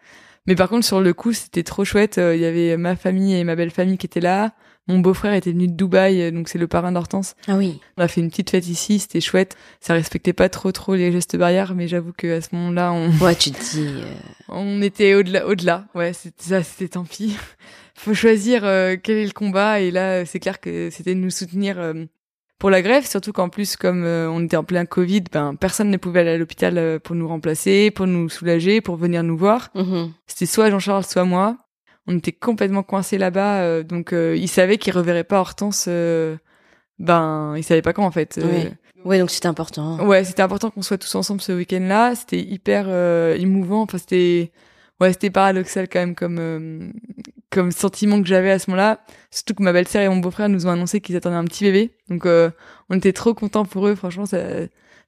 mais 0.45 0.55
par 0.55 0.69
contre 0.69 0.85
sur 0.85 0.99
le 0.99 1.13
coup 1.13 1.31
c'était 1.31 1.63
trop 1.63 1.85
chouette. 1.85 2.17
Il 2.17 2.39
y 2.39 2.45
avait 2.45 2.75
ma 2.77 2.95
famille 2.95 3.35
et 3.35 3.43
ma 3.43 3.55
belle 3.55 3.71
famille 3.71 3.97
qui 3.97 4.05
étaient 4.05 4.19
là. 4.19 4.53
Mon 4.87 4.99
beau-frère 4.99 5.33
était 5.33 5.51
venu 5.51 5.67
de 5.67 5.73
Dubaï, 5.73 6.31
donc 6.31 6.47
c'est 6.47 6.59
le 6.59 6.67
parrain 6.67 6.91
d'Hortense. 6.91 7.35
Ah 7.47 7.55
oui. 7.55 7.79
On 7.97 8.03
a 8.03 8.07
fait 8.07 8.21
une 8.21 8.29
petite 8.29 8.51
fête 8.51 8.67
ici, 8.67 8.99
c'était 8.99 9.19
chouette. 9.19 9.57
Ça 9.79 9.95
respectait 9.95 10.33
pas 10.33 10.47
trop 10.47 10.71
trop 10.71 10.93
les 10.93 11.11
gestes 11.11 11.35
barrières, 11.37 11.73
mais 11.73 11.87
j'avoue 11.87 12.13
que 12.15 12.37
à 12.37 12.41
ce 12.41 12.49
moment-là, 12.53 12.93
on. 12.93 13.09
Ouais, 13.17 13.33
tu 13.33 13.49
te 13.49 13.59
dis. 13.59 13.89
On 14.47 14.83
était 14.83 15.15
au-delà, 15.15 15.47
au-delà. 15.47 15.85
Ouais, 15.95 16.13
c'était 16.13 16.43
ça, 16.43 16.61
c'était 16.61 16.89
tant 16.89 17.03
pis 17.03 17.35
faut 17.95 18.13
choisir 18.13 18.65
euh, 18.65 18.97
quel 19.01 19.17
est 19.17 19.25
le 19.25 19.31
combat 19.31 19.79
et 19.79 19.89
là 19.89 20.25
c'est 20.25 20.39
clair 20.39 20.59
que 20.59 20.89
c'était 20.89 21.15
de 21.15 21.19
nous 21.19 21.29
soutenir 21.29 21.79
euh, 21.79 22.05
pour 22.59 22.69
la 22.69 22.81
grève 22.81 23.07
surtout 23.07 23.31
qu'en 23.31 23.49
plus 23.49 23.77
comme 23.77 24.03
euh, 24.03 24.29
on 24.29 24.43
était 24.43 24.57
en 24.57 24.63
plein 24.63 24.85
Covid 24.85 25.23
ben 25.31 25.55
personne 25.55 25.89
ne 25.89 25.97
pouvait 25.97 26.19
aller 26.21 26.31
à 26.31 26.37
l'hôpital 26.37 26.99
pour 26.99 27.15
nous 27.15 27.27
remplacer 27.27 27.91
pour 27.91 28.05
nous 28.05 28.29
soulager 28.29 28.81
pour 28.81 28.97
venir 28.97 29.23
nous 29.23 29.37
voir 29.37 29.69
mhm. 29.75 30.11
c'était 30.27 30.45
soit 30.45 30.69
Jean-Charles 30.69 31.05
soit 31.05 31.25
moi 31.25 31.57
on 32.07 32.17
était 32.17 32.33
complètement 32.33 32.83
coincés 32.83 33.17
là-bas 33.17 33.81
donc 33.83 34.13
il 34.13 34.47
savait 34.47 34.77
qu'il 34.77 34.93
reverrait 34.93 35.23
pas 35.23 35.39
Hortense 35.39 35.87
ben 36.99 37.55
il 37.57 37.63
savait 37.63 37.81
pas 37.81 37.93
quand 37.93 38.05
en 38.05 38.11
fait 38.11 38.39
oui. 38.43 38.69
Ouais, 39.05 39.19
donc 39.19 39.29
c'était 39.29 39.45
important. 39.45 40.03
Ouais, 40.03 40.23
c'était 40.23 40.41
important 40.41 40.71
qu'on 40.71 40.81
soit 40.81 40.97
tous 40.97 41.13
ensemble 41.13 41.39
ce 41.39 41.51
week-end-là. 41.51 42.15
C'était 42.15 42.39
hyper 42.39 42.89
émouvant. 43.37 43.83
Enfin, 43.83 43.99
c'était 43.99 44.51
ouais, 44.99 45.13
c'était 45.13 45.29
paradoxal 45.29 45.87
quand 45.87 45.99
même 45.99 46.15
comme 46.15 46.37
euh, 46.39 46.89
comme 47.49 47.71
sentiment 47.71 48.21
que 48.21 48.27
j'avais 48.27 48.51
à 48.51 48.59
ce 48.59 48.69
moment-là. 48.69 48.99
Surtout 49.31 49.55
que 49.55 49.63
ma 49.63 49.73
belle-sœur 49.73 50.01
et 50.01 50.09
mon 50.09 50.17
beau-frère 50.17 50.49
nous 50.49 50.67
ont 50.67 50.71
annoncé 50.71 51.01
qu'ils 51.01 51.15
attendaient 51.15 51.35
un 51.35 51.45
petit 51.45 51.63
bébé. 51.63 51.91
Donc 52.09 52.25
euh, 52.25 52.49
on 52.89 52.97
était 52.97 53.13
trop 53.13 53.33
contents 53.33 53.65
pour 53.65 53.87
eux. 53.87 53.95
Franchement, 53.95 54.25
ça 54.25 54.39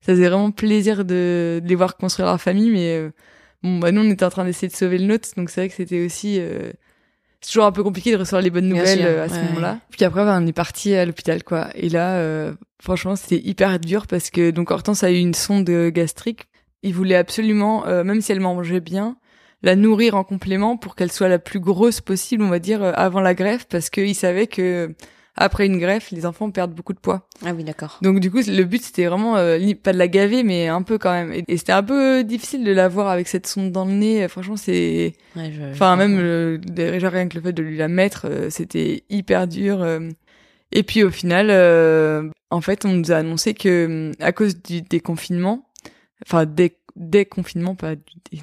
ça 0.02 0.14
faisait 0.14 0.30
vraiment 0.30 0.52
plaisir 0.52 1.06
de, 1.06 1.60
de 1.62 1.68
les 1.68 1.76
voir 1.76 1.98
construire 1.98 2.28
leur 2.28 2.40
famille. 2.40 2.70
Mais 2.70 2.96
euh, 2.98 3.10
bon, 3.64 3.80
bah 3.80 3.92
nous 3.92 4.02
on 4.02 4.10
était 4.10 4.26
en 4.26 4.30
train 4.30 4.46
d'essayer 4.46 4.68
de 4.68 4.74
sauver 4.74 4.98
le 4.98 5.06
nôtre. 5.06 5.30
Donc 5.36 5.50
c'est 5.50 5.62
vrai 5.62 5.70
que 5.70 5.76
c'était 5.76 6.06
aussi 6.06 6.40
c'est 7.42 7.52
toujours 7.52 7.66
un 7.66 7.72
peu 7.72 7.84
compliqué 7.84 8.12
de 8.12 8.18
recevoir 8.18 8.42
les 8.42 8.50
bonnes 8.50 8.70
nouvelles 8.70 9.06
à 9.06 9.30
ce 9.30 9.36
moment-là. 9.36 9.80
Puis 9.92 10.04
après, 10.06 10.24
bah, 10.24 10.38
on 10.42 10.48
est 10.48 10.54
parti 10.54 10.96
à 10.96 11.06
l'hôpital, 11.06 11.44
quoi. 11.44 11.70
Et 11.76 11.90
là, 11.90 12.52
franchement, 12.82 13.16
c'était 13.16 13.46
hyper 13.46 13.80
dur 13.80 14.08
parce 14.08 14.30
que 14.30 14.52
donc 14.52 14.72
Hortense 14.72 15.04
a 15.04 15.12
eu 15.12 15.18
une 15.18 15.34
sonde 15.34 15.70
gastrique. 15.90 16.48
Il 16.82 16.94
voulait 16.94 17.16
absolument, 17.16 17.86
même 18.04 18.22
si 18.22 18.32
elle 18.32 18.40
mangeait 18.40 18.80
bien, 18.80 19.18
la 19.64 19.76
nourrir 19.76 20.16
en 20.16 20.24
complément 20.24 20.78
pour 20.78 20.96
qu'elle 20.96 21.12
soit 21.12 21.28
la 21.28 21.40
plus 21.40 21.60
grosse 21.60 22.02
possible, 22.02 22.44
on 22.44 22.50
va 22.50 22.60
dire, 22.60 22.84
euh, 22.84 22.92
avant 22.96 23.22
la 23.22 23.34
greffe, 23.34 23.66
parce 23.68 23.90
qu'il 23.90 24.16
savait 24.16 24.48
que 24.48 24.94
après 25.40 25.68
une 25.68 25.78
greffe, 25.78 26.10
les 26.10 26.26
enfants 26.26 26.50
perdent 26.50 26.74
beaucoup 26.74 26.94
de 26.94 27.00
poids. 27.00 27.28
Ah 27.46 27.54
oui, 27.54 27.64
d'accord. 27.64 28.00
Donc 28.02 28.20
du 28.20 28.32
coup, 28.32 28.40
le 28.48 28.64
but 28.64 28.82
c'était 28.82 29.06
vraiment 29.06 29.38
euh, 29.38 29.60
pas 29.84 29.94
de 29.94 30.00
la 30.00 30.08
gaver, 30.08 30.42
mais 30.42 30.68
un 30.68 30.82
peu 30.82 30.98
quand 30.98 31.12
même. 31.12 31.32
Et, 31.32 31.58
c'était 31.58 31.74
un 31.74 31.84
peu 31.84 32.24
difficile 32.24 32.64
de 32.64 32.72
la 32.72 32.88
voir 32.88 33.08
avec 33.08 33.28
cette 33.28 33.46
sonde 33.46 33.72
dans 33.72 33.86
le 33.86 33.94
nez. 33.94 34.28
Franchement, 34.28 34.58
c'est, 34.58 35.14
ouais, 35.36 35.52
enfin 35.72 35.96
même 35.96 36.20
le, 36.20 36.58
déjà 36.58 37.10
rien 37.10 37.28
que 37.28 37.36
le 37.36 37.44
fait 37.44 37.54
de 37.54 37.62
lui 37.62 37.78
la 37.78 37.88
mettre, 37.88 38.26
euh, 38.28 38.50
c'était 38.50 39.04
hyper 39.10 39.48
dur. 39.48 39.86
Et 40.72 40.84
puis 40.84 41.04
au 41.04 41.12
final, 41.12 41.52
en 42.50 42.62
fait, 42.62 42.86
on 42.86 42.94
nous 42.94 43.12
a 43.12 43.18
annoncé 43.18 43.54
que 43.54 44.12
à 44.20 44.32
cause 44.32 44.62
du 44.62 44.82
déconfinement, 44.82 45.68
enfin 46.26 46.46
des 46.46 46.78
déconfinement, 46.98 47.76
pas 47.76 47.96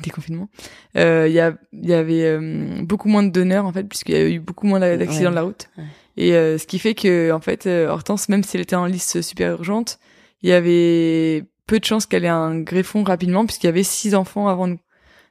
déconfinement, 0.02 0.48
euh, 0.96 1.26
il 1.28 1.34
y, 1.34 1.40
a, 1.40 1.54
y 1.72 1.92
avait 1.92 2.22
euh, 2.22 2.82
beaucoup 2.82 3.08
moins 3.08 3.22
de 3.22 3.30
donneurs 3.30 3.66
en 3.66 3.72
fait, 3.72 3.84
puisqu'il 3.84 4.14
y 4.14 4.18
a 4.18 4.28
eu 4.28 4.38
beaucoup 4.38 4.66
moins 4.66 4.80
d'accidents 4.80 5.30
de 5.30 5.34
la 5.34 5.42
route. 5.42 5.68
Et 6.16 6.34
euh, 6.34 6.58
ce 6.58 6.66
qui 6.66 6.78
fait 6.78 6.94
que 6.94 7.32
en 7.32 7.40
fait, 7.40 7.66
Hortense, 7.66 8.28
même 8.28 8.44
si 8.44 8.56
elle 8.56 8.62
était 8.62 8.76
en 8.76 8.86
liste 8.86 9.20
super 9.20 9.52
urgente, 9.52 9.98
il 10.42 10.48
y 10.48 10.52
avait 10.52 11.44
peu 11.66 11.80
de 11.80 11.84
chances 11.84 12.06
qu'elle 12.06 12.24
ait 12.24 12.28
un 12.28 12.60
greffon 12.60 13.02
rapidement, 13.02 13.44
puisqu'il 13.44 13.66
y 13.66 13.70
avait 13.70 13.82
six 13.82 14.14
enfants 14.14 14.48
avant 14.48 14.68
nous 14.68 14.78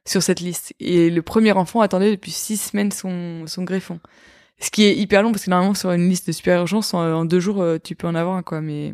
sur 0.05 0.21
cette 0.21 0.41
liste. 0.41 0.73
Et 0.79 1.09
le 1.09 1.21
premier 1.21 1.53
enfant 1.53 1.79
attendait 1.79 2.11
depuis 2.11 2.31
six 2.31 2.57
semaines 2.57 2.91
son, 2.91 3.47
son 3.47 3.63
greffon. 3.63 3.99
Ce 4.59 4.69
qui 4.69 4.83
est 4.83 4.95
hyper 4.95 5.23
long, 5.23 5.31
parce 5.31 5.45
que 5.45 5.49
normalement 5.49 5.73
sur 5.73 5.91
une 5.91 6.09
liste 6.09 6.27
de 6.27 6.31
super 6.31 6.59
urgence, 6.59 6.93
en, 6.93 7.25
deux 7.25 7.39
jours, 7.39 7.65
tu 7.83 7.95
peux 7.95 8.07
en 8.07 8.15
avoir 8.15 8.35
un, 8.35 8.43
quoi. 8.43 8.61
Mais 8.61 8.93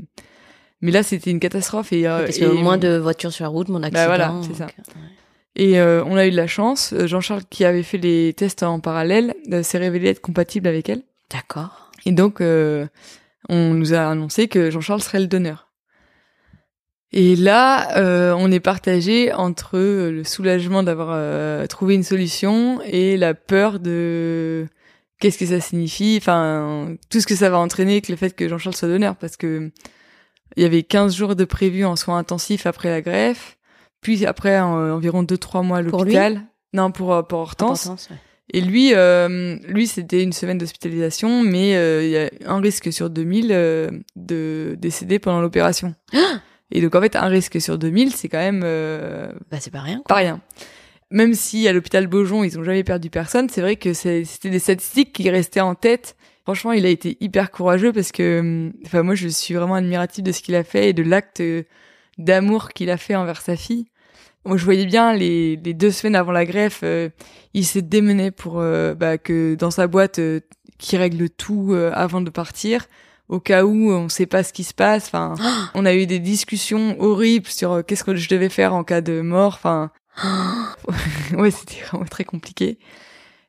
mais 0.82 0.92
là, 0.92 1.04
c'était 1.04 1.32
une 1.32 1.40
catastrophe. 1.40 1.92
Et, 1.92 2.08
euh, 2.08 2.24
Parce 2.24 2.38
que 2.38 2.46
moins 2.46 2.78
de 2.78 2.98
voitures 2.98 3.34
sur 3.34 3.44
la 3.44 3.50
route, 3.50 3.70
mon 3.70 3.84
accident. 3.84 4.00
Bah 4.00 4.08
voilà, 4.08 4.34
c'est 4.48 4.56
ça. 4.56 4.68
Et 5.56 5.80
euh, 5.80 6.04
on 6.06 6.16
a 6.16 6.26
eu 6.26 6.32
de 6.32 6.36
la 6.38 6.48
chance. 6.48 6.94
Euh, 6.94 7.08
Jean-Charles, 7.08 7.44
qui 7.50 7.66
avait 7.66 7.84
fait 7.84 7.98
les 7.98 8.34
tests 8.34 8.64
en 8.64 8.80
parallèle, 8.80 9.34
s'est 9.62 9.78
révélé 9.78 10.10
être 10.10 10.22
compatible 10.22 10.68
avec 10.68 10.88
elle. 10.90 11.04
D'accord. 11.30 11.92
Et 12.06 12.12
donc, 12.12 12.42
on 12.42 13.74
nous 13.74 13.94
a 13.94 14.00
annoncé 14.00 14.48
que 14.48 14.72
Jean-Charles 14.72 15.02
serait 15.02 15.20
le 15.20 15.28
donneur. 15.28 15.68
Et 17.12 17.36
là, 17.36 18.34
on 18.38 18.52
est 18.52 18.60
partagé 18.62 19.34
entre 19.34 19.78
le 19.78 20.24
soulagement 20.24 20.82
d'avoir 20.82 21.68
trouvé 21.68 21.96
une 21.96 22.04
solution 22.04 22.80
et 22.86 23.18
la 23.18 23.34
peur 23.34 23.80
de 23.80 24.66
qu'est-ce 25.20 25.38
que 25.38 25.46
ça 25.46 25.60
signifie, 25.60 26.18
enfin 26.22 26.96
tout 27.10 27.20
ce 27.20 27.28
que 27.28 27.36
ça 27.36 27.50
va 27.50 27.60
entraîner 27.60 28.00
que 28.00 28.12
le 28.12 28.18
fait 28.18 28.34
que 28.34 28.48
Jean-Charles 28.48 28.76
soit 28.76 28.88
donneur, 28.88 29.18
parce 29.18 29.36
que 29.36 29.72
il 30.58 30.64
y 30.64 30.66
avait 30.66 30.84
15 30.84 31.16
jours 31.16 31.36
de 31.36 31.46
prévu 31.46 31.86
en 31.86 31.96
soins 31.96 32.18
intensifs 32.18 32.66
après 32.66 32.90
la 32.90 33.02
greffe, 33.02 33.58
puis 34.02 34.26
après 34.26 34.60
environ 34.60 35.24
2-3 35.24 35.66
mois 35.66 35.78
à 35.78 35.82
l'hôpital. 35.82 36.44
Non, 36.74 36.92
pour, 36.92 37.14
euh, 37.14 37.24
pour 37.24 37.40
Hortense. 37.40 38.10
Et 38.52 38.62
lui, 38.62 38.94
euh, 38.96 39.58
lui 39.68 39.88
c'était 39.88 40.24
une 40.24 40.34
semaine 40.34 40.58
d'hospitalisation, 40.58 41.44
mais 41.44 41.76
euh, 41.76 42.04
il 42.04 42.10
y 42.10 42.18
a 42.18 42.30
un 42.52 42.60
risque 42.60 42.92
sur 42.92 43.10
2000 43.10 43.50
euh, 43.52 43.92
de 44.16 44.76
décéder 44.80 45.20
pendant 45.20 45.42
l'opération. 45.42 45.94
Et 46.72 46.82
donc 46.82 46.96
en 46.96 47.02
fait, 47.02 47.16
un 47.16 47.28
risque 47.28 47.62
sur 47.62 47.78
2000, 47.78 48.14
c'est 48.14 48.30
quand 48.30 48.40
même... 48.40 48.62
bah 48.62 49.58
c'est 49.60 49.72
pas 49.72 49.82
rien. 49.82 49.98
Quoi. 49.98 50.06
Pas 50.08 50.16
rien. 50.16 50.42
Même 51.12 51.34
si 51.34 51.68
à 51.68 51.74
l'hôpital 51.74 52.06
Beaujon, 52.06 52.44
ils 52.44 52.60
ont 52.60 52.64
jamais 52.64 52.84
perdu 52.84 53.10
personne, 53.10 53.50
c'est 53.50 53.62
vrai 53.62 53.76
que 53.76 53.94
c'était 53.94 54.50
des 54.50 54.60
statistiques 54.60 55.14
qui 55.14 55.30
restaient 55.30 55.62
en 55.62 55.74
tête 55.74 56.16
franchement, 56.44 56.72
il 56.72 56.86
a 56.86 56.90
été 56.90 57.18
hyper 57.20 57.52
courageux 57.52 57.94
parce 57.94 58.12
que, 58.12 58.40
hum, 58.40 58.74
enfin, 58.86 59.04
moi, 59.04 59.16
je 59.16 59.28
suis 59.28 59.54
vraiment 59.54 59.76
admirative 59.76 60.24
de 60.24 60.32
ce 60.32 60.42
qu'il 60.42 60.56
a 60.56 60.64
fait 60.64 60.90
et 60.90 60.94
de 60.94 61.04
l'acte 61.04 61.42
d'amour 62.18 62.70
qu'il 62.70 62.90
a 62.90 62.98
fait 62.98 63.16
envers 63.16 63.42
sa 63.42 63.56
fille. 63.56 63.88
Moi, 64.46 64.58
je 64.58 64.66
voyais 64.66 64.86
bien 64.86 65.14
les, 65.14 65.58
deux 65.58 65.92
semaines 65.92 66.16
avant 66.16 66.32
la 66.32 66.46
greffe, 66.46 66.82
euh, 66.84 67.10
il 67.54 67.66
s'est 67.66 67.82
démené 67.82 68.32
pour 68.32 68.60
euh, 68.60 68.94
bah, 68.94 69.18
que 69.18 69.56
dans 69.56 69.72
sa 69.72 69.88
boîte, 69.88 70.20
euh, 70.20 70.40
qui 70.78 70.96
règle 70.96 71.30
tout 71.30 71.76
avant 71.94 72.22
de 72.22 72.30
partir, 72.30 72.88
au 73.28 73.42
cas 73.42 73.66
où 73.66 73.92
on 73.92 74.08
sait 74.08 74.26
pas 74.26 74.44
ce 74.44 74.54
qui 74.54 74.64
se 74.64 74.74
passe. 74.74 75.08
Enfin, 75.08 75.36
on 75.76 75.86
a 75.86 75.94
eu 75.94 76.06
des 76.06 76.20
discussions 76.20 76.96
horribles 77.02 77.48
sur 77.48 77.86
qu'est-ce 77.86 78.06
que 78.06 78.16
je 78.16 78.30
devais 78.30 78.48
faire 78.48 78.74
en 78.74 78.86
cas 78.86 79.02
de 79.02 79.20
mort. 79.20 79.56
Enfin, 79.56 79.92
ouais, 81.34 81.52
c'était 81.52 81.84
vraiment 81.90 82.06
très 82.06 82.24
compliqué. 82.24 82.78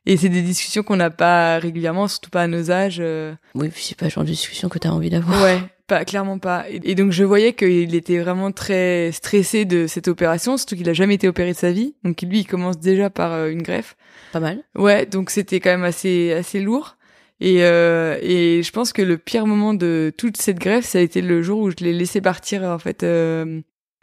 Et 0.05 0.17
c'est 0.17 0.29
des 0.29 0.41
discussions 0.41 0.81
qu'on 0.83 0.95
n'a 0.95 1.11
pas 1.11 1.59
régulièrement, 1.59 2.07
surtout 2.07 2.31
pas 2.31 2.43
à 2.43 2.47
nos 2.47 2.71
âges. 2.71 2.97
Euh. 2.99 3.33
Oui, 3.53 3.69
puis 3.69 3.83
c'est 3.83 3.97
pas 3.97 4.05
le 4.05 4.11
genre 4.11 4.23
de 4.23 4.29
discussion 4.29 4.67
que 4.67 4.79
tu 4.79 4.87
as 4.87 4.93
envie 4.93 5.09
d'avoir. 5.09 5.41
Ouais, 5.43 5.59
pas 5.87 6.05
clairement 6.05 6.39
pas. 6.39 6.65
Et, 6.69 6.95
donc 6.95 7.11
je 7.11 7.23
voyais 7.23 7.53
qu'il 7.53 7.93
était 7.93 8.19
vraiment 8.19 8.51
très 8.51 9.11
stressé 9.11 9.65
de 9.65 9.85
cette 9.85 10.07
opération, 10.07 10.57
surtout 10.57 10.75
qu'il 10.75 10.89
a 10.89 10.93
jamais 10.93 11.15
été 11.15 11.27
opéré 11.27 11.51
de 11.51 11.57
sa 11.57 11.71
vie. 11.71 11.95
Donc 12.03 12.21
lui, 12.21 12.39
il 12.39 12.45
commence 12.45 12.79
déjà 12.79 13.09
par 13.09 13.31
euh, 13.33 13.49
une 13.49 13.61
greffe. 13.61 13.95
Pas 14.31 14.39
mal. 14.39 14.63
Ouais, 14.75 15.05
donc 15.05 15.29
c'était 15.29 15.59
quand 15.59 15.71
même 15.71 15.83
assez 15.83 16.33
assez 16.33 16.61
lourd. 16.61 16.97
Et, 17.41 17.63
euh, 17.63 18.19
et 18.21 18.61
je 18.61 18.71
pense 18.71 18.93
que 18.93 19.01
le 19.01 19.17
pire 19.17 19.47
moment 19.47 19.73
de 19.73 20.13
toute 20.15 20.37
cette 20.37 20.59
greffe, 20.59 20.85
ça 20.85 20.99
a 20.99 21.01
été 21.01 21.21
le 21.21 21.41
jour 21.41 21.59
où 21.59 21.71
je 21.71 21.77
l'ai 21.79 21.91
laissé 21.91 22.21
partir 22.21 22.61
en 22.63 22.77
fait, 22.77 23.01
euh, 23.01 23.61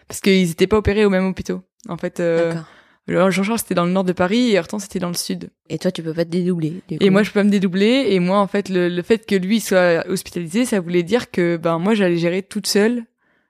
parce 0.08 0.20
qu'ils 0.20 0.50
étaient 0.50 0.66
pas 0.66 0.78
opérés 0.78 1.04
au 1.04 1.10
même 1.10 1.24
hôpital. 1.24 1.60
En 1.88 1.96
fait, 1.96 2.18
euh, 2.18 2.52
Jean-Charles 3.08 3.58
c'était 3.58 3.74
dans 3.74 3.84
le 3.84 3.92
nord 3.92 4.04
de 4.04 4.12
Paris 4.12 4.52
et 4.52 4.58
Hortense 4.58 4.82
c'était 4.82 4.98
dans 4.98 5.08
le 5.08 5.14
sud. 5.14 5.50
Et 5.68 5.78
toi 5.78 5.90
tu 5.90 6.02
peux 6.02 6.14
pas 6.14 6.24
te 6.24 6.30
dédoubler. 6.30 6.82
Et 6.90 7.10
moi 7.10 7.22
je 7.22 7.30
peux 7.30 7.40
pas 7.40 7.44
me 7.44 7.50
dédoubler. 7.50 8.06
Et 8.10 8.20
moi 8.20 8.38
en 8.38 8.46
fait 8.46 8.68
le, 8.68 8.88
le 8.88 9.02
fait 9.02 9.26
que 9.26 9.34
lui 9.34 9.60
soit 9.60 10.04
hospitalisé 10.08 10.64
ça 10.64 10.80
voulait 10.80 11.02
dire 11.02 11.30
que 11.30 11.56
ben 11.56 11.78
moi 11.78 11.94
j'allais 11.94 12.18
gérer 12.18 12.42
toute 12.42 12.66
seule 12.66 13.04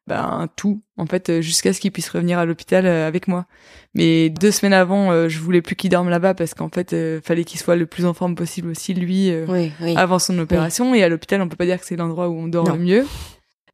ben 0.09 0.49
tout 0.57 0.81
en 0.97 1.07
fait 1.07 1.29
euh, 1.29 1.41
jusqu'à 1.41 1.73
ce 1.73 1.81
qu'il 1.81 1.93
puisse 1.93 2.09
revenir 2.09 2.39
à 2.39 2.47
l'hôpital 2.47 2.87
euh, 2.87 3.07
avec 3.07 3.29
moi. 3.29 3.45
Mais 3.95 4.31
deux 4.31 4.51
semaines 4.51 4.73
avant 4.73 5.13
euh, 5.13 5.29
je 5.29 5.39
voulais 5.39 5.63
plus 5.63 5.77
qu'il 5.77 5.91
dorme 5.91 6.09
là-bas 6.09 6.35
parce 6.35 6.55
qu'en 6.55 6.71
fait 6.71 6.97
fallait 7.23 7.45
qu'il 7.45 7.61
soit 7.61 7.77
le 7.77 7.87
plus 7.87 8.07
en 8.07 8.15
forme 8.15 8.35
possible 8.35 8.71
aussi 8.71 8.95
lui 8.95 9.31
avant 9.97 10.19
son 10.19 10.37
opération. 10.39 10.95
Et 10.95 11.05
à 11.05 11.09
l'hôpital 11.09 11.41
on 11.43 11.49
peut 11.49 11.57
pas 11.57 11.67
dire 11.67 11.79
que 11.79 11.87
c'est 11.87 11.97
l'endroit 11.97 12.29
où 12.29 12.37
on 12.37 12.49
dort 12.49 12.73
le 12.73 12.79
mieux. 12.79 13.07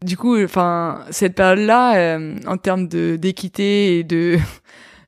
Du 0.04 0.18
coup 0.18 0.36
enfin 0.42 1.04
cette 1.10 1.34
période 1.34 1.60
là 1.60 2.18
en 2.46 2.56
termes 2.58 2.88
de 2.88 3.16
d'équité 3.16 3.98
et 3.98 4.04
de 4.04 4.36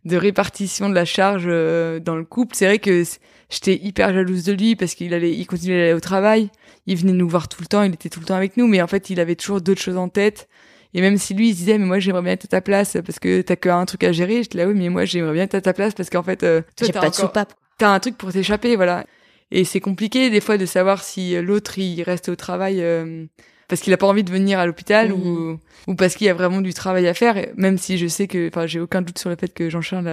de 0.06 0.16
répartition 0.16 0.88
de 0.88 0.94
la 0.94 1.04
charge 1.04 1.44
dans 1.46 2.16
le 2.16 2.24
couple 2.24 2.56
c'est 2.56 2.66
vrai 2.66 2.78
que 2.78 3.04
j'étais 3.50 3.76
hyper 3.76 4.14
jalouse 4.14 4.44
de 4.44 4.52
lui 4.52 4.76
parce 4.76 4.94
qu'il 4.94 5.12
allait 5.12 5.32
il 5.32 5.46
continuait 5.46 5.78
d'aller 5.78 5.92
au 5.92 6.00
travail 6.00 6.50
il 6.86 6.96
venait 6.96 7.12
nous 7.12 7.28
voir 7.28 7.48
tout 7.48 7.60
le 7.60 7.66
temps 7.66 7.82
il 7.82 7.92
était 7.92 8.08
tout 8.08 8.20
le 8.20 8.26
temps 8.26 8.36
avec 8.36 8.56
nous 8.56 8.66
mais 8.66 8.80
en 8.80 8.86
fait 8.86 9.10
il 9.10 9.20
avait 9.20 9.36
toujours 9.36 9.60
d'autres 9.60 9.82
choses 9.82 9.98
en 9.98 10.08
tête 10.08 10.48
et 10.96 11.02
même 11.02 11.18
si 11.18 11.34
lui, 11.34 11.50
il 11.50 11.52
se 11.52 11.58
disait, 11.58 11.76
mais 11.76 11.84
moi, 11.84 11.98
j'aimerais 11.98 12.22
bien 12.22 12.32
être 12.32 12.46
à 12.46 12.48
ta 12.48 12.60
place 12.62 12.96
parce 13.04 13.18
que 13.18 13.42
t'as 13.42 13.56
qu'un 13.56 13.84
truc 13.84 14.02
à 14.02 14.12
gérer, 14.12 14.42
j'étais 14.42 14.56
là, 14.56 14.66
oui, 14.66 14.72
mais 14.74 14.88
moi, 14.88 15.04
j'aimerais 15.04 15.34
bien 15.34 15.42
être 15.42 15.54
à 15.54 15.60
ta 15.60 15.74
place 15.74 15.92
parce 15.92 16.08
qu'en 16.08 16.22
fait, 16.22 16.42
euh, 16.42 16.62
toi, 16.74 16.88
t'as 16.90 17.00
pas 17.00 17.10
de 17.10 17.14
soupape. 17.14 17.52
T'as 17.76 17.90
un 17.90 18.00
truc 18.00 18.16
pour 18.16 18.32
t'échapper, 18.32 18.76
voilà. 18.76 19.04
Et 19.50 19.64
c'est 19.64 19.80
compliqué, 19.80 20.30
des 20.30 20.40
fois, 20.40 20.56
de 20.56 20.64
savoir 20.64 21.02
si 21.02 21.38
l'autre, 21.42 21.78
il 21.78 22.02
reste 22.02 22.30
au 22.30 22.34
travail, 22.34 22.80
euh, 22.80 23.26
parce 23.68 23.80
qu'il 23.80 23.92
a 23.92 23.96
pas 23.96 24.06
envie 24.06 24.24
de 24.24 24.30
venir 24.30 24.58
à 24.58 24.66
l'hôpital 24.66 25.12
ou, 25.12 25.18
mhm. 25.18 25.58
ou 25.88 25.94
parce 25.94 26.14
qu'il 26.14 26.26
y 26.26 26.30
a 26.30 26.34
vraiment 26.34 26.60
du 26.60 26.74
travail 26.74 27.06
à 27.08 27.14
faire, 27.14 27.48
même 27.56 27.78
si 27.78 27.98
je 27.98 28.06
sais 28.06 28.26
que, 28.26 28.48
enfin, 28.48 28.66
j'ai 28.66 28.80
aucun 28.80 29.02
doute 29.02 29.18
sur 29.18 29.30
le 29.30 29.36
fait 29.36 29.52
que 29.52 29.70
Jean-Charles 29.70 30.08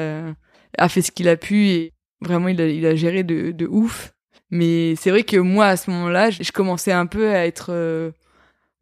a, 0.77 0.89
fait 0.89 1.01
ce 1.01 1.11
qu'il 1.11 1.29
a 1.29 1.37
pu 1.37 1.67
et 1.67 1.93
vraiment, 2.21 2.47
il 2.47 2.59
a, 2.61 2.67
il 2.67 2.85
a 2.85 2.95
géré 2.95 3.23
de, 3.23 3.51
de 3.51 3.67
ouf. 3.67 4.13
Mais 4.49 4.95
c'est 4.95 5.09
vrai 5.09 5.23
que 5.23 5.37
moi, 5.37 5.67
à 5.67 5.77
ce 5.77 5.89
moment-là, 5.89 6.29
je 6.29 6.51
commençais 6.51 6.91
un 6.91 7.07
peu 7.07 7.29
à 7.29 7.45
être, 7.47 7.67
euh, 7.69 8.11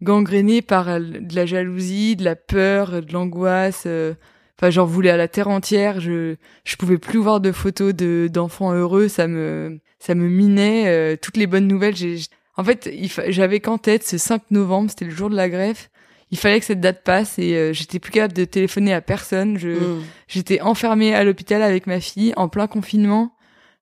gangréné 0.01 0.61
par 0.61 0.99
de 0.99 1.35
la 1.35 1.45
jalousie, 1.45 2.15
de 2.15 2.23
la 2.23 2.35
peur, 2.35 3.01
de 3.01 3.13
l'angoisse. 3.13 3.83
Euh, 3.85 4.13
enfin, 4.59 4.69
j'en 4.69 4.85
voulais 4.85 5.09
à 5.09 5.17
la 5.17 5.27
terre 5.27 5.47
entière. 5.47 5.99
Je 5.99 6.35
je 6.63 6.75
pouvais 6.75 6.97
plus 6.97 7.19
voir 7.19 7.39
de 7.39 7.51
photos 7.51 7.93
de 7.93 8.29
d'enfants 8.31 8.73
heureux. 8.73 9.07
Ça 9.07 9.27
me 9.27 9.79
ça 9.99 10.15
me 10.15 10.27
minait. 10.27 10.87
Euh, 10.87 11.15
toutes 11.21 11.37
les 11.37 11.47
bonnes 11.47 11.67
nouvelles. 11.67 11.95
J'ai 11.95 12.17
en 12.61 12.63
fait, 12.63 12.89
j'avais 13.27 13.59
qu'en 13.59 13.77
tête 13.77 14.03
ce 14.07 14.17
5 14.17 14.43
novembre, 14.51 14.89
c'était 14.89 15.05
le 15.05 15.11
jour 15.11 15.29
de 15.29 15.35
la 15.35 15.49
greffe. 15.49 15.89
Il 16.31 16.37
fallait 16.37 16.59
que 16.59 16.65
cette 16.65 16.79
date 16.79 17.03
passe 17.03 17.37
et 17.39 17.73
j'étais 17.73 17.99
plus 17.99 18.11
capable 18.11 18.33
de 18.33 18.45
téléphoner 18.45 18.93
à 18.93 19.01
personne. 19.01 19.57
Je 19.57 19.69
mmh. 19.69 20.01
j'étais 20.29 20.61
enfermée 20.61 21.13
à 21.13 21.25
l'hôpital 21.25 21.61
avec 21.61 21.87
ma 21.87 21.99
fille 21.99 22.31
en 22.37 22.47
plein 22.47 22.67
confinement. 22.67 23.35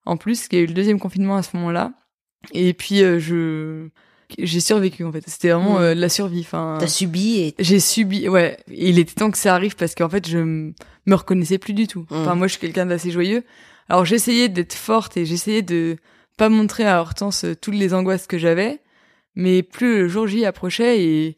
En 0.05 0.17
plus, 0.17 0.47
il 0.51 0.55
y 0.57 0.61
a 0.61 0.63
eu 0.63 0.65
le 0.65 0.73
deuxième 0.73 0.99
confinement 0.99 1.35
à 1.35 1.43
ce 1.43 1.55
moment-là. 1.57 1.93
Et 2.53 2.73
puis 2.73 2.97
je 2.99 3.89
j'ai 4.37 4.59
survécu 4.59 5.03
en 5.03 5.11
fait. 5.11 5.23
C'était 5.27 5.49
vraiment 5.49 5.79
mm. 5.79 5.83
euh, 5.83 5.95
de 5.95 6.01
la 6.01 6.09
survie. 6.09 6.41
Enfin, 6.41 6.77
t'as 6.79 6.87
subi 6.87 7.39
et 7.39 7.55
j'ai 7.59 7.79
subi. 7.79 8.29
Ouais, 8.29 8.57
il 8.67 8.99
était 8.99 9.13
temps 9.13 9.31
que 9.31 9.37
ça 9.37 9.55
arrive 9.55 9.75
parce 9.75 9.95
qu'en 9.95 10.09
fait 10.09 10.27
je 10.27 10.37
me 10.37 11.15
reconnaissais 11.15 11.57
plus 11.57 11.73
du 11.73 11.87
tout. 11.87 12.05
Enfin 12.11 12.35
mm. 12.35 12.37
moi 12.37 12.47
je 12.47 12.51
suis 12.51 12.61
quelqu'un 12.61 12.85
d'assez 12.85 13.11
joyeux. 13.11 13.43
Alors 13.89 14.05
j'essayais 14.05 14.49
d'être 14.49 14.73
forte 14.73 15.17
et 15.17 15.25
j'essayais 15.25 15.61
de 15.63 15.97
pas 16.39 16.49
montrer 16.49 16.87
à 16.87 17.01
Hortense 17.01 17.43
euh, 17.43 17.55
toutes 17.55 17.75
les 17.75 17.93
angoisses 17.93 18.25
que 18.25 18.37
j'avais, 18.39 18.79
mais 19.35 19.61
plus 19.61 19.99
le 19.99 20.07
jour 20.07 20.25
J 20.25 20.45
approchait 20.45 21.03
et 21.03 21.35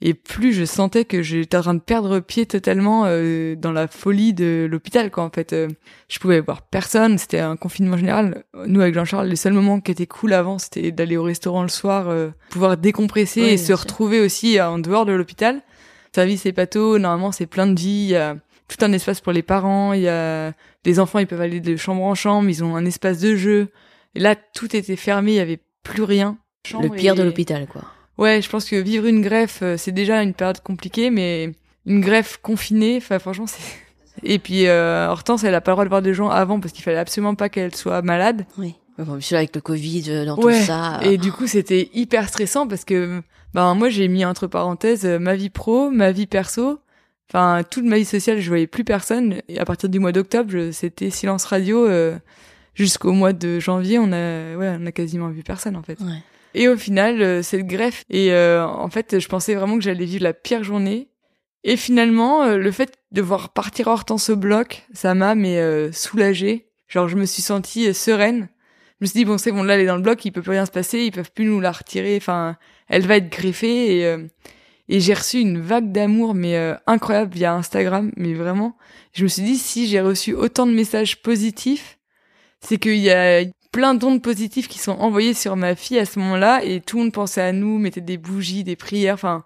et 0.00 0.14
plus 0.14 0.52
je 0.52 0.64
sentais 0.64 1.04
que 1.04 1.22
j'étais 1.22 1.56
en 1.56 1.62
train 1.62 1.74
de 1.74 1.80
perdre 1.80 2.20
pied 2.20 2.46
totalement 2.46 3.04
euh, 3.06 3.56
dans 3.56 3.72
la 3.72 3.88
folie 3.88 4.32
de 4.32 4.68
l'hôpital 4.70 5.10
quoi 5.10 5.24
en 5.24 5.30
fait 5.30 5.52
euh, 5.52 5.68
je 6.08 6.20
pouvais 6.20 6.40
voir 6.40 6.62
personne 6.62 7.18
c'était 7.18 7.40
un 7.40 7.56
confinement 7.56 7.96
général. 7.96 8.44
Nous 8.66 8.80
avec 8.80 8.94
Jean-Charles 8.94 9.26
les 9.26 9.36
seuls 9.36 9.52
moments 9.52 9.80
qui 9.80 9.90
étaient 9.90 10.06
cool 10.06 10.34
avant 10.34 10.58
c'était 10.58 10.92
d'aller 10.92 11.16
au 11.16 11.24
restaurant 11.24 11.62
le 11.62 11.68
soir 11.68 12.08
euh, 12.08 12.30
pouvoir 12.50 12.76
décompresser 12.76 13.40
et 13.40 13.56
se 13.56 13.72
retrouver 13.72 14.20
aussi 14.20 14.60
en 14.60 14.78
dehors 14.78 15.04
de 15.04 15.12
l'hôpital. 15.12 15.62
Service 16.14 16.46
et 16.46 16.52
pato 16.52 16.98
normalement 16.98 17.32
c'est 17.32 17.46
plein 17.46 17.66
de 17.66 17.78
vie 17.78 18.04
il 18.04 18.10
y 18.10 18.16
a 18.16 18.36
tout 18.68 18.84
un 18.84 18.92
espace 18.92 19.20
pour 19.20 19.32
les 19.32 19.42
parents 19.42 19.94
il 19.94 20.02
y 20.02 20.08
a 20.08 20.52
les 20.84 21.00
enfants 21.00 21.18
ils 21.18 21.26
peuvent 21.26 21.40
aller 21.40 21.60
de 21.60 21.74
chambre 21.74 22.04
en 22.04 22.14
chambre 22.14 22.48
ils 22.48 22.62
ont 22.62 22.76
un 22.76 22.84
espace 22.84 23.18
de 23.18 23.34
jeu 23.34 23.68
et 24.14 24.20
là 24.20 24.34
tout 24.36 24.74
était 24.76 24.96
fermé 24.96 25.32
il 25.32 25.36
y 25.36 25.40
avait 25.40 25.60
plus 25.82 26.02
rien 26.02 26.38
le 26.80 26.88
pire 26.88 27.14
de 27.14 27.22
l'hôpital 27.22 27.66
quoi 27.66 27.82
Ouais, 28.18 28.42
je 28.42 28.50
pense 28.50 28.64
que 28.64 28.76
vivre 28.76 29.06
une 29.06 29.22
greffe, 29.22 29.60
euh, 29.62 29.76
c'est 29.76 29.92
déjà 29.92 30.22
une 30.22 30.34
période 30.34 30.60
compliquée, 30.60 31.10
mais 31.10 31.52
une 31.86 32.00
greffe 32.00 32.38
confinée, 32.42 32.96
enfin 32.96 33.18
franchement, 33.20 33.46
c'est. 33.46 33.62
Et 34.24 34.40
puis 34.40 34.66
euh, 34.66 35.06
Hortense, 35.08 35.44
elle 35.44 35.54
a 35.54 35.60
pas 35.60 35.70
le 35.70 35.76
droit 35.76 35.84
de 35.84 35.90
voir 35.90 36.02
des 36.02 36.12
gens 36.12 36.28
avant 36.28 36.58
parce 36.58 36.72
qu'il 36.72 36.82
fallait 36.82 36.98
absolument 36.98 37.36
pas 37.36 37.48
qu'elle 37.48 37.76
soit 37.76 38.02
malade. 38.02 38.46
Oui. 38.58 38.74
Bon, 38.98 39.20
sûr 39.20 39.36
avec 39.36 39.54
le 39.54 39.60
Covid, 39.60 40.04
euh, 40.08 40.24
dans 40.24 40.36
tout 40.36 40.50
ça. 40.50 40.98
Et 41.02 41.18
du 41.18 41.30
coup, 41.30 41.46
c'était 41.46 41.88
hyper 41.94 42.28
stressant 42.28 42.66
parce 42.66 42.84
que, 42.84 43.22
ben 43.54 43.74
moi, 43.74 43.90
j'ai 43.90 44.08
mis 44.08 44.24
entre 44.24 44.48
parenthèses 44.48 45.04
ma 45.04 45.36
vie 45.36 45.50
pro, 45.50 45.88
ma 45.90 46.10
vie 46.10 46.26
perso. 46.26 46.80
Enfin, 47.30 47.62
toute 47.70 47.84
ma 47.84 47.96
vie 47.96 48.04
sociale, 48.04 48.40
je 48.40 48.48
voyais 48.48 48.66
plus 48.66 48.82
personne. 48.82 49.40
Et 49.46 49.60
à 49.60 49.64
partir 49.64 49.88
du 49.88 50.00
mois 50.00 50.10
d'octobre, 50.10 50.72
c'était 50.72 51.10
silence 51.10 51.44
radio. 51.44 51.86
Jusqu'au 52.78 53.10
mois 53.10 53.32
de 53.32 53.58
janvier, 53.58 53.98
on 53.98 54.12
a, 54.12 54.56
ouais, 54.56 54.76
on 54.80 54.86
a 54.86 54.92
quasiment 54.92 55.30
vu 55.30 55.42
personne 55.42 55.74
en 55.74 55.82
fait. 55.82 55.98
Ouais. 56.00 56.22
Et 56.54 56.68
au 56.68 56.76
final, 56.76 57.20
euh, 57.22 57.42
cette 57.42 57.66
greffe. 57.66 58.04
Et 58.08 58.32
euh, 58.32 58.64
en 58.66 58.88
fait, 58.88 59.18
je 59.18 59.28
pensais 59.28 59.54
vraiment 59.54 59.76
que 59.76 59.84
j'allais 59.84 60.04
vivre 60.04 60.22
la 60.22 60.32
pire 60.32 60.64
journée. 60.64 61.08
Et 61.64 61.76
finalement, 61.76 62.44
euh, 62.44 62.56
le 62.56 62.70
fait 62.70 62.94
de 63.12 63.20
voir 63.20 63.50
partir 63.50 63.88
Hortense 63.88 64.30
au 64.30 64.36
bloc, 64.36 64.86
ça 64.92 65.14
m'a 65.14 65.34
mais 65.34 65.60
soulagée. 65.92 66.68
Genre, 66.86 67.08
je 67.08 67.16
me 67.16 67.26
suis 67.26 67.42
sentie 67.42 67.92
sereine. 67.92 68.48
Je 69.00 69.04
me 69.04 69.06
suis 69.06 69.18
dit 69.18 69.24
bon, 69.24 69.38
c'est 69.38 69.52
bon, 69.52 69.62
là, 69.62 69.74
elle 69.74 69.82
est 69.82 69.86
dans 69.86 69.96
le 69.96 70.02
bloc, 70.02 70.24
il 70.24 70.32
peut 70.32 70.42
plus 70.42 70.50
rien 70.52 70.66
se 70.66 70.70
passer, 70.70 71.00
ils 71.00 71.12
peuvent 71.12 71.30
plus 71.32 71.44
nous 71.44 71.60
la 71.60 71.72
retirer. 71.72 72.16
Enfin, 72.16 72.56
elle 72.88 73.06
va 73.06 73.16
être 73.16 73.28
greffée 73.28 73.98
et 73.98 74.16
et 74.90 75.00
j'ai 75.00 75.12
reçu 75.12 75.38
une 75.40 75.60
vague 75.60 75.92
d'amour 75.92 76.34
mais 76.34 76.56
incroyable 76.86 77.34
via 77.34 77.54
Instagram. 77.54 78.10
Mais 78.16 78.34
vraiment, 78.34 78.76
je 79.12 79.24
me 79.24 79.28
suis 79.28 79.42
dit 79.42 79.56
si 79.56 79.86
j'ai 79.86 80.00
reçu 80.00 80.34
autant 80.34 80.66
de 80.66 80.72
messages 80.72 81.22
positifs, 81.22 81.97
c'est 82.60 82.78
qu'il 82.78 82.96
y 82.96 83.10
a 83.10 83.44
plein 83.72 83.94
d'ondes 83.94 84.22
positives 84.22 84.68
qui 84.68 84.78
sont 84.78 84.92
envoyées 84.92 85.34
sur 85.34 85.56
ma 85.56 85.74
fille 85.74 85.98
à 85.98 86.04
ce 86.04 86.18
moment-là 86.18 86.64
et 86.64 86.80
tout 86.80 86.96
le 86.98 87.04
monde 87.04 87.12
pensait 87.12 87.42
à 87.42 87.52
nous, 87.52 87.78
mettait 87.78 88.00
des 88.00 88.16
bougies, 88.16 88.64
des 88.64 88.76
prières, 88.76 89.14
enfin 89.14 89.44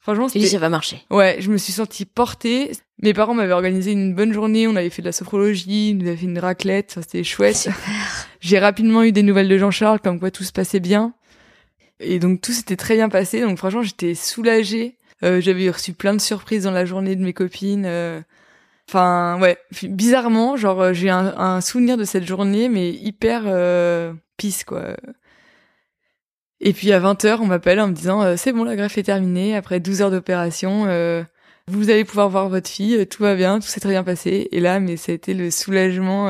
franchement 0.00 0.28
c'était 0.28 0.46
ça 0.46 0.58
va 0.58 0.68
marcher. 0.68 1.02
Ouais, 1.10 1.36
je 1.40 1.50
me 1.50 1.56
suis 1.56 1.72
sentie 1.72 2.04
portée. 2.04 2.72
Mes 3.00 3.14
parents 3.14 3.34
m'avaient 3.34 3.52
organisé 3.52 3.92
une 3.92 4.14
bonne 4.14 4.32
journée, 4.32 4.66
on 4.66 4.76
avait 4.76 4.90
fait 4.90 5.02
de 5.02 5.06
la 5.06 5.12
sophrologie, 5.12 5.96
on 5.96 6.06
avait 6.06 6.16
fait 6.16 6.26
une 6.26 6.38
raclette, 6.38 6.92
ça 6.92 7.02
c'était 7.02 7.24
chouette. 7.24 7.68
J'ai 8.40 8.58
rapidement 8.58 9.02
eu 9.04 9.12
des 9.12 9.22
nouvelles 9.22 9.48
de 9.48 9.58
Jean-Charles 9.58 10.00
comme 10.00 10.18
quoi 10.18 10.30
tout 10.30 10.44
se 10.44 10.52
passait 10.52 10.80
bien. 10.80 11.14
Et 12.00 12.18
donc 12.18 12.40
tout 12.40 12.52
s'était 12.52 12.76
très 12.76 12.94
bien 12.94 13.08
passé, 13.08 13.40
donc 13.40 13.58
franchement 13.58 13.82
j'étais 13.82 14.14
soulagée. 14.14 14.96
Euh, 15.24 15.40
j'avais 15.40 15.68
reçu 15.68 15.92
plein 15.92 16.14
de 16.14 16.20
surprises 16.20 16.64
dans 16.64 16.70
la 16.70 16.84
journée 16.84 17.16
de 17.16 17.24
mes 17.24 17.32
copines. 17.32 17.86
Euh, 17.86 18.20
Enfin, 18.88 19.38
ouais, 19.38 19.58
bizarrement, 19.82 20.56
genre 20.56 20.80
euh, 20.80 20.92
j'ai 20.94 21.10
un, 21.10 21.34
un, 21.36 21.60
souvenir 21.60 21.98
de 21.98 22.04
cette 22.04 22.24
journée, 22.24 22.70
mais 22.70 22.90
hyper 22.90 23.42
euh, 23.44 24.14
pisse, 24.38 24.64
quoi. 24.64 24.96
Et 26.60 26.72
puis 26.72 26.90
à 26.92 26.98
20h, 26.98 27.36
on 27.40 27.46
m'appelle 27.46 27.80
en 27.80 27.88
me 27.88 27.92
disant 27.92 28.22
euh, 28.22 28.36
c'est 28.38 28.50
bon, 28.52 28.64
la 28.64 28.76
greffe 28.76 28.96
est 28.96 29.02
terminée, 29.02 29.54
après 29.54 29.78
12 29.78 30.00
heures 30.00 30.10
d'opération, 30.10 30.86
euh, 30.86 31.22
vous 31.66 31.90
allez 31.90 32.06
pouvoir 32.06 32.30
voir 32.30 32.48
votre 32.48 32.70
fille, 32.70 33.06
tout 33.08 33.22
va 33.22 33.34
bien, 33.34 33.60
tout 33.60 33.66
s'est 33.66 33.78
très 33.78 33.90
bien 33.90 34.04
passé. 34.04 34.48
Et 34.52 34.60
là, 34.60 34.80
mais 34.80 34.96
ça 34.96 35.12
a 35.12 35.14
été 35.14 35.34
le 35.34 35.50
soulagement 35.50 36.28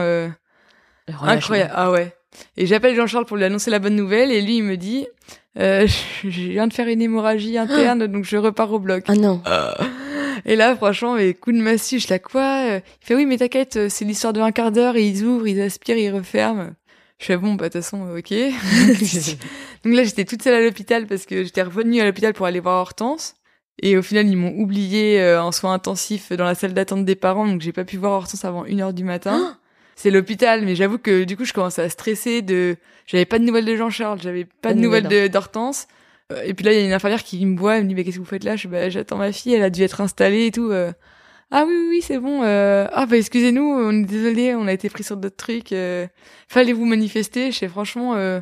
incroyable. 1.06 1.72
Ah 1.76 1.92
ouais. 1.92 2.12
Et 2.56 2.66
j'appelle 2.66 2.96
Jean-Charles 2.96 3.24
pour 3.24 3.36
lui 3.36 3.44
annoncer 3.44 3.70
la 3.70 3.78
bonne 3.78 3.94
nouvelle, 3.94 4.32
et 4.32 4.42
lui, 4.42 4.56
il 4.56 4.64
me 4.64 4.76
dit 4.76 5.06
je 5.56 6.28
viens 6.28 6.66
de 6.66 6.72
faire 6.72 6.88
une 6.88 7.02
hémorragie 7.02 7.56
interne, 7.56 8.08
donc 8.08 8.24
je 8.24 8.36
repars 8.36 8.72
au 8.72 8.80
bloc. 8.80 9.04
Ah 9.06 9.14
non. 9.14 9.40
Et 10.44 10.57
là, 10.57 10.74
franchement, 10.77 11.14
mais 11.14 11.35
coup 11.35 11.53
de 11.53 11.61
massue, 11.61 11.98
je 11.98 12.09
la 12.09 12.18
quoi 12.18 12.64
Il 12.66 12.83
fait 13.01 13.14
oui, 13.14 13.27
mais 13.27 13.38
t'inquiète, 13.38 13.77
euh, 13.77 13.88
c'est 13.88 14.05
l'histoire 14.05 14.33
de 14.33 14.40
un 14.40 14.53
quart 14.53 14.72
d'heure, 14.72 14.96
et 14.96 15.07
ils 15.07 15.24
ouvrent, 15.24 15.46
ils 15.46 15.61
aspirent, 15.61 15.98
ils 15.98 16.11
referment. 16.11 16.70
Je 17.18 17.27
fais 17.27 17.37
bon, 17.37 17.55
bah 17.55 17.68
de 17.68 17.72
toute 17.72 17.83
façon, 17.83 18.07
euh, 18.07 18.18
ok. 18.18 18.33
Donc 19.85 19.94
là, 19.94 20.05
j'étais 20.05 20.24
toute 20.24 20.43
seule 20.43 20.55
à 20.55 20.61
l'hôpital 20.61 21.07
parce 21.07 21.26
que 21.26 21.43
j'étais 21.45 21.62
revenue 21.62 22.01
à 22.01 22.05
l'hôpital 22.05 22.32
pour 22.32 22.47
aller 22.47 22.61
voir 22.61 22.80
Hortense. 22.80 23.34
Et 23.80 23.97
au 23.97 24.03
final, 24.03 24.26
ils 24.28 24.36
m'ont 24.36 24.55
oublié 24.57 25.20
euh, 25.20 25.43
en 25.43 25.53
soins 25.53 25.72
intensifs 25.72 26.32
dans 26.32 26.45
la 26.45 26.55
salle 26.55 26.74
d'attente 26.74 27.05
des 27.05 27.14
parents, 27.14 27.47
donc 27.47 27.61
j'ai 27.61 27.72
pas 27.72 27.84
pu 27.84 27.97
voir 27.97 28.12
Hortense 28.12 28.45
avant 28.45 28.64
une 28.64 28.80
heure 28.80 28.93
du 28.93 29.05
matin. 29.05 29.53
Ah 29.53 29.59
c'est 29.99 30.12
l'hôpital, 30.12 30.64
mais 30.64 30.76
j'avoue 30.76 30.99
que 30.99 31.24
du 31.24 31.36
coup, 31.36 31.45
je 31.45 31.53
commençais 31.53 31.82
à 31.82 31.89
stresser 31.89 32.41
de. 32.41 32.76
J'avais 33.09 33.24
pas 33.24 33.41
de 33.41 33.45
nouvelles 33.45 33.64
de 33.64 33.74
Jean-Charles, 33.74 34.20
j'avais 34.22 34.45
pas, 34.45 34.72
de 34.72 34.78
nouvelles 34.78 35.28
d'Hortense. 35.28 35.89
Euh, 35.91 35.95
et 36.45 36.53
puis 36.55 36.64
là, 36.64 36.72
il 36.72 36.79
y 36.79 36.83
a 36.83 36.85
une 36.85 36.93
infirmière 36.93 37.24
qui 37.24 37.45
me 37.47 37.59
voit, 37.59 37.76
elle 37.76 37.85
me 37.85 37.89
dit, 37.89 37.95
mais 37.95 38.05
qu'est-ce 38.05 38.16
que 38.16 38.20
vous 38.20 38.26
faites 38.26 38.45
là? 38.45 38.57
Je 38.57 38.68
bah, 38.68 38.91
j'attends 38.91 39.16
ma 39.16 39.33
fille, 39.33 39.55
elle 39.55 39.62
a 39.62 39.70
dû 39.70 39.83
être 39.83 40.01
installée 40.01 40.47
et 40.47 40.51
tout. 40.51 40.70
Euh. 40.70 40.93
Ah 41.51 41.64
oui, 41.66 41.74
oui, 41.89 42.03
c'est 42.03 42.18
bon. 42.18 42.43
Euh... 42.43 42.87
Ah 42.93 43.07
bah 43.07 43.16
excusez-nous, 43.16 43.62
on 43.62 44.03
est 44.03 44.05
désolé, 44.05 44.55
on 44.55 44.66
a 44.66 44.72
été 44.72 44.91
pris 44.91 45.03
sur 45.03 45.16
d'autres 45.16 45.37
trucs. 45.37 45.72
Euh... 45.72 46.07
Fallait 46.49 46.74
vous 46.74 46.85
manifester. 46.85 47.51
Je 47.51 47.59
sais 47.59 47.68
franchement, 47.68 48.14
euh... 48.16 48.41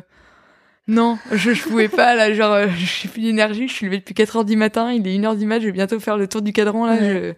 non, 0.87 1.17
je, 1.31 1.53
je 1.53 1.63
pouvais 1.63 1.87
pas 1.87 2.15
là. 2.15 2.33
Genre, 2.33 2.51
euh, 2.51 2.67
je 2.77 2.85
suis 2.85 3.07
plus 3.07 3.21
d'énergie. 3.21 3.69
Je 3.69 3.73
suis 3.73 3.85
levée 3.85 3.99
depuis 3.99 4.13
4 4.13 4.37
heures 4.37 4.45
du 4.45 4.57
matin. 4.57 4.91
Il 4.91 5.07
est 5.07 5.15
1 5.15 5.23
heure 5.23 5.35
du 5.37 5.45
mat. 5.45 5.61
Je 5.61 5.67
vais 5.67 5.71
bientôt 5.71 5.99
faire 6.01 6.17
le 6.17 6.27
tour 6.27 6.41
du 6.41 6.51
cadran 6.51 6.85
là. 6.85 6.97
Je... 6.99 7.33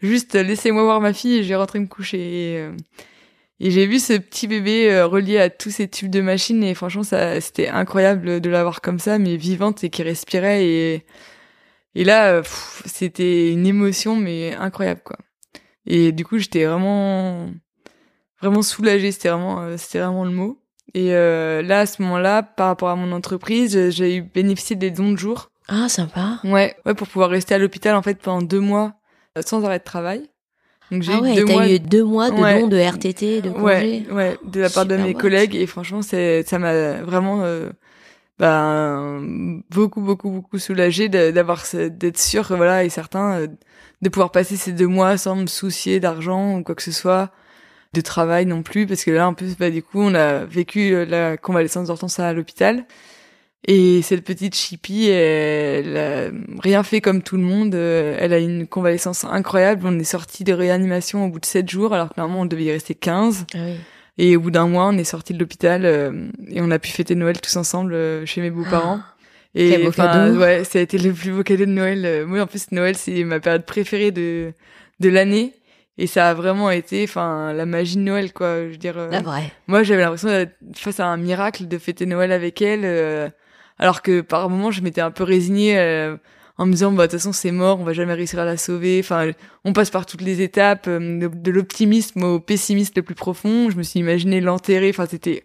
Juste 0.00 0.34
laissez-moi 0.34 0.82
voir 0.82 1.00
ma 1.00 1.12
fille 1.12 1.36
et 1.36 1.42
je 1.44 1.48
vais 1.48 1.54
rentrer 1.54 1.78
me 1.78 1.86
coucher. 1.86 2.18
Et, 2.18 2.68
et 3.64 3.70
j'ai 3.70 3.86
vu 3.86 3.98
ce 3.98 4.12
petit 4.14 4.46
bébé 4.48 4.90
euh, 4.92 5.06
relié 5.06 5.38
à 5.38 5.48
tous 5.48 5.70
ces 5.70 5.88
tubes 5.88 6.10
de 6.10 6.20
machines 6.20 6.62
et 6.62 6.74
franchement 6.74 7.04
ça 7.04 7.40
c'était 7.40 7.68
incroyable 7.68 8.40
de 8.40 8.50
l'avoir 8.50 8.80
comme 8.82 8.98
ça 8.98 9.18
mais 9.18 9.36
vivante 9.36 9.84
et 9.84 9.90
qui 9.90 10.02
respirait 10.02 10.66
et 10.66 11.06
Et 11.94 12.04
là, 12.04 12.42
c'était 12.86 13.52
une 13.52 13.66
émotion 13.66 14.16
mais 14.16 14.54
incroyable 14.54 15.02
quoi. 15.04 15.18
Et 15.86 16.12
du 16.12 16.24
coup, 16.24 16.38
j'étais 16.38 16.64
vraiment 16.64 17.50
vraiment 18.40 18.62
soulagée, 18.62 19.12
c'était 19.12 19.28
vraiment 19.28 19.76
c'était 19.76 19.98
vraiment 20.00 20.24
le 20.24 20.30
mot. 20.30 20.58
Et 20.94 21.10
là 21.12 21.80
à 21.80 21.86
ce 21.86 22.02
moment-là, 22.02 22.42
par 22.42 22.68
rapport 22.68 22.88
à 22.88 22.96
mon 22.96 23.12
entreprise, 23.12 23.90
j'ai 23.90 24.16
eu 24.16 24.22
bénéficié 24.22 24.74
des 24.76 24.90
dons 24.90 25.12
de 25.12 25.18
jour. 25.18 25.50
Ah, 25.68 25.88
sympa. 25.88 26.40
Ouais, 26.44 26.74
ouais 26.86 26.94
pour 26.94 27.08
pouvoir 27.08 27.30
rester 27.30 27.54
à 27.54 27.58
l'hôpital 27.58 27.94
en 27.94 28.02
fait 28.02 28.18
pendant 28.20 28.42
deux 28.42 28.60
mois 28.60 28.94
sans 29.46 29.64
arrêt 29.64 29.78
de 29.78 29.84
travail. 29.84 30.31
Donc 30.92 31.02
j'ai 31.02 31.12
ah 31.14 31.20
ouais, 31.22 31.32
eu 31.32 31.36
deux 31.36 31.44
mois. 31.46 31.68
eu 31.68 31.78
deux 31.80 32.04
mois 32.04 32.30
de 32.30 32.36
dons 32.36 32.68
de 32.68 32.76
RTT, 32.76 33.40
de 33.40 33.48
congé. 33.48 33.62
Ouais, 33.64 34.04
ouais, 34.12 34.38
de 34.44 34.60
la 34.60 34.68
part 34.68 34.84
de 34.84 34.96
mes 34.96 35.14
collègues 35.14 35.56
et 35.56 35.66
franchement, 35.66 36.02
c'est 36.02 36.42
ça 36.46 36.58
m'a 36.58 37.00
vraiment 37.00 37.40
euh, 37.42 37.70
ben 38.38 39.62
beaucoup 39.70 40.02
beaucoup 40.02 40.28
beaucoup 40.30 40.58
soulagé 40.58 41.08
d'avoir 41.08 41.64
d'être 41.72 42.18
sûr 42.18 42.44
voilà 42.54 42.84
et 42.84 42.90
certain 42.90 43.40
euh, 43.40 43.46
de 44.02 44.08
pouvoir 44.10 44.32
passer 44.32 44.56
ces 44.56 44.72
deux 44.72 44.86
mois 44.86 45.16
sans 45.16 45.34
me 45.34 45.46
soucier 45.46 45.98
d'argent 45.98 46.58
ou 46.58 46.62
quoi 46.62 46.74
que 46.74 46.82
ce 46.82 46.92
soit 46.92 47.30
de 47.94 48.00
travail 48.02 48.44
non 48.44 48.62
plus 48.62 48.86
parce 48.86 49.04
que 49.04 49.10
là 49.10 49.28
en 49.28 49.34
plus 49.34 49.56
bah 49.56 49.70
du 49.70 49.82
coup 49.82 50.00
on 50.00 50.14
a 50.14 50.44
vécu 50.44 50.94
euh, 50.94 51.06
la 51.06 51.38
convalescence 51.38 51.88
d'Hortense 51.88 52.18
à 52.18 52.34
l'hôpital 52.34 52.84
et 53.68 54.02
cette 54.02 54.24
petite 54.24 54.56
Chippy, 54.56 55.08
elle 55.08 55.96
a 55.96 56.30
rien 56.60 56.82
fait 56.82 57.00
comme 57.00 57.22
tout 57.22 57.36
le 57.36 57.44
monde. 57.44 57.74
Euh, 57.76 58.16
elle 58.18 58.32
a 58.32 58.38
une 58.38 58.66
convalescence 58.66 59.24
incroyable. 59.24 59.82
On 59.84 59.98
est 59.98 60.04
sorti 60.04 60.42
de 60.42 60.52
réanimation 60.52 61.24
au 61.24 61.28
bout 61.28 61.38
de 61.38 61.46
7 61.46 61.70
jours, 61.70 61.94
alors 61.94 62.08
que 62.08 62.14
normalement 62.16 62.42
on 62.42 62.46
devait 62.46 62.64
y 62.64 62.72
rester 62.72 62.94
15. 62.94 63.46
Ah 63.54 63.58
oui. 63.58 63.74
Et 64.18 64.36
au 64.36 64.40
bout 64.40 64.50
d'un 64.50 64.66
mois, 64.66 64.88
on 64.88 64.98
est 64.98 65.04
sorti 65.04 65.32
de 65.32 65.38
l'hôpital 65.38 65.86
euh, 65.86 66.28
et 66.48 66.60
on 66.60 66.70
a 66.70 66.78
pu 66.78 66.90
fêter 66.90 67.14
Noël 67.14 67.40
tous 67.40 67.56
ensemble 67.56 67.94
euh, 67.94 68.26
chez 68.26 68.40
mes 68.40 68.50
beaux-parents. 68.50 69.00
Ah, 69.54 69.60
et 69.60 69.86
enfin, 69.86 70.34
ouais, 70.34 70.64
ça 70.64 70.78
a 70.78 70.80
été 70.80 70.96
le 70.96 71.12
plus 71.12 71.30
beau 71.30 71.42
cadeau 71.42 71.66
de 71.66 71.70
Noël. 71.70 72.24
Moi, 72.26 72.40
en 72.40 72.46
plus, 72.46 72.72
Noël, 72.72 72.96
c'est 72.96 73.22
ma 73.22 73.38
période 73.38 73.66
préférée 73.66 74.10
de 74.10 74.54
de 74.98 75.10
l'année. 75.10 75.52
Et 75.98 76.06
ça 76.06 76.30
a 76.30 76.32
vraiment 76.32 76.70
été, 76.70 77.04
enfin, 77.04 77.52
la 77.52 77.66
magie 77.66 77.96
de 77.96 78.00
Noël, 78.00 78.32
quoi. 78.32 78.62
Je 78.62 78.70
veux 78.70 78.76
dire. 78.78 78.96
La 79.10 79.20
vraie. 79.20 79.52
Moi, 79.66 79.82
j'avais 79.82 80.00
l'impression 80.00 80.28
d'être 80.28 80.54
face 80.74 81.00
à 81.00 81.06
un 81.06 81.18
miracle 81.18 81.68
de 81.68 81.76
fêter 81.76 82.06
Noël 82.06 82.32
avec 82.32 82.62
elle. 82.62 83.30
Alors 83.82 84.00
que 84.00 84.20
par 84.20 84.48
moments, 84.48 84.70
je 84.70 84.80
m'étais 84.80 85.00
un 85.00 85.10
peu 85.10 85.24
résignée 85.24 85.76
euh, 85.76 86.16
en 86.56 86.66
me 86.66 86.70
disant, 86.70 86.92
bah, 86.92 87.08
de 87.08 87.10
toute 87.10 87.18
façon, 87.18 87.32
c'est 87.32 87.50
mort, 87.50 87.80
on 87.80 87.82
va 87.82 87.92
jamais 87.92 88.14
réussir 88.14 88.38
à 88.38 88.44
la 88.44 88.56
sauver. 88.56 89.00
Enfin, 89.00 89.32
on 89.64 89.72
passe 89.72 89.90
par 89.90 90.06
toutes 90.06 90.20
les 90.20 90.40
étapes, 90.40 90.84
euh, 90.86 91.28
de, 91.28 91.50
l'optimisme 91.50 92.22
au 92.22 92.38
pessimisme 92.38 92.92
le 92.94 93.02
plus 93.02 93.16
profond. 93.16 93.70
Je 93.70 93.76
me 93.76 93.82
suis 93.82 93.98
imaginé 93.98 94.40
l'enterrer. 94.40 94.90
Enfin, 94.90 95.06
c'était... 95.10 95.44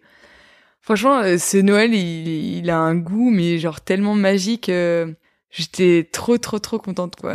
Franchement, 0.81 1.17
euh, 1.21 1.39
ce 1.39 1.57
Noël, 1.57 1.95
il, 1.95 2.27
il, 2.59 2.69
a 2.69 2.77
un 2.77 2.93
goût, 2.93 3.31
mais 3.31 3.57
genre 3.57 3.81
tellement 3.81 4.13
magique. 4.13 4.71
J'étais 5.49 6.07
trop, 6.11 6.37
trop, 6.37 6.59
trop 6.59 6.77
contente, 6.77 7.15
quoi. 7.15 7.33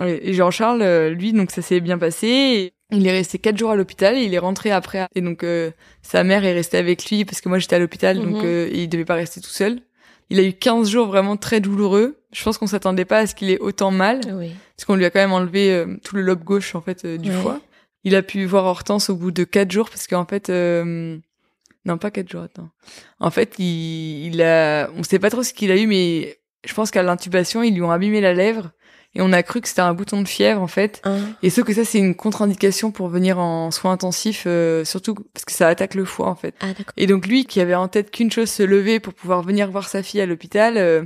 Et 0.00 0.32
Jean-Charles, 0.32 1.10
lui, 1.10 1.34
donc 1.34 1.52
ça 1.52 1.62
s'est 1.62 1.78
bien 1.78 1.98
passé. 1.98 2.72
Il 2.90 3.06
est 3.06 3.12
resté 3.12 3.38
quatre 3.38 3.56
jours 3.56 3.70
à 3.70 3.76
l'hôpital 3.76 4.16
et 4.16 4.24
il 4.24 4.34
est 4.34 4.38
rentré 4.38 4.72
après. 4.72 5.06
Et 5.14 5.20
donc 5.20 5.46
sa 6.02 6.24
mère 6.24 6.44
est 6.44 6.52
restée 6.52 6.78
avec 6.78 7.08
lui 7.08 7.24
parce 7.24 7.40
que 7.40 7.48
moi 7.48 7.58
j'étais 7.58 7.76
à 7.76 7.78
l'hôpital, 7.78 8.18
donc 8.18 8.42
mhm. 8.42 8.68
il 8.72 8.88
devait 8.88 9.04
pas 9.04 9.14
rester 9.14 9.40
tout 9.40 9.50
seul. 9.50 9.80
Il 10.30 10.40
a 10.40 10.42
eu 10.42 10.52
15 10.52 10.88
jours 10.90 11.06
vraiment 11.06 11.36
très 11.36 11.60
douloureux. 11.60 12.16
Je 12.32 12.42
pense 12.42 12.58
qu'on 12.58 12.66
s'attendait 12.66 13.04
pas 13.04 13.18
à 13.18 13.26
ce 13.26 13.34
qu'il 13.34 13.50
ait 13.50 13.58
autant 13.58 13.90
mal. 13.90 14.20
Oui. 14.34 14.52
Parce 14.76 14.84
qu'on 14.84 14.96
lui 14.96 15.04
a 15.04 15.10
quand 15.10 15.20
même 15.20 15.32
enlevé 15.32 15.72
euh, 15.72 15.96
tout 16.04 16.16
le 16.16 16.22
lobe 16.22 16.42
gauche, 16.42 16.74
en 16.74 16.80
fait, 16.80 17.04
euh, 17.04 17.16
du 17.16 17.30
foie. 17.30 17.60
Il 18.04 18.14
a 18.14 18.22
pu 18.22 18.44
voir 18.44 18.64
Hortense 18.64 19.10
au 19.10 19.16
bout 19.16 19.30
de 19.30 19.44
4 19.44 19.70
jours 19.70 19.88
parce 19.88 20.06
qu'en 20.06 20.26
fait, 20.26 20.50
euh, 20.50 21.18
non, 21.84 21.98
pas 21.98 22.10
4 22.10 22.28
jours, 22.28 22.42
attends. 22.42 22.68
En 23.20 23.30
fait, 23.30 23.54
il, 23.58 24.26
il 24.26 24.42
a, 24.42 24.90
on 24.96 25.02
sait 25.02 25.18
pas 25.18 25.30
trop 25.30 25.42
ce 25.42 25.52
qu'il 25.52 25.70
a 25.70 25.76
eu, 25.76 25.86
mais 25.86 26.38
je 26.64 26.74
pense 26.74 26.90
qu'à 26.90 27.02
l'intubation, 27.02 27.62
ils 27.62 27.74
lui 27.74 27.82
ont 27.82 27.90
abîmé 27.90 28.20
la 28.20 28.34
lèvre 28.34 28.70
et 29.16 29.22
on 29.22 29.32
a 29.32 29.42
cru 29.42 29.62
que 29.62 29.68
c'était 29.68 29.80
un 29.80 29.94
bouton 29.94 30.20
de 30.20 30.28
fièvre 30.28 30.60
en 30.60 30.66
fait. 30.66 31.00
Ah. 31.04 31.16
Et 31.42 31.48
sauf 31.48 31.64
que 31.64 31.72
ça 31.72 31.84
c'est 31.84 31.98
une 31.98 32.14
contre-indication 32.14 32.90
pour 32.90 33.08
venir 33.08 33.38
en 33.38 33.70
soins 33.70 33.92
intensifs, 33.92 34.44
euh, 34.46 34.84
surtout 34.84 35.14
parce 35.32 35.46
que 35.46 35.52
ça 35.52 35.68
attaque 35.68 35.94
le 35.94 36.04
foie 36.04 36.28
en 36.28 36.34
fait. 36.34 36.54
Ah, 36.60 36.66
et 36.98 37.06
donc 37.06 37.26
lui 37.26 37.46
qui 37.46 37.60
avait 37.60 37.74
en 37.74 37.88
tête 37.88 38.10
qu'une 38.10 38.30
chose 38.30 38.50
se 38.50 38.62
lever 38.62 39.00
pour 39.00 39.14
pouvoir 39.14 39.42
venir 39.42 39.70
voir 39.70 39.88
sa 39.88 40.02
fille 40.02 40.20
à 40.20 40.26
l'hôpital, 40.26 40.76
euh, 40.76 41.04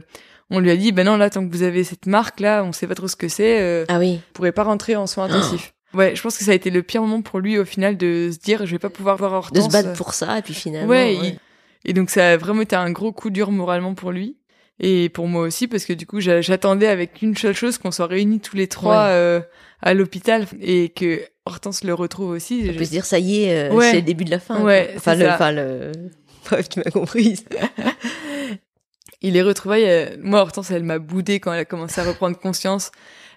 on 0.51 0.59
lui 0.59 0.73
a 0.73 0.77
dit 0.77 0.91
ben 0.91 1.07
non 1.07 1.17
là 1.17 1.31
tant 1.31 1.47
que 1.47 1.53
vous 1.53 1.63
avez 1.63 1.85
cette 1.85 2.07
marque 2.07 2.41
là, 2.41 2.65
on 2.65 2.73
sait 2.73 2.89
pas 2.89 2.97
trop 2.97 3.07
ce 3.07 3.17
que 3.17 3.29
c'est. 3.29 3.61
Euh, 3.61 3.85
ah 3.89 4.01
oui. 4.01 4.17
Vous 4.17 4.33
pourrez 4.35 4.53
pas 4.53 4.65
rentrer 4.65 4.97
en 4.97 5.07
soins 5.07 5.27
intensifs. 5.27 5.73
Ouais, 5.95 6.15
je 6.15 6.23
pense 6.23 6.37
que 6.37 6.45
ça 6.45 6.51
a 6.51 6.55
été 6.55 6.71
le 6.71 6.83
pire 6.83 7.03
moment 7.03 7.23
pour 7.23 7.39
lui 7.39 7.59
au 7.59 7.65
final 7.65 7.97
de 7.97 8.31
se 8.33 8.39
dire 8.39 8.67
je 8.67 8.73
vais 8.73 8.79
pas 8.81 8.91
pouvoir 8.91 9.17
voir 9.17 9.33
Hortense. 9.35 9.69
De 9.69 9.71
se 9.71 9.73
battre 9.73 9.97
pour 9.97 10.15
ça 10.15 10.39
et 10.39 10.43
puis 10.43 10.55
finalement. 10.55 10.89
Ouais. 10.89 11.37
Et 11.85 11.93
donc 11.93 12.11
ça 12.11 12.33
a 12.33 12.37
vraiment 12.37 12.63
été 12.63 12.75
un 12.75 12.91
gros 12.91 13.13
coup 13.13 13.31
dur 13.31 13.53
moralement 13.53 13.95
pour 13.95 14.11
lui 14.11 14.37
et 14.81 15.11
pour 15.11 15.29
moi 15.29 15.43
aussi 15.43 15.69
parce 15.69 15.85
que 15.85 15.93
du 15.93 16.07
coup 16.07 16.21
j'attendais 16.21 16.89
avec 16.89 17.21
une 17.21 17.37
seule 17.37 17.55
chose 17.55 17.77
qu'on 17.77 17.91
soit 17.91 18.07
réunis 18.07 18.41
tous 18.41 18.57
les 18.57 18.67
trois 18.67 19.09
euh, 19.09 19.41
à 19.83 19.93
l'hôpital 19.93 20.47
et 20.61 20.89
que 20.89 21.21
Hortense 21.45 21.85
le 21.85 21.95
retrouve 21.95 22.31
aussi. 22.31 22.67
On 22.71 22.75
peut 22.75 22.85
se 22.85 22.91
dire 22.91 23.05
ça 23.05 23.19
y 23.19 23.45
est, 23.45 23.71
euh, 23.71 23.81
c'est 23.81 23.97
le 23.97 24.03
début 24.03 24.25
de 24.25 24.31
la 24.31 24.41
fin. 24.41 24.63
Ouais, 24.63 24.93
enfin, 24.97 25.15
le, 25.15 25.29
enfin 25.29 25.53
le, 25.53 25.93
bref, 26.51 26.69
tu 26.69 26.79
m'as 26.81 26.91
compris. 26.91 27.45
Il 29.23 29.37
est 29.37 29.43
retrouvé. 29.43 29.85
Euh, 29.87 30.17
moi 30.23 30.41
Hortense 30.41 30.71
elle 30.71 30.85
m'a 30.85 30.99
boudé 30.99 31.41
quand 31.41 31.53
elle 31.53 31.61
a 31.61 31.65
commencé 31.67 32.01
à 32.01 32.05
reprendre 32.05 32.39
conscience. 32.39 32.91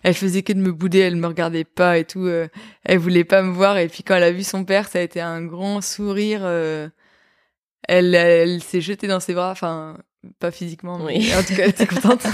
Elle 0.03 0.13
faisait 0.13 0.43
que 0.43 0.53
de 0.53 0.59
me 0.59 0.71
bouder, 0.71 0.99
elle 0.99 1.15
me 1.17 1.27
regardait 1.27 1.65
pas 1.65 1.97
et 1.97 2.05
tout. 2.05 2.25
Euh, 2.25 2.47
elle 2.83 2.99
voulait 2.99 3.23
pas 3.25 3.41
me 3.41 3.51
voir 3.51 3.77
et 3.77 3.87
puis 3.89 4.03
quand 4.03 4.15
elle 4.15 4.23
a 4.23 4.31
vu 4.31 4.43
son 4.43 4.63
père, 4.63 4.87
ça 4.87 4.99
a 4.99 5.01
été 5.01 5.19
un 5.19 5.41
grand 5.43 5.81
sourire. 5.81 6.45
elle, 6.45 8.15
elle 8.15 8.63
s'est 8.63 8.81
jetée 8.81 9.07
dans 9.07 9.19
ses 9.19 9.33
bras. 9.33 9.51
Enfin, 9.51 9.97
pas 10.39 10.51
physiquement, 10.51 10.99
mais 10.99 11.35
en 11.35 11.43
tout 11.43 11.55
cas, 11.55 11.63
elle 11.63 11.69
était 11.69 11.87
contente. 11.87 12.25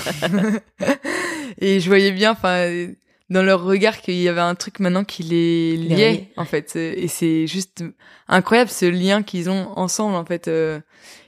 et 1.59 1.79
je 1.79 1.87
voyais 1.87 2.11
bien, 2.11 2.31
enfin, 2.31 2.87
dans 3.29 3.43
leur 3.43 3.63
regard 3.63 4.01
qu'il 4.01 4.15
y 4.15 4.27
avait 4.27 4.41
un 4.41 4.55
truc 4.55 4.79
maintenant 4.79 5.03
qui 5.03 5.23
les 5.23 5.77
liait, 5.77 6.31
en 6.37 6.45
fait. 6.45 6.75
Et 6.75 7.07
c'est 7.07 7.47
juste 7.47 7.83
incroyable 8.27 8.69
ce 8.69 8.85
lien 8.85 9.23
qu'ils 9.23 9.49
ont 9.49 9.69
ensemble, 9.77 10.15
en 10.15 10.25
fait. 10.25 10.47
Euh. 10.47 10.79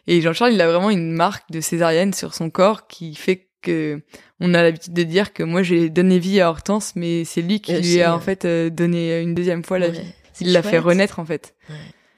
Et 0.07 0.22
Jean-Charles, 0.22 0.53
il 0.53 0.62
a 0.62 0.68
vraiment 0.68 0.89
une 0.89 1.12
marque 1.12 1.49
de 1.51 1.62
césarienne 1.62 2.14
sur 2.14 2.34
son 2.34 2.49
corps 2.49 2.88
qui 2.88 3.16
fait 3.16 3.47
que 3.62 4.01
on 4.39 4.55
a 4.55 4.64
l'habitude 4.64 4.93
de 4.93 5.03
dire 5.03 5.34
que 5.34 5.43
moi 5.43 5.62
j'ai 5.62 5.89
donné 5.89 6.18
vie 6.18 6.41
à 6.41 6.49
Hortense, 6.49 6.93
mais 6.95 7.26
c'est 7.26 7.43
lui 7.43 7.62
qui 7.62 7.74
lui 7.74 8.01
a 8.01 8.16
en 8.16 8.20
fait 8.20 8.43
euh, 8.43 8.72
donné 8.72 9.20
une 9.22 9.36
deuxième 9.36 9.64
fois 9.64 9.78
la 9.78 9.89
vie. 9.89 10.01
Il 10.39 10.51
l'a 10.51 10.64
fait 10.64 10.80
renaître 10.80 11.20
en 11.20 11.26
fait. 11.26 11.53
Ouais 11.70 11.76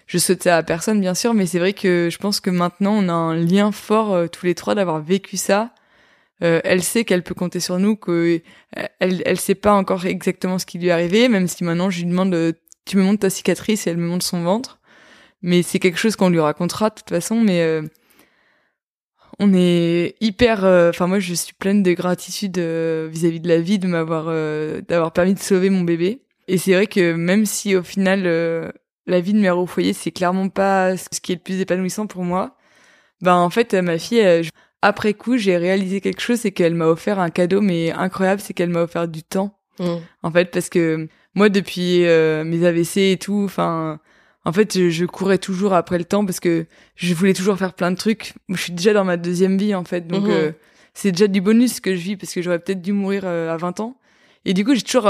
je 0.07 0.17
ça 0.17 0.57
à 0.57 0.63
personne 0.63 0.99
bien 0.99 1.13
sûr, 1.13 1.33
mais 1.33 1.45
c'est 1.45 1.59
vrai 1.59 1.73
que 1.73 2.09
je 2.11 2.17
pense 2.17 2.39
que 2.39 2.49
maintenant 2.49 2.93
on 2.93 3.09
a 3.09 3.13
un 3.13 3.35
lien 3.35 3.71
fort 3.71 4.13
euh, 4.13 4.27
tous 4.27 4.45
les 4.45 4.55
trois 4.55 4.75
d'avoir 4.75 5.01
vécu 5.01 5.37
ça. 5.37 5.73
Euh, 6.43 6.59
elle 6.63 6.83
sait 6.83 7.05
qu'elle 7.05 7.23
peut 7.23 7.35
compter 7.35 7.59
sur 7.59 7.79
nous, 7.79 7.95
que 7.95 8.41
euh, 8.77 8.87
elle, 8.99 9.39
sait 9.39 9.55
pas 9.55 9.73
encore 9.73 10.05
exactement 10.05 10.59
ce 10.59 10.65
qui 10.65 10.77
lui 10.77 10.87
est 10.87 10.91
arrivé, 10.91 11.29
même 11.29 11.47
si 11.47 11.63
maintenant 11.63 11.89
je 11.89 11.99
lui 11.99 12.09
demande 12.09 12.35
tu 12.85 12.97
me 12.97 13.03
montres 13.03 13.21
ta 13.21 13.29
cicatrice 13.29 13.87
et 13.87 13.91
elle 13.91 13.97
me 13.97 14.07
montre 14.07 14.25
son 14.25 14.43
ventre. 14.43 14.79
Mais 15.41 15.63
c'est 15.63 15.79
quelque 15.79 15.97
chose 15.97 16.15
qu'on 16.15 16.29
lui 16.29 16.39
racontera 16.39 16.89
de 16.89 16.95
toute 16.95 17.09
façon, 17.09 17.41
mais 17.41 17.81
on 19.39 19.53
est 19.53 20.15
hyper 20.21 20.63
enfin 20.89 21.07
moi 21.07 21.19
je 21.19 21.33
suis 21.33 21.53
pleine 21.53 21.81
de 21.81 21.93
gratitude 21.93 22.57
vis-à-vis 22.59 23.39
de 23.39 23.47
la 23.47 23.59
vie 23.59 23.79
de 23.79 23.87
m'avoir 23.87 24.25
d'avoir 24.83 25.11
permis 25.11 25.33
de 25.33 25.39
sauver 25.39 25.69
mon 25.69 25.81
bébé 25.81 26.21
et 26.47 26.57
c'est 26.57 26.73
vrai 26.73 26.87
que 26.87 27.13
même 27.13 27.45
si 27.45 27.75
au 27.75 27.83
final 27.83 28.27
la 29.05 29.19
vie 29.19 29.33
de 29.33 29.39
mère 29.39 29.57
au 29.57 29.65
foyer, 29.65 29.93
c'est 29.93 30.11
clairement 30.11 30.49
pas 30.49 30.95
ce 30.97 31.19
qui 31.21 31.31
est 31.31 31.35
le 31.35 31.41
plus 31.41 31.59
épanouissant 31.59 32.07
pour 32.07 32.23
moi. 32.23 32.55
Ben 33.21 33.35
en 33.35 33.49
fait, 33.49 33.73
ma 33.73 33.97
fille, 33.97 34.21
euh, 34.21 34.43
après 34.81 35.13
coup, 35.13 35.37
j'ai 35.37 35.57
réalisé 35.57 36.01
quelque 36.01 36.21
chose, 36.21 36.39
c'est 36.39 36.51
qu'elle 36.51 36.75
m'a 36.75 36.87
offert 36.87 37.19
un 37.19 37.29
cadeau, 37.29 37.61
mais 37.61 37.91
incroyable, 37.91 38.41
c'est 38.41 38.53
qu'elle 38.53 38.69
m'a 38.69 38.81
offert 38.81 39.07
du 39.07 39.23
temps. 39.23 39.57
Mm. 39.79 39.95
En 40.23 40.31
fait, 40.31 40.51
parce 40.51 40.69
que 40.69 41.07
moi, 41.35 41.49
depuis 41.49 42.05
euh, 42.05 42.43
mes 42.43 42.65
AVC 42.65 42.97
et 42.97 43.17
tout, 43.17 43.43
enfin, 43.45 43.99
en 44.45 44.51
fait, 44.51 44.89
je, 44.89 45.05
courais 45.05 45.37
toujours 45.37 45.73
après 45.73 45.97
le 45.97 46.03
temps 46.03 46.25
parce 46.25 46.41
que 46.41 46.65
je 46.95 47.13
voulais 47.13 47.33
toujours 47.33 47.57
faire 47.57 47.73
plein 47.73 47.91
de 47.91 47.97
trucs. 47.97 48.33
Je 48.49 48.57
suis 48.61 48.73
déjà 48.73 48.93
dans 48.93 49.05
ma 49.05 49.17
deuxième 49.17 49.57
vie, 49.57 49.73
en 49.73 49.85
fait, 49.85 50.05
donc 50.05 50.27
euh, 50.27 50.51
c'est 50.93 51.11
déjà 51.11 51.27
du 51.27 51.39
bonus 51.41 51.79
que 51.79 51.95
je 51.95 52.01
vis 52.01 52.17
parce 52.17 52.33
que 52.33 52.41
j'aurais 52.41 52.59
peut-être 52.59 52.81
dû 52.81 52.91
mourir 52.91 53.25
à 53.25 53.55
20 53.57 53.79
ans. 53.79 53.97
Et 54.45 54.53
du 54.53 54.65
coup, 54.65 54.75
j'ai 54.75 54.81
toujours 54.81 55.09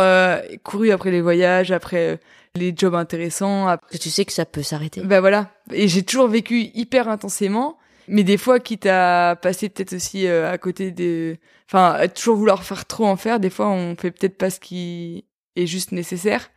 couru 0.62 0.92
après 0.92 1.10
les 1.10 1.22
voyages, 1.22 1.72
après 1.72 2.20
les 2.56 2.74
jobs 2.76 2.96
intéressants. 2.96 3.76
Tu 4.00 4.10
sais 4.10 4.26
que 4.26 4.32
ça 4.32 4.46
peut 4.46 4.64
s'arrêter. 4.64 5.02
Ben 5.02 5.20
voilà. 5.20 5.52
Et 5.72 5.88
j'ai 5.88 6.04
toujours 6.04 6.28
vécu 6.28 6.70
hyper 6.74 7.10
intensément. 7.10 7.78
Mais 8.08 8.24
des 8.24 8.38
fois, 8.38 8.60
quitte 8.60 8.86
à 8.86 9.38
passer 9.42 9.70
peut-être 9.70 9.94
aussi 9.94 10.28
euh, 10.28 10.52
à 10.52 10.58
côté 10.58 10.92
des... 10.92 11.40
Enfin, 11.68 11.94
à 11.94 12.08
toujours 12.08 12.36
vouloir 12.36 12.64
faire 12.64 12.86
trop 12.86 13.06
en 13.06 13.16
faire, 13.16 13.40
des 13.40 13.50
fois, 13.50 13.70
on 13.70 13.96
fait 13.96 14.12
peut-être 14.12 14.38
pas 14.38 14.50
ce 14.50 14.60
qui 14.60 15.26
est 15.56 15.66
juste 15.66 15.94
nécessaire. 15.94 16.52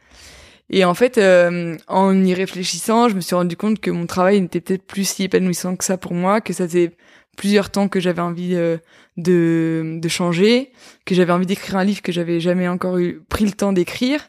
Et 0.68 0.84
en 0.84 0.94
fait, 0.94 1.18
euh, 1.18 1.76
en 1.86 2.24
y 2.24 2.34
réfléchissant, 2.34 3.08
je 3.08 3.14
me 3.14 3.20
suis 3.20 3.36
rendu 3.36 3.56
compte 3.56 3.78
que 3.78 3.92
mon 3.92 4.06
travail 4.06 4.40
n'était 4.40 4.60
peut-être 4.60 4.82
plus 4.82 5.08
si 5.08 5.22
épanouissant 5.22 5.76
que 5.76 5.84
ça 5.84 5.96
pour 5.96 6.12
moi, 6.12 6.40
que 6.40 6.52
ça 6.52 6.66
faisait 6.66 6.90
plusieurs 7.36 7.70
temps 7.70 7.88
que 7.88 8.00
j'avais 8.00 8.22
envie 8.22 8.56
euh, 8.56 8.78
de, 9.16 9.98
de 10.02 10.08
changer, 10.08 10.72
que 11.04 11.14
j'avais 11.14 11.32
envie 11.32 11.46
d'écrire 11.46 11.76
un 11.76 11.84
livre 11.84 12.02
que 12.02 12.10
j'avais 12.10 12.40
jamais 12.40 12.66
encore 12.66 12.98
eu, 12.98 13.22
pris 13.28 13.44
le 13.44 13.52
temps 13.52 13.72
d'écrire, 13.72 14.28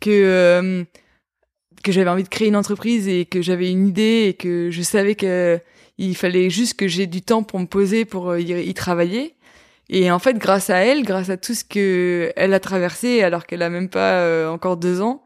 que 0.00 0.10
euh, 0.10 0.84
que 1.82 1.92
j'avais 1.92 2.10
envie 2.10 2.22
de 2.22 2.28
créer 2.28 2.48
une 2.48 2.56
entreprise 2.56 3.08
et 3.08 3.24
que 3.24 3.42
j'avais 3.42 3.70
une 3.70 3.86
idée 3.86 4.26
et 4.28 4.34
que 4.34 4.70
je 4.70 4.82
savais 4.82 5.14
que 5.14 5.60
il 5.98 6.16
fallait 6.16 6.50
juste 6.50 6.74
que 6.74 6.88
j'ai 6.88 7.06
du 7.06 7.22
temps 7.22 7.42
pour 7.42 7.60
me 7.60 7.66
poser 7.66 8.04
pour 8.04 8.30
euh, 8.30 8.40
y, 8.40 8.74
travailler 8.74 9.34
Et 9.90 10.10
en 10.10 10.18
fait, 10.18 10.38
grâce 10.38 10.70
à 10.70 10.78
elle, 10.78 11.02
grâce 11.02 11.28
à 11.28 11.36
tout 11.36 11.54
ce 11.54 11.64
que 11.64 12.32
elle 12.36 12.54
a 12.54 12.60
traversé, 12.60 13.22
alors 13.22 13.46
qu'elle 13.46 13.62
a 13.62 13.70
même 13.70 13.88
pas 13.88 14.14
euh, 14.20 14.48
encore 14.48 14.76
deux 14.78 15.02
ans, 15.02 15.22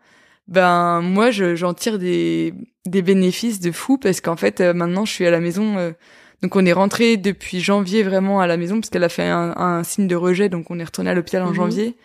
ben 0.48 1.00
moi, 1.00 1.30
j'en 1.30 1.74
tire 1.74 1.98
des 1.98 2.54
des 2.86 3.02
bénéfices 3.02 3.60
de 3.60 3.72
fou 3.72 3.96
parce 3.98 4.20
qu'en 4.20 4.36
fait, 4.36 4.60
maintenant, 4.60 5.04
je 5.04 5.12
suis 5.12 5.26
à 5.26 5.30
la 5.30 5.40
maison. 5.40 5.94
Donc 6.42 6.56
on 6.56 6.66
est 6.66 6.72
rentré 6.74 7.16
depuis 7.16 7.60
janvier 7.60 8.02
vraiment 8.02 8.40
à 8.40 8.46
la 8.46 8.58
maison 8.58 8.78
parce 8.78 8.90
qu'elle 8.90 9.04
a 9.04 9.08
fait 9.08 9.22
un, 9.22 9.54
un, 9.56 9.82
signe 9.84 10.06
de 10.06 10.16
rejet, 10.16 10.50
donc 10.50 10.70
on 10.70 10.78
est 10.78 10.84
retourné 10.84 11.10
à 11.10 11.14
l'hôpital 11.14 11.42
en 11.42 11.50
mhm. 11.50 11.54
janvier. 11.54 11.96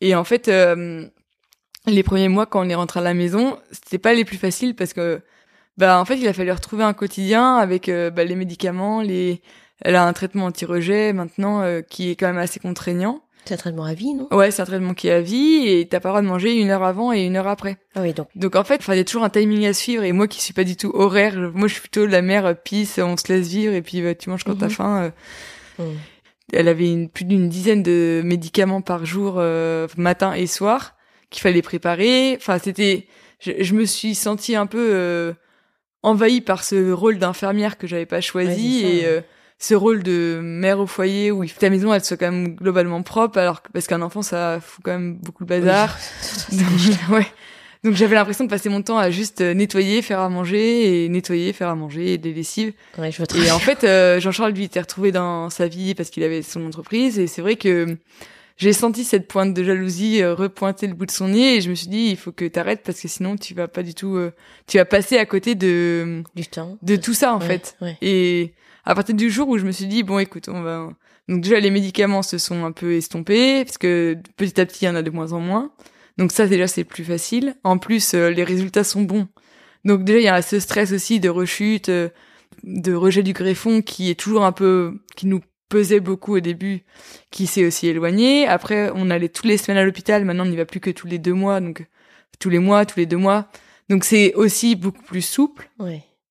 Et 0.00 0.14
en 0.14 0.24
fait, 0.24 0.48
les 1.86 2.02
premiers 2.02 2.28
mois 2.28 2.46
quand 2.46 2.64
on 2.64 2.68
est 2.68 2.74
rentré 2.74 3.00
à 3.00 3.02
la 3.02 3.14
maison, 3.14 3.58
c'était 3.70 3.98
pas 3.98 4.14
les 4.14 4.24
plus 4.24 4.38
faciles 4.38 4.74
parce 4.74 4.92
que 4.92 5.20
bah 5.76 6.00
en 6.00 6.04
fait, 6.04 6.16
il 6.16 6.28
a 6.28 6.32
fallu 6.32 6.52
retrouver 6.52 6.84
un 6.84 6.92
quotidien 6.92 7.56
avec 7.56 7.90
bah, 7.90 8.24
les 8.24 8.36
médicaments, 8.36 9.02
les 9.02 9.42
elle 9.80 9.96
a 9.96 10.06
un 10.06 10.12
traitement 10.12 10.46
anti-rejet 10.46 11.12
maintenant 11.12 11.62
euh, 11.62 11.82
qui 11.82 12.10
est 12.10 12.16
quand 12.16 12.26
même 12.26 12.38
assez 12.38 12.60
contraignant. 12.60 13.20
C'est 13.44 13.54
un 13.54 13.58
traitement 13.58 13.84
à 13.84 13.92
vie, 13.92 14.14
non? 14.14 14.26
Ouais, 14.30 14.50
c'est 14.50 14.62
un 14.62 14.64
traitement 14.64 14.94
qui 14.94 15.08
est 15.08 15.12
à 15.12 15.20
vie 15.20 15.68
et 15.68 15.86
t'as 15.86 16.00
pas 16.00 16.08
le 16.08 16.12
droit 16.12 16.22
de 16.22 16.26
manger 16.26 16.58
une 16.58 16.70
heure 16.70 16.82
avant 16.82 17.12
et 17.12 17.24
une 17.24 17.36
heure 17.36 17.48
après. 17.48 17.76
Ah 17.94 18.00
oui, 18.00 18.14
donc. 18.14 18.28
Donc 18.34 18.56
en 18.56 18.64
fait, 18.64 18.80
il 18.88 18.94
y 18.94 18.98
a 18.98 19.04
toujours 19.04 19.24
un 19.24 19.28
timing 19.28 19.66
à 19.66 19.74
suivre 19.74 20.02
et 20.02 20.12
moi 20.12 20.26
qui 20.28 20.40
suis 20.42 20.54
pas 20.54 20.64
du 20.64 20.76
tout 20.76 20.90
horaire, 20.94 21.36
moi 21.52 21.68
je 21.68 21.74
suis 21.74 21.82
plutôt 21.82 22.06
la 22.06 22.22
mère 22.22 22.46
euh, 22.46 22.54
pisse, 22.54 22.98
on 22.98 23.16
se 23.18 23.30
laisse 23.30 23.48
vivre 23.48 23.74
et 23.74 23.82
puis 23.82 24.00
bah, 24.00 24.14
tu 24.14 24.30
manges 24.30 24.44
quand 24.44 24.56
t'as 24.56 24.66
mhm. 24.66 24.72
faim. 24.72 25.12
Euh. 25.78 25.84
Mhm. 25.84 25.98
Elle 26.52 26.68
avait 26.68 26.90
une, 26.90 27.10
plus 27.10 27.24
d'une 27.24 27.48
dizaine 27.48 27.82
de 27.82 28.22
médicaments 28.24 28.80
par 28.80 29.04
jour, 29.04 29.42
matin 29.96 30.34
et 30.34 30.46
soir, 30.46 30.93
qu'il 31.34 31.42
fallait 31.42 31.62
préparer. 31.62 32.34
Enfin, 32.36 32.58
c'était, 32.58 33.06
je, 33.40 33.52
je, 33.60 33.74
me 33.74 33.84
suis 33.84 34.14
sentie 34.14 34.56
un 34.56 34.66
peu 34.66 35.34
envahie 36.02 36.40
par 36.40 36.64
ce 36.64 36.92
rôle 36.92 37.18
d'infirmière 37.18 37.76
que 37.78 37.86
j'avais 37.86 38.06
pas 38.06 38.20
choisi 38.20 38.84
et 38.84 39.06
ce 39.58 39.74
rôle 39.74 40.02
de 40.02 40.40
mère 40.42 40.80
au 40.80 40.86
foyer 40.86 41.30
où 41.30 41.44
ta 41.46 41.70
maison 41.70 41.92
elle 41.94 42.04
soit 42.04 42.16
quand 42.16 42.30
même 42.30 42.54
globalement 42.54 43.02
propre 43.02 43.38
alors 43.38 43.62
que 43.62 43.70
parce 43.72 43.86
qu'un 43.86 44.02
enfant 44.02 44.22
ça 44.22 44.58
fout 44.60 44.84
quand 44.84 44.92
même 44.92 45.16
beaucoup 45.16 45.44
de 45.44 45.48
bazar. 45.48 45.96
Donc, 46.52 46.68
ouais. 47.10 47.26
Donc 47.82 47.94
j'avais 47.94 48.14
l'impression 48.14 48.44
de 48.44 48.50
passer 48.50 48.70
mon 48.70 48.82
temps 48.82 48.98
à 48.98 49.10
juste 49.10 49.42
euh, 49.42 49.52
nettoyer 49.52 50.00
faire 50.02 50.20
à 50.20 50.28
manger 50.28 51.04
et 51.04 51.08
nettoyer 51.08 51.52
faire 51.52 51.68
à 51.68 51.74
manger 51.74 52.14
et 52.14 52.18
des 52.18 52.32
lessives. 52.32 52.72
Ouais, 52.98 53.10
je 53.10 53.22
et 53.22 53.50
en 53.50 53.58
fait 53.58 53.84
euh, 53.84 54.20
Jean-Charles 54.20 54.52
lui 54.52 54.64
était 54.64 54.80
retrouvé 54.80 55.12
dans 55.12 55.50
sa 55.50 55.68
vie 55.68 55.94
parce 55.94 56.10
qu'il 56.10 56.22
avait 56.22 56.42
son 56.42 56.64
entreprise 56.66 57.18
et 57.18 57.26
c'est 57.26 57.42
vrai 57.42 57.56
que 57.56 57.96
j'ai 58.56 58.72
senti 58.72 59.04
cette 59.04 59.28
pointe 59.28 59.52
de 59.52 59.64
jalousie 59.64 60.22
euh, 60.22 60.34
repointer 60.34 60.86
le 60.86 60.94
bout 60.94 61.06
de 61.06 61.10
son 61.10 61.28
nez 61.28 61.56
et 61.56 61.60
je 61.60 61.70
me 61.70 61.74
suis 61.74 61.88
dit 61.88 62.08
il 62.10 62.16
faut 62.16 62.32
que 62.32 62.44
t'arrêtes 62.44 62.82
parce 62.84 63.00
que 63.00 63.08
sinon 63.08 63.36
tu 63.36 63.54
vas 63.54 63.68
pas 63.68 63.82
du 63.82 63.94
tout 63.94 64.18
tu 64.66 64.78
vas 64.78 64.84
passer 64.84 65.18
à 65.18 65.26
côté 65.26 65.54
de 65.54 66.22
du 66.34 66.46
temps. 66.46 66.78
de 66.82 66.96
tout 66.96 67.14
ça 67.14 67.34
en 67.34 67.40
fait. 67.40 67.76
et 68.00 68.54
à 68.84 68.94
partir 68.94 69.14
du 69.14 69.30
jour 69.30 69.48
où 69.48 69.58
je 69.58 69.64
me 69.64 69.72
suis 69.72 69.86
dit 69.86 70.02
bon 70.02 70.18
écoute 70.18 70.48
on 70.48 70.62
va 70.62 70.88
donc 71.28 71.40
déjà 71.40 71.58
les 71.60 71.70
médicaments 71.70 72.22
se 72.22 72.38
sont 72.38 72.64
un 72.64 72.72
peu 72.72 72.94
estompés 72.94 73.64
parce 73.64 73.78
que 73.78 74.16
petit 74.36 74.60
à 74.60 74.66
petit 74.66 74.84
il 74.84 74.88
y 74.88 74.90
en 74.90 74.94
a 74.94 75.02
de 75.02 75.10
moins 75.10 75.32
en 75.32 75.40
moins. 75.40 75.72
Donc 76.18 76.32
ça 76.32 76.46
déjà 76.46 76.66
c'est 76.66 76.84
plus 76.84 77.04
facile. 77.04 77.56
En 77.64 77.78
plus 77.78 78.14
euh, 78.14 78.30
les 78.30 78.44
résultats 78.44 78.84
sont 78.84 79.02
bons. 79.02 79.28
Donc 79.84 80.04
déjà 80.04 80.18
il 80.18 80.24
y 80.24 80.28
a 80.28 80.42
ce 80.42 80.60
stress 80.60 80.92
aussi 80.92 81.20
de 81.20 81.28
rechute 81.28 81.88
euh, 81.88 82.10
de 82.62 82.94
rejet 82.94 83.22
du 83.22 83.32
greffon 83.32 83.80
qui 83.82 84.10
est 84.10 84.18
toujours 84.18 84.44
un 84.44 84.52
peu 84.52 85.00
qui 85.16 85.26
nous 85.26 85.40
pesait 85.74 86.00
beaucoup 86.00 86.36
au 86.36 86.40
début 86.40 86.84
qui 87.30 87.46
s'est 87.46 87.64
aussi 87.64 87.88
éloigné 87.88 88.46
après 88.46 88.90
on 88.94 89.10
allait 89.10 89.28
toutes 89.28 89.46
les 89.46 89.56
semaines 89.56 89.78
à 89.78 89.84
l'hôpital 89.84 90.24
maintenant 90.24 90.44
on 90.44 90.50
n'y 90.50 90.56
va 90.56 90.64
plus 90.64 90.80
que 90.80 90.90
tous 90.90 91.06
les 91.06 91.18
deux 91.18 91.34
mois 91.34 91.60
donc 91.60 91.86
tous 92.38 92.50
les 92.50 92.58
mois 92.58 92.86
tous 92.86 92.98
les 92.98 93.06
deux 93.06 93.16
mois 93.16 93.48
donc 93.88 94.04
c'est 94.04 94.34
aussi 94.34 94.76
beaucoup 94.76 95.02
plus 95.02 95.22
souple. 95.22 95.70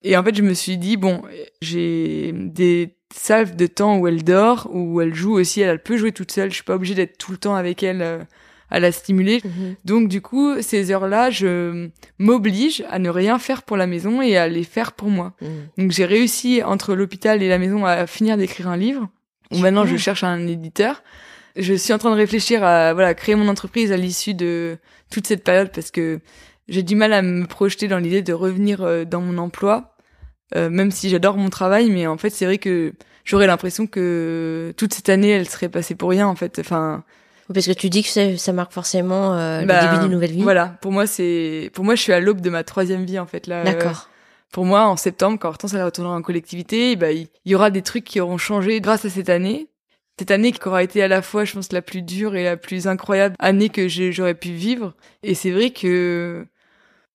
Et 0.02 0.18
en 0.18 0.24
fait, 0.24 0.36
je 0.36 0.42
me 0.42 0.54
suis 0.54 0.78
dit, 0.78 0.98
bon, 0.98 1.22
j'ai 1.62 2.34
des 2.34 2.98
salves 3.14 3.56
de 3.56 3.68
temps 3.68 3.98
où 3.98 4.08
elle 4.08 4.24
dort, 4.24 4.70
où 4.74 5.00
elle 5.02 5.14
joue 5.14 5.34
aussi, 5.34 5.62
elle, 5.62 5.82
peut 5.82 5.98
jouer 5.98 6.12
toute 6.12 6.32
seule, 6.32 6.50
je 6.50 6.56
suis 6.56 6.64
pas 6.64 6.76
obligée 6.76 6.96
d'être 6.96 7.18
tout 7.18 7.32
le 7.32 7.38
temps 7.38 7.56
avec 7.56 7.84
elle 7.84 8.02
euh, 8.02 8.20
à 8.70 8.80
la 8.80 8.92
stimuler. 8.92 9.40
Mhm. 9.46 9.76
Donc 9.86 10.10
du 10.10 10.20
coup, 10.20 10.62
ces 10.62 10.92
heures-là, 10.92 11.30
je 11.30 11.90
m'oblige 12.18 12.84
à 12.90 13.00
ne 13.00 13.10
rien 13.10 13.40
faire 13.40 13.64
pour 13.64 13.78
la 13.78 13.88
maison 13.88 14.22
et 14.22 14.36
à 14.36 14.48
les 14.48 14.64
faire 14.64 14.94
pour 14.94 15.10
moi. 15.10 15.36
Mhm. 15.42 15.50
Donc 15.78 15.92
j'ai 15.92 16.06
réussi 16.06 16.64
entre 16.64 16.96
l'hôpital 16.96 17.42
et 17.44 17.48
la 17.48 17.60
maison 17.60 17.86
à 17.86 18.08
finir 18.08 18.36
d'écrire 18.36 18.68
un 18.68 18.78
livre. 18.78 19.08
Où 19.52 19.58
maintenant 19.60 19.86
je 19.86 19.98
cherche 19.98 20.24
un 20.24 20.48
éditeur. 20.48 21.04
Je 21.56 21.74
suis 21.74 21.94
en 21.94 21.98
train 21.98 22.10
de 22.10 22.16
réfléchir 22.16 22.64
à 22.64 22.94
voilà 22.94 23.14
créer 23.14 23.36
mon 23.36 23.48
entreprise 23.48 23.92
à 23.92 23.98
l'issue 23.98 24.34
de 24.34 24.78
toute 25.12 25.28
cette 25.28 25.44
période 25.44 25.72
parce 25.74 25.92
que 25.92 26.20
j'ai 26.68 26.82
du 26.82 26.96
mal 26.96 27.14
à 27.14 27.22
me 27.22 27.46
projeter 27.46 27.88
dans 27.88 28.00
l'idée 28.00 28.22
de 28.22 28.34
revenir 28.34 28.82
euh, 28.82 29.06
dans 29.06 29.22
mon 29.22 29.38
emploi 29.38 29.94
euh, 30.56 30.70
même 30.70 30.92
si 30.92 31.10
j'adore 31.10 31.38
mon 31.38 31.50
travail, 31.50 31.90
mais 31.90 32.06
en 32.06 32.18
fait, 32.18 32.30
c'est 32.30 32.46
vrai 32.46 32.58
que 32.58 32.94
j'aurais 33.26 33.48
l'impression 33.48 33.88
que 33.88 34.74
toute 34.78 34.94
cette 34.94 35.10
année, 35.10 35.30
elle 35.30 35.50
serait 35.50 35.70
passée 35.70 35.96
pour 35.96 36.10
rien, 36.10 36.28
en 36.28 36.36
fait. 36.36 36.60
Enfin. 36.60 37.04
Parce 37.54 37.66
que 37.66 37.74
tu 37.74 37.90
dis 37.90 38.04
que 38.04 38.38
ça 38.38 38.54
marque 38.54 38.72
forcément 38.72 39.34
euh, 39.34 39.62
le 39.62 39.68
bah, 39.68 39.86
début 39.86 40.04
d'une 40.04 40.12
nouvelle 40.12 40.32
vie. 40.32 40.44
Voilà. 40.44 40.78
Pour 40.82 40.92
moi, 40.92 41.08
c'est, 41.08 41.72
pour 41.74 41.84
moi, 41.84 41.96
je 41.96 42.02
suis 42.02 42.14
à 42.14 42.20
l'aube 42.20 42.42
de 42.42 42.50
ma 42.50 42.64
troisième 42.64 43.04
vie, 43.04 43.20
en 43.20 43.26
fait, 43.26 43.48
là. 43.48 43.64
D'accord. 43.64 44.10
Pour 44.54 44.66
moi, 44.66 44.86
en 44.86 44.98
septembre, 44.98 45.40
quand 45.42 45.50
Hortense 45.50 45.74
elle 45.74 45.84
retournera 45.84 46.16
en 46.16 46.22
collectivité, 46.22 46.96
bah, 46.96 47.12
il 47.12 47.28
y, 47.44 47.56
aura 47.56 47.72
des 47.72 47.82
trucs 47.82 48.04
qui 48.04 48.22
auront 48.22 48.38
changé 48.38 48.80
grâce 48.82 49.04
à 49.04 49.10
cette 49.10 49.30
année. 49.30 49.68
Cette 50.20 50.30
année 50.30 50.52
qui 50.52 50.66
aura 50.68 50.84
été 50.84 51.02
à 51.02 51.08
la 51.08 51.24
fois, 51.24 51.44
je 51.44 51.54
pense, 51.54 51.72
la 51.72 51.82
plus 51.82 52.04
dure 52.04 52.36
et 52.36 52.44
la 52.44 52.56
plus 52.56 52.88
incroyable 52.88 53.36
année 53.40 53.70
que 53.70 53.88
j'aurais 53.88 54.36
pu 54.36 54.52
vivre. 54.52 54.94
Et 55.24 55.34
c'est 55.34 55.50
vrai 55.50 55.72
que 55.72 56.46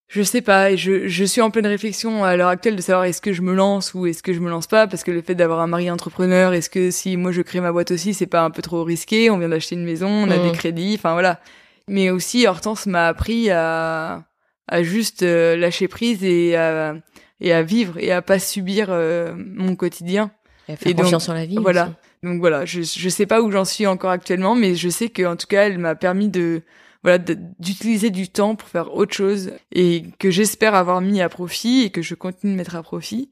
je 0.09 0.22
sais 0.22 0.41
pas, 0.41 0.74
je, 0.74 1.07
je 1.07 1.24
suis 1.24 1.41
en 1.41 1.51
pleine 1.51 1.68
réflexion 1.68 2.24
à 2.24 2.34
l'heure 2.36 2.49
actuelle 2.49 2.74
de 2.74 2.82
savoir 2.82 3.05
est-ce 3.05 3.20
que 3.20 3.32
je 3.32 3.43
me 3.43 3.55
lance 3.55 3.95
ou 3.95 4.07
est-ce 4.07 4.24
que 4.24 4.32
je 4.32 4.41
me 4.41 4.51
lance 4.51 4.66
pas, 4.66 4.89
parce 4.89 5.05
que 5.05 5.12
le 5.12 5.22
fait 5.22 5.36
d'avoir 5.36 5.61
un 5.61 5.68
mari 5.68 5.93
entrepreneur, 5.93 6.55
est-ce 6.55 6.70
que 6.70 6.91
si 6.91 7.16
moi 7.16 7.30
je 7.30 7.43
crée 7.43 7.61
ma 7.61 7.70
boîte 7.70 7.93
aussi, 7.93 8.14
c'est 8.14 8.26
pas 8.26 8.43
un 8.43 8.51
peu 8.51 8.62
trop 8.62 8.82
risqué 8.82 9.30
On 9.30 9.39
vient 9.39 9.51
d'acheter 9.51 9.76
une 9.76 9.84
maison, 9.84 10.09
on 10.09 10.30
a 10.30 10.39
des 10.39 10.51
mmh. 10.51 10.53
crédits, 10.53 10.95
enfin 10.99 11.12
voilà. 11.12 11.41
Mais 11.86 12.11
aussi, 12.11 12.49
Hortense 12.49 12.86
m'a 12.86 13.07
appris 13.07 13.51
à, 13.51 14.24
à 14.66 14.82
juste 14.82 15.22
euh, 15.22 15.57
lâcher 15.57 15.86
prise 15.86 16.24
et 16.24 16.57
à, 16.57 16.97
et 17.41 17.53
à 17.53 17.62
vivre 17.62 17.99
et 17.99 18.12
à 18.12 18.22
pas 18.22 18.39
subir 18.39 18.89
euh, 18.91 19.34
mon 19.36 19.76
quotidien. 19.76 20.30
Et 20.68 20.72
à 20.72 20.76
faire 20.76 20.95
confiance 20.95 21.28
en 21.28 21.34
la 21.34 21.47
vie. 21.47 21.59
Voilà. 21.61 21.95
Donc 22.22 22.41
voilà, 22.41 22.64
je, 22.64 22.82
je 22.82 23.09
sais 23.09 23.26
pas 23.26 23.41
où 23.43 23.51
j'en 23.53 23.64
suis 23.64 23.86
encore 23.86 24.11
actuellement, 24.11 24.55
mais 24.55 24.74
je 24.74 24.89
sais 24.89 25.09
qu'en 25.09 25.36
tout 25.36 25.47
cas, 25.47 25.66
elle 25.66 25.78
m'a 25.78 25.95
permis 25.95 26.28
de 26.28 26.62
voilà 27.03 27.18
d'utiliser 27.18 28.11
du 28.11 28.28
temps 28.28 28.57
pour 28.57 28.68
faire 28.68 28.95
autre 28.95 29.14
chose 29.14 29.53
et 29.72 30.05
que 30.18 30.30
j'espère 30.30 30.74
avoir 30.74 31.01
mis 31.01 31.20
à 31.20 31.28
profit 31.28 31.82
et 31.82 31.91
que 31.91 32.03
je 32.03 32.14
continue 32.14 32.53
de 32.53 32.57
mettre 32.57 32.74
à 32.74 32.82
profit 32.82 33.30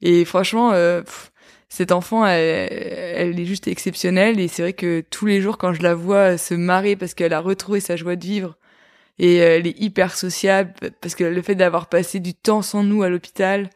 et 0.00 0.24
franchement 0.24 0.70
euh, 0.72 1.02
cette 1.68 1.90
enfant 1.90 2.24
elle, 2.24 2.68
elle, 2.70 3.40
est 3.40 3.44
juste 3.46 3.66
exceptionnelle 3.66 4.38
et 4.38 4.46
c'est 4.46 4.62
vrai 4.62 4.72
que 4.74 5.00
tous 5.10 5.26
les 5.26 5.40
jours 5.40 5.58
quand 5.58 5.72
je 5.72 5.82
la 5.82 5.94
vois 5.94 6.38
se 6.38 6.54
marrer 6.54 6.94
parce 6.94 7.14
qu'elle 7.14 7.32
a 7.32 7.40
retrouvé 7.40 7.80
sa 7.80 7.96
joie 7.96 8.14
de 8.14 8.24
vivre 8.24 8.56
et 9.18 9.36
elle 9.36 9.66
est 9.66 9.78
hyper 9.80 10.16
sociable 10.16 10.72
parce 11.00 11.14
que 11.14 11.24
le 11.24 11.42
fait 11.42 11.54
d'avoir 11.54 11.88
passé 11.88 12.20
du 12.20 12.34
temps 12.34 12.62
sans 12.62 12.82
nous 12.82 13.02
à 13.02 13.08
l'hôpital 13.08 13.70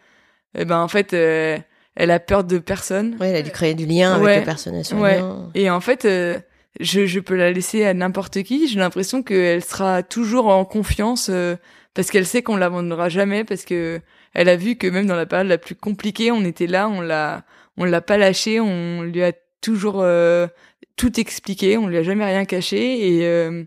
eh 0.57 0.64
ben 0.64 0.78
en 0.78 0.89
fait 0.89 1.12
euh, 1.12 1.59
elle 1.97 2.11
a 2.11 2.18
peur 2.18 2.45
de 2.45 2.59
personne. 2.59 3.16
Ouais, 3.20 3.28
elle 3.30 3.37
a 3.37 3.43
dû 3.43 3.51
créer 3.51 3.74
du 3.74 3.87
lien 3.87 4.14
avec 4.14 4.41
les 4.41 4.45
personnes 4.45 4.82
ouais. 5.01 5.20
Et 5.55 5.70
en 5.70 5.80
fait, 5.80 6.05
euh, 6.05 6.39
je, 6.80 7.07
je 7.07 7.20
peux 7.20 7.37
la 7.37 7.53
laisser 7.53 7.85
à 7.85 7.95
n'importe 7.95 8.43
qui. 8.43 8.66
J'ai 8.68 8.78
l'impression 8.78 9.22
qu'elle 9.22 9.62
sera 9.62 10.03
toujours 10.03 10.49
en 10.49 10.64
confiance 10.64 11.28
euh, 11.30 11.57
parce 11.95 12.11
qu'elle 12.11 12.26
sait 12.26 12.43
qu'on 12.43 12.57
l'abandonnera 12.57 13.09
jamais 13.09 13.45
parce 13.45 13.64
que 13.64 14.01
elle 14.32 14.49
a 14.49 14.57
vu 14.57 14.76
que 14.76 14.89
même 14.89 15.07
dans 15.07 15.14
la 15.14 15.26
période 15.26 15.47
la 15.47 15.59
plus 15.59 15.76
compliquée, 15.76 16.32
on 16.32 16.45
était 16.45 16.66
là, 16.66 16.89
on 16.89 17.01
l'a, 17.01 17.45
on 17.76 17.85
l'a 17.85 18.01
pas 18.01 18.16
lâché, 18.16 18.59
on 18.59 19.03
lui 19.03 19.22
a 19.22 19.32
toujours 19.61 20.01
euh, 20.01 20.49
tout 20.97 21.20
expliqué, 21.20 21.78
on 21.78 21.87
lui 21.87 21.97
a 21.97 22.03
jamais 22.03 22.24
rien 22.24 22.45
caché 22.45 23.09
et 23.09 23.24
euh, 23.26 23.62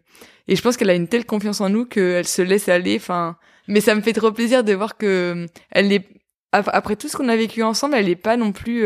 et 0.48 0.56
je 0.56 0.62
pense 0.62 0.78
qu'elle 0.78 0.90
a 0.90 0.96
une 0.96 1.08
telle 1.08 1.26
confiance 1.26 1.62
en 1.62 1.70
nous 1.70 1.86
qu'elle 1.86 2.28
se 2.28 2.42
laisse 2.42 2.70
aller. 2.70 2.98
Enfin, 2.98 3.38
mais 3.68 3.82
ça 3.82 3.96
me 3.96 4.02
fait 4.02 4.14
trop 4.14 4.32
plaisir 4.32 4.64
de 4.64 4.74
voir 4.74 4.98
que 4.98 5.46
elle 5.72 5.92
est 5.92 6.06
après 6.52 6.96
tout 6.96 7.10
ce 7.10 7.18
qu'on 7.18 7.30
a 7.30 7.36
vécu 7.36 7.62
ensemble, 7.62 7.96
elle 7.96 8.10
est 8.10 8.16
pas 8.16 8.38
non 8.38 8.52
plus 8.52 8.86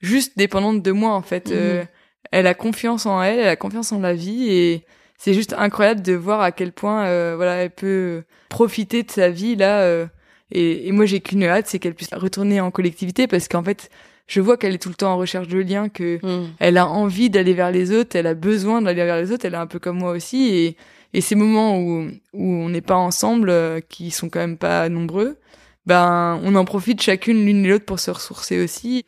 juste 0.00 0.38
dépendante 0.38 0.82
de 0.82 0.92
moi 0.92 1.12
en 1.12 1.22
fait. 1.22 1.50
Mmh 1.50 1.86
elle 2.30 2.46
a 2.46 2.54
confiance 2.54 3.06
en 3.06 3.22
elle, 3.22 3.40
elle 3.40 3.48
a 3.48 3.56
confiance 3.56 3.92
en 3.92 4.00
la 4.00 4.14
vie 4.14 4.50
et 4.50 4.84
c'est 5.18 5.34
juste 5.34 5.54
incroyable 5.56 6.02
de 6.02 6.12
voir 6.12 6.40
à 6.40 6.52
quel 6.52 6.72
point 6.72 7.06
euh, 7.06 7.34
voilà 7.36 7.56
elle 7.56 7.70
peut 7.70 8.24
profiter 8.48 9.02
de 9.02 9.10
sa 9.10 9.30
vie 9.30 9.56
là 9.56 9.80
euh, 9.80 10.06
et, 10.50 10.88
et, 10.88 10.92
moi 10.92 11.06
j'ai 11.06 11.20
qu'une 11.20 11.44
hâte 11.44 11.66
c'est 11.66 11.78
qu'elle 11.78 11.94
puisse 11.94 12.12
retourner 12.12 12.60
en 12.60 12.70
collectivité 12.70 13.26
parce 13.26 13.48
qu'en 13.48 13.62
fait 13.62 13.90
je 14.28 14.40
vois 14.40 14.56
qu'elle 14.56 14.74
est 14.74 14.82
tout 14.82 14.88
le 14.90 14.94
temps 14.94 15.12
en 15.12 15.16
recherche 15.16 15.48
de 15.48 15.58
liens 15.58 15.88
que 15.88 16.18
mm. 16.22 16.50
elle 16.60 16.78
a 16.78 16.86
envie 16.86 17.30
d'aller 17.30 17.54
vers 17.54 17.72
les 17.72 17.90
autres 17.92 18.14
elle 18.14 18.28
a 18.28 18.34
besoin 18.34 18.80
d'aller 18.80 19.04
vers 19.04 19.16
les 19.16 19.32
autres 19.32 19.44
elle 19.44 19.54
est 19.54 19.58
un 19.58 19.66
peu 19.66 19.80
comme 19.80 19.98
moi 19.98 20.12
aussi 20.12 20.54
et 20.54 20.76
et 21.14 21.20
ces 21.20 21.34
moments 21.34 21.78
où 21.78 22.06
où 22.32 22.44
on 22.44 22.68
n'est 22.68 22.80
pas 22.80 22.96
ensemble 22.96 23.50
euh, 23.50 23.80
qui 23.80 24.10
sont 24.12 24.28
quand 24.28 24.40
même 24.40 24.58
pas 24.58 24.88
nombreux 24.88 25.38
ben 25.86 26.40
on 26.44 26.54
en 26.54 26.64
profite 26.64 27.02
chacune 27.02 27.44
l'une 27.44 27.64
et 27.64 27.68
l'autre 27.68 27.86
pour 27.86 27.98
se 27.98 28.10
ressourcer 28.12 28.62
aussi 28.62 29.04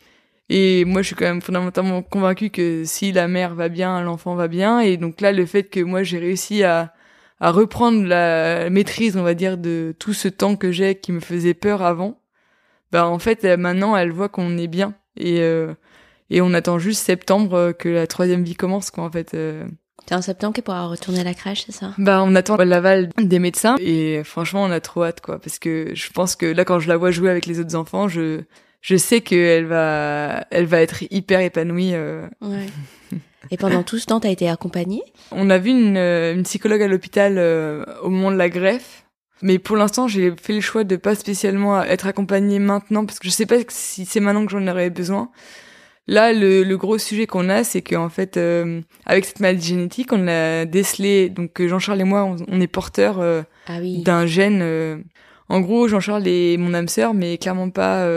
et 0.52 0.84
moi, 0.84 1.00
je 1.02 1.06
suis 1.06 1.16
quand 1.16 1.26
même 1.26 1.40
fondamentalement 1.40 2.02
convaincue 2.02 2.50
que 2.50 2.82
si 2.84 3.12
la 3.12 3.28
mère 3.28 3.54
va 3.54 3.68
bien, 3.68 4.02
l'enfant 4.02 4.34
va 4.34 4.48
bien. 4.48 4.80
Et 4.80 4.96
donc 4.96 5.20
là, 5.20 5.30
le 5.30 5.46
fait 5.46 5.62
que 5.62 5.78
moi, 5.78 6.02
j'ai 6.02 6.18
réussi 6.18 6.64
à, 6.64 6.92
à 7.38 7.52
reprendre 7.52 8.04
la 8.04 8.68
maîtrise, 8.68 9.16
on 9.16 9.22
va 9.22 9.34
dire, 9.34 9.58
de 9.58 9.94
tout 10.00 10.12
ce 10.12 10.26
temps 10.26 10.56
que 10.56 10.72
j'ai 10.72 10.96
qui 10.96 11.12
me 11.12 11.20
faisait 11.20 11.54
peur 11.54 11.82
avant, 11.82 12.20
bah 12.90 13.06
en 13.06 13.20
fait, 13.20 13.44
maintenant, 13.44 13.96
elle 13.96 14.10
voit 14.10 14.28
qu'on 14.28 14.58
est 14.58 14.66
bien. 14.66 14.94
Et, 15.20 15.40
euh, 15.40 15.74
Et 16.30 16.40
on 16.40 16.54
attend 16.54 16.78
juste 16.78 17.04
septembre 17.04 17.72
que 17.72 17.88
la 17.88 18.06
troisième 18.06 18.44
vie 18.44 18.54
commence, 18.54 18.90
quoi, 18.90 19.04
en 19.04 19.10
fait. 19.10 19.36
C'est 20.08 20.14
en 20.14 20.22
septembre 20.22 20.54
qu'elle 20.54 20.64
pourra 20.64 20.86
retourner 20.86 21.20
à 21.20 21.24
la 21.24 21.34
crèche, 21.34 21.64
c'est 21.66 21.72
ça? 21.72 21.92
Bah, 21.98 22.22
on 22.24 22.34
attend 22.34 22.56
l'aval 22.56 23.10
des 23.18 23.38
médecins 23.38 23.76
et 23.78 24.22
franchement, 24.24 24.62
on 24.64 24.70
a 24.70 24.80
trop 24.80 25.04
hâte, 25.04 25.20
quoi, 25.20 25.38
parce 25.38 25.58
que 25.58 25.90
je 25.94 26.10
pense 26.10 26.36
que 26.36 26.46
là, 26.46 26.64
quand 26.64 26.78
je 26.80 26.88
la 26.88 26.96
vois 26.96 27.10
jouer 27.10 27.30
avec 27.30 27.46
les 27.46 27.60
autres 27.60 27.76
enfants, 27.76 28.08
je 28.08 28.42
je 28.80 28.96
sais 28.96 29.20
qu'elle 29.20 29.66
va 29.66 30.46
elle 30.50 30.64
va 30.66 30.80
être 30.80 31.02
hyper 31.10 31.40
épanouie. 31.40 31.94
Euh. 31.94 32.26
Ouais. 32.40 32.66
Et 33.50 33.56
pendant 33.56 33.82
tout 33.82 33.98
ce 33.98 34.06
temps, 34.06 34.20
t'as 34.20 34.30
été 34.30 34.48
accompagnée? 34.48 35.02
On 35.32 35.50
a 35.50 35.58
vu 35.58 35.70
une, 35.70 35.96
euh, 35.96 36.34
une 36.34 36.44
psychologue 36.44 36.82
à 36.82 36.88
l'hôpital 36.88 37.36
euh, 37.38 37.84
au 38.02 38.08
moment 38.08 38.30
de 38.30 38.36
la 38.36 38.48
greffe. 38.48 39.04
Mais 39.42 39.58
pour 39.58 39.76
l'instant, 39.76 40.06
j'ai 40.08 40.34
fait 40.40 40.52
le 40.52 40.60
choix 40.60 40.84
de 40.84 40.96
pas 40.96 41.14
spécialement 41.14 41.82
être 41.82 42.06
accompagnée 42.06 42.58
maintenant 42.58 43.06
parce 43.06 43.18
que 43.18 43.26
je 43.26 43.32
sais 43.32 43.46
pas 43.46 43.56
si 43.68 44.04
c'est 44.04 44.20
maintenant 44.20 44.44
que 44.44 44.52
j'en 44.52 44.66
aurais 44.66 44.90
besoin. 44.90 45.30
Là, 46.10 46.32
le, 46.32 46.64
le 46.64 46.76
gros 46.76 46.98
sujet 46.98 47.26
qu'on 47.28 47.48
a, 47.48 47.62
c'est 47.62 47.82
qu'en 47.82 48.08
fait, 48.08 48.36
euh, 48.36 48.80
avec 49.06 49.24
cette 49.24 49.38
maladie 49.38 49.68
génétique, 49.68 50.12
on 50.12 50.26
a 50.26 50.64
décelé, 50.64 51.28
donc 51.28 51.64
Jean-Charles 51.64 52.00
et 52.00 52.04
moi, 52.04 52.34
on, 52.48 52.60
est 52.60 52.66
porteurs 52.66 53.20
euh, 53.20 53.42
ah 53.68 53.78
oui. 53.80 54.02
d'un 54.02 54.26
gène. 54.26 54.58
Euh, 54.60 54.96
en 55.48 55.60
gros, 55.60 55.86
Jean-Charles 55.86 56.26
est 56.26 56.56
mon 56.56 56.74
âme 56.74 56.88
sœur, 56.88 57.14
mais 57.14 57.38
clairement 57.38 57.70
pas 57.70 58.08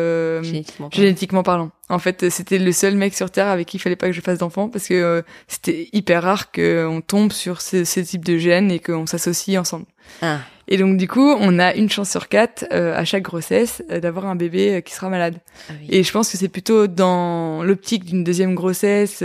génétiquement, 0.41 0.89
génétiquement, 0.91 1.43
parlant. 1.43 1.71
En 1.89 1.99
fait, 1.99 2.30
c'était 2.30 2.57
le 2.57 2.71
seul 2.71 2.95
mec 2.95 3.13
sur 3.13 3.30
Terre 3.30 3.47
avec 3.47 3.67
qui 3.67 3.78
il 3.78 3.80
fallait 3.80 3.95
pas 3.95 4.07
que 4.07 4.13
je 4.13 4.21
fasse 4.21 4.39
d'enfant, 4.39 4.69
parce 4.69 4.88
que 4.88 5.24
c'était 5.47 5.89
hyper 5.93 6.24
rare 6.24 6.51
qu'on 6.51 7.01
tombe 7.05 7.32
sur 7.32 7.61
ce, 7.61 7.84
ce 7.84 7.99
type 7.99 8.26
de 8.26 8.38
gène 8.38 8.71
et 8.71 8.80
qu'on 8.80 9.05
s'associe 9.05 9.59
ensemble. 9.59 9.86
Ah. 10.22 10.39
Et 10.68 10.78
donc 10.78 10.97
du 10.97 11.08
coup, 11.08 11.36
on 11.39 11.60
a 11.60 11.76
une 11.76 11.89
chance 11.89 12.10
sur 12.10 12.30
quatre 12.30 12.66
euh, 12.72 12.95
à 12.95 13.04
chaque 13.06 13.24
grossesse 13.24 13.84
euh, 13.91 13.99
d'avoir 13.99 14.26
un 14.26 14.36
bébé 14.36 14.76
euh, 14.76 14.82
qui 14.82 14.93
sera 14.93 15.10
malade. 15.10 15.38
Ah 15.70 15.74
Et 15.89 16.04
je 16.04 16.12
pense 16.12 16.32
que 16.32 16.38
c'est 16.38 16.47
plutôt 16.47 16.88
dans 16.88 17.64
l'optique 17.64 18.06
d'une 18.06 18.24
deuxième 18.24 18.56
grossesse, 18.56 19.24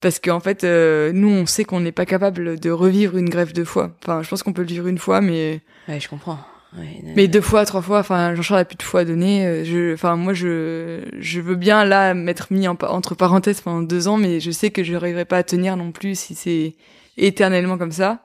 parce 0.00 0.18
qu'en 0.18 0.40
fait, 0.40 0.64
nous, 0.64 1.28
on 1.28 1.46
sait 1.46 1.64
qu'on 1.64 1.80
n'est 1.80 1.92
pas 1.92 2.06
capable 2.06 2.58
de 2.58 2.70
revivre 2.70 3.16
une 3.16 3.30
greffe 3.30 3.52
deux 3.52 3.64
fois. 3.64 3.96
Enfin, 4.02 4.22
je 4.22 4.28
pense 4.28 4.42
qu'on 4.42 4.52
peut 4.52 4.62
le 4.62 4.68
vivre 4.68 4.86
une 4.88 4.98
fois, 4.98 5.20
mais. 5.20 5.60
Ouais, 5.88 6.00
je 6.00 6.08
comprends. 6.08 6.38
mais 7.16 7.28
deux 7.28 7.40
fois, 7.40 7.64
trois 7.64 7.80
fois, 7.82 8.00
enfin, 8.00 8.34
Jean-Charles 8.34 8.60
a 8.60 8.64
plus 8.64 8.76
de 8.76 8.82
fois 8.82 9.04
donné. 9.04 9.64
Je, 9.64 9.94
enfin, 9.94 10.16
moi, 10.16 10.34
je, 10.34 11.00
je 11.18 11.40
veux 11.40 11.56
bien 11.56 11.84
là 11.84 12.14
m'être 12.14 12.52
mis 12.52 12.68
entre 12.68 13.14
parenthèses 13.14 13.60
pendant 13.60 13.82
deux 13.82 14.08
ans, 14.08 14.16
mais 14.16 14.40
je 14.40 14.50
sais 14.50 14.70
que 14.70 14.84
je 14.84 14.92
n'arriverai 14.92 15.24
pas 15.24 15.38
à 15.38 15.42
tenir 15.42 15.76
non 15.76 15.92
plus 15.92 16.18
si 16.18 16.34
c'est 16.34 16.74
éternellement 17.16 17.78
comme 17.78 17.92
ça. 17.92 18.22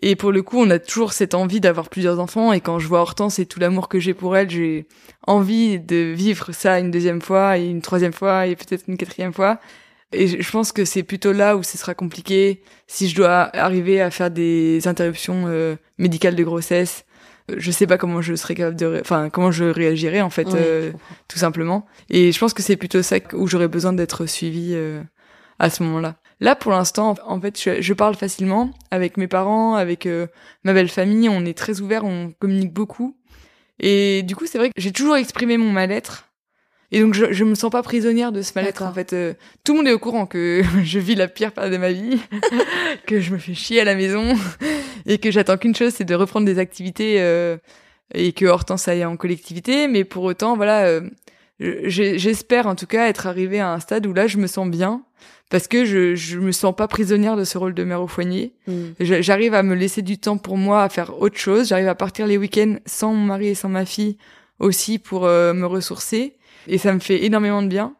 Et 0.00 0.16
pour 0.16 0.32
le 0.32 0.42
coup, 0.42 0.58
on 0.58 0.70
a 0.70 0.78
toujours 0.78 1.12
cette 1.12 1.34
envie 1.34 1.60
d'avoir 1.60 1.88
plusieurs 1.88 2.20
enfants. 2.20 2.52
Et 2.52 2.60
quand 2.60 2.78
je 2.78 2.86
vois 2.86 3.00
Hortense 3.00 3.38
et 3.38 3.46
tout 3.46 3.58
l'amour 3.58 3.88
que 3.88 3.98
j'ai 3.98 4.14
pour 4.14 4.36
elle, 4.36 4.48
j'ai 4.48 4.86
envie 5.26 5.80
de 5.80 5.96
vivre 5.96 6.52
ça 6.52 6.78
une 6.78 6.90
deuxième 6.90 7.20
fois 7.20 7.58
et 7.58 7.66
une 7.66 7.82
troisième 7.82 8.12
fois 8.12 8.46
et 8.46 8.54
peut-être 8.54 8.84
une 8.88 8.96
quatrième 8.96 9.32
fois. 9.32 9.60
Et 10.12 10.40
je 10.40 10.50
pense 10.50 10.72
que 10.72 10.84
c'est 10.84 11.02
plutôt 11.02 11.32
là 11.32 11.56
où 11.56 11.62
ce 11.62 11.76
sera 11.76 11.94
compliqué 11.94 12.62
si 12.86 13.08
je 13.08 13.16
dois 13.16 13.54
arriver 13.54 14.00
à 14.00 14.10
faire 14.10 14.30
des 14.30 14.88
interruptions 14.88 15.44
euh, 15.48 15.76
médicales 15.98 16.34
de 16.34 16.44
grossesse. 16.44 17.04
Je 17.54 17.70
sais 17.70 17.86
pas 17.86 17.98
comment 17.98 18.22
je 18.22 18.34
serais 18.34 18.54
capable 18.54 18.76
de, 18.76 18.98
enfin 19.00 19.30
comment 19.30 19.50
je 19.50 19.64
réagirais 19.64 20.20
en 20.20 20.30
fait, 20.30 20.48
euh, 20.54 20.92
tout 21.28 21.38
simplement. 21.38 21.86
Et 22.10 22.32
je 22.32 22.38
pense 22.38 22.54
que 22.54 22.62
c'est 22.62 22.76
plutôt 22.76 23.02
ça 23.02 23.16
où 23.34 23.46
j'aurais 23.46 23.68
besoin 23.68 23.92
d'être 23.92 24.26
suivie 24.26 24.72
euh, 24.74 25.02
à 25.58 25.70
ce 25.70 25.82
moment-là. 25.82 26.16
Là, 26.40 26.54
pour 26.54 26.70
l'instant, 26.70 27.16
en 27.26 27.40
fait, 27.40 27.60
je, 27.80 27.92
parle 27.92 28.14
facilement 28.14 28.70
avec 28.90 29.16
mes 29.16 29.26
parents, 29.26 29.74
avec 29.74 30.06
euh, 30.06 30.28
ma 30.62 30.72
belle 30.72 30.88
famille. 30.88 31.28
On 31.28 31.44
est 31.44 31.56
très 31.56 31.80
ouvert, 31.80 32.04
on 32.04 32.32
communique 32.38 32.72
beaucoup. 32.72 33.16
Et 33.80 34.22
du 34.22 34.36
coup, 34.36 34.46
c'est 34.46 34.58
vrai 34.58 34.68
que 34.68 34.74
j'ai 34.76 34.92
toujours 34.92 35.16
exprimé 35.16 35.56
mon 35.56 35.70
mal-être. 35.72 36.28
Et 36.90 37.00
donc, 37.00 37.12
je, 37.12 37.32
je 37.32 37.44
me 37.44 37.54
sens 37.54 37.70
pas 37.70 37.82
prisonnière 37.82 38.30
de 38.30 38.40
ce 38.40 38.52
mal-être. 38.54 38.82
En 38.82 38.92
fait, 38.92 39.12
euh, 39.12 39.34
tout 39.64 39.72
le 39.72 39.78
monde 39.78 39.88
est 39.88 39.92
au 39.92 39.98
courant 39.98 40.26
que 40.26 40.62
je 40.84 40.98
vis 41.00 41.16
la 41.16 41.26
pire 41.26 41.52
période 41.52 41.72
de 41.72 41.78
ma 41.78 41.90
vie, 41.90 42.20
que 43.06 43.20
je 43.20 43.32
me 43.32 43.38
fais 43.38 43.54
chier 43.54 43.80
à 43.80 43.84
la 43.84 43.96
maison, 43.96 44.36
et 45.06 45.18
que 45.18 45.32
j'attends 45.32 45.58
qu'une 45.58 45.74
chose, 45.74 45.92
c'est 45.92 46.04
de 46.04 46.14
reprendre 46.14 46.46
des 46.46 46.60
activités 46.60 47.20
euh, 47.20 47.56
et 48.14 48.32
que 48.32 48.46
Hortense 48.46 48.86
aille 48.86 49.04
en 49.04 49.16
collectivité. 49.16 49.88
Mais 49.88 50.04
pour 50.04 50.22
autant, 50.22 50.56
voilà, 50.56 51.00
j'espère 51.60 52.66
en 52.66 52.74
tout 52.74 52.86
cas 52.86 53.08
être 53.08 53.26
arrivée 53.26 53.60
à 53.60 53.72
un 53.72 53.80
stade 53.80 54.06
où 54.06 54.12
là, 54.12 54.26
je 54.26 54.38
me 54.38 54.46
sens 54.46 54.68
bien 54.68 55.02
parce 55.50 55.66
que 55.66 55.84
je 55.84 56.14
je 56.14 56.38
me 56.38 56.52
sens 56.52 56.74
pas 56.76 56.88
prisonnière 56.88 57.36
de 57.36 57.44
ce 57.44 57.58
rôle 57.58 57.74
de 57.74 57.84
mère 57.84 58.02
au 58.02 58.06
foyer. 58.06 58.54
Mm. 58.66 58.82
J'arrive 59.00 59.54
à 59.54 59.62
me 59.62 59.74
laisser 59.74 60.02
du 60.02 60.18
temps 60.18 60.38
pour 60.38 60.56
moi 60.56 60.82
à 60.82 60.88
faire 60.88 61.20
autre 61.20 61.38
chose. 61.38 61.68
J'arrive 61.68 61.88
à 61.88 61.94
partir 61.94 62.26
les 62.26 62.36
week-ends 62.36 62.76
sans 62.86 63.12
mon 63.12 63.24
mari 63.24 63.48
et 63.48 63.54
sans 63.54 63.68
ma 63.68 63.84
fille 63.84 64.18
aussi 64.58 64.98
pour 64.98 65.24
euh, 65.24 65.54
me 65.54 65.66
ressourcer 65.66 66.36
et 66.66 66.78
ça 66.78 66.92
me 66.92 67.00
fait 67.00 67.24
énormément 67.24 67.62
de 67.62 67.68
bien. 67.68 67.94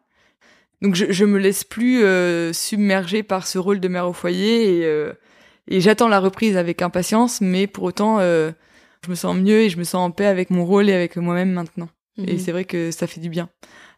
Donc 0.82 0.94
je 0.94 1.10
je 1.10 1.24
me 1.24 1.38
laisse 1.38 1.64
plus 1.64 2.04
euh, 2.04 2.52
submerger 2.52 3.22
par 3.22 3.46
ce 3.46 3.58
rôle 3.58 3.80
de 3.80 3.88
mère 3.88 4.08
au 4.08 4.12
foyer 4.12 4.78
et 4.78 4.86
euh, 4.86 5.12
et 5.70 5.80
j'attends 5.80 6.08
la 6.08 6.20
reprise 6.20 6.56
avec 6.56 6.80
impatience, 6.80 7.40
mais 7.40 7.66
pour 7.66 7.84
autant 7.84 8.18
euh, 8.20 8.52
je 9.04 9.10
me 9.10 9.14
sens 9.14 9.36
mieux 9.36 9.60
et 9.62 9.70
je 9.70 9.78
me 9.78 9.84
sens 9.84 10.06
en 10.06 10.10
paix 10.10 10.26
avec 10.26 10.50
mon 10.50 10.64
rôle 10.64 10.88
et 10.88 10.94
avec 10.94 11.16
moi-même 11.16 11.50
maintenant. 11.50 11.88
Et 12.18 12.34
mm-hmm. 12.34 12.38
c'est 12.38 12.52
vrai 12.52 12.64
que 12.64 12.90
ça 12.90 13.06
fait 13.06 13.20
du 13.20 13.28
bien. 13.28 13.48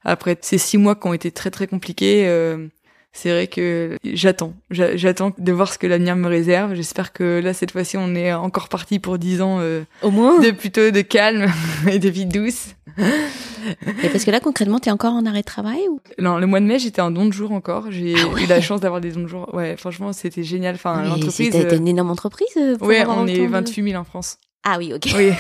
Après 0.05 0.37
ces 0.41 0.59
six 0.59 0.79
mois 0.79 0.95
qui 0.95 1.07
ont 1.07 1.15
été 1.15 1.31
très 1.31 1.51
très 1.51 1.67
compliqués, 1.67 2.27
euh, 2.27 2.69
c'est 3.13 3.31
vrai 3.31 3.49
que 3.49 3.99
j'attends. 4.05 4.55
J'attends 4.71 5.33
de 5.37 5.53
voir 5.53 5.73
ce 5.73 5.79
que 5.79 5.87
l'avenir 5.87 6.15
me 6.15 6.29
réserve. 6.29 6.75
J'espère 6.75 7.13
que 7.13 7.41
là, 7.43 7.53
cette 7.53 7.73
fois-ci, 7.73 7.97
on 7.97 8.15
est 8.15 8.33
encore 8.33 8.69
parti 8.69 9.01
pour 9.01 9.19
dix 9.19 9.43
ans. 9.43 9.59
Euh, 9.61 9.83
Au 10.03 10.11
moins. 10.11 10.39
De 10.39 10.53
plutôt 10.53 10.91
de 10.91 11.01
calme 11.01 11.47
et 11.91 11.99
de 11.99 12.09
vie 12.09 12.27
douce. 12.27 12.77
Et 12.99 14.09
parce 14.09 14.25
que 14.25 14.31
là, 14.31 14.39
concrètement, 14.41 14.79
t'es 14.79 14.91
encore 14.91 15.15
en 15.15 15.27
arrêt 15.27 15.41
de 15.41 15.47
travail 15.47 15.81
ou? 15.91 16.01
Non, 16.19 16.39
le 16.39 16.47
mois 16.47 16.61
de 16.61 16.67
mai, 16.67 16.79
j'étais 16.79 17.03
en 17.03 17.11
don 17.11 17.27
de 17.27 17.33
jour 17.33 17.51
encore. 17.53 17.91
J'ai 17.91 18.15
ah 18.17 18.41
eu 18.41 18.47
la 18.47 18.61
chance 18.61 18.81
d'avoir 18.81 19.01
des 19.01 19.11
dons 19.11 19.23
de 19.23 19.27
jour. 19.27 19.53
Ouais, 19.55 19.77
franchement, 19.77 20.13
c'était 20.13 20.45
génial. 20.45 20.77
Enfin, 20.77 21.03
l'entreprise. 21.03 21.53
C'était 21.53 21.77
une 21.77 21.89
énorme 21.89 22.11
entreprise. 22.11 22.49
Euh, 22.57 22.77
pour 22.77 22.87
ouais, 22.89 23.05
on 23.07 23.27
est 23.27 23.47
28 23.47 23.91
000 23.91 24.01
en 24.01 24.05
France. 24.05 24.39
Ah 24.63 24.77
oui, 24.79 24.93
ok. 24.93 25.09
Oui. 25.17 25.33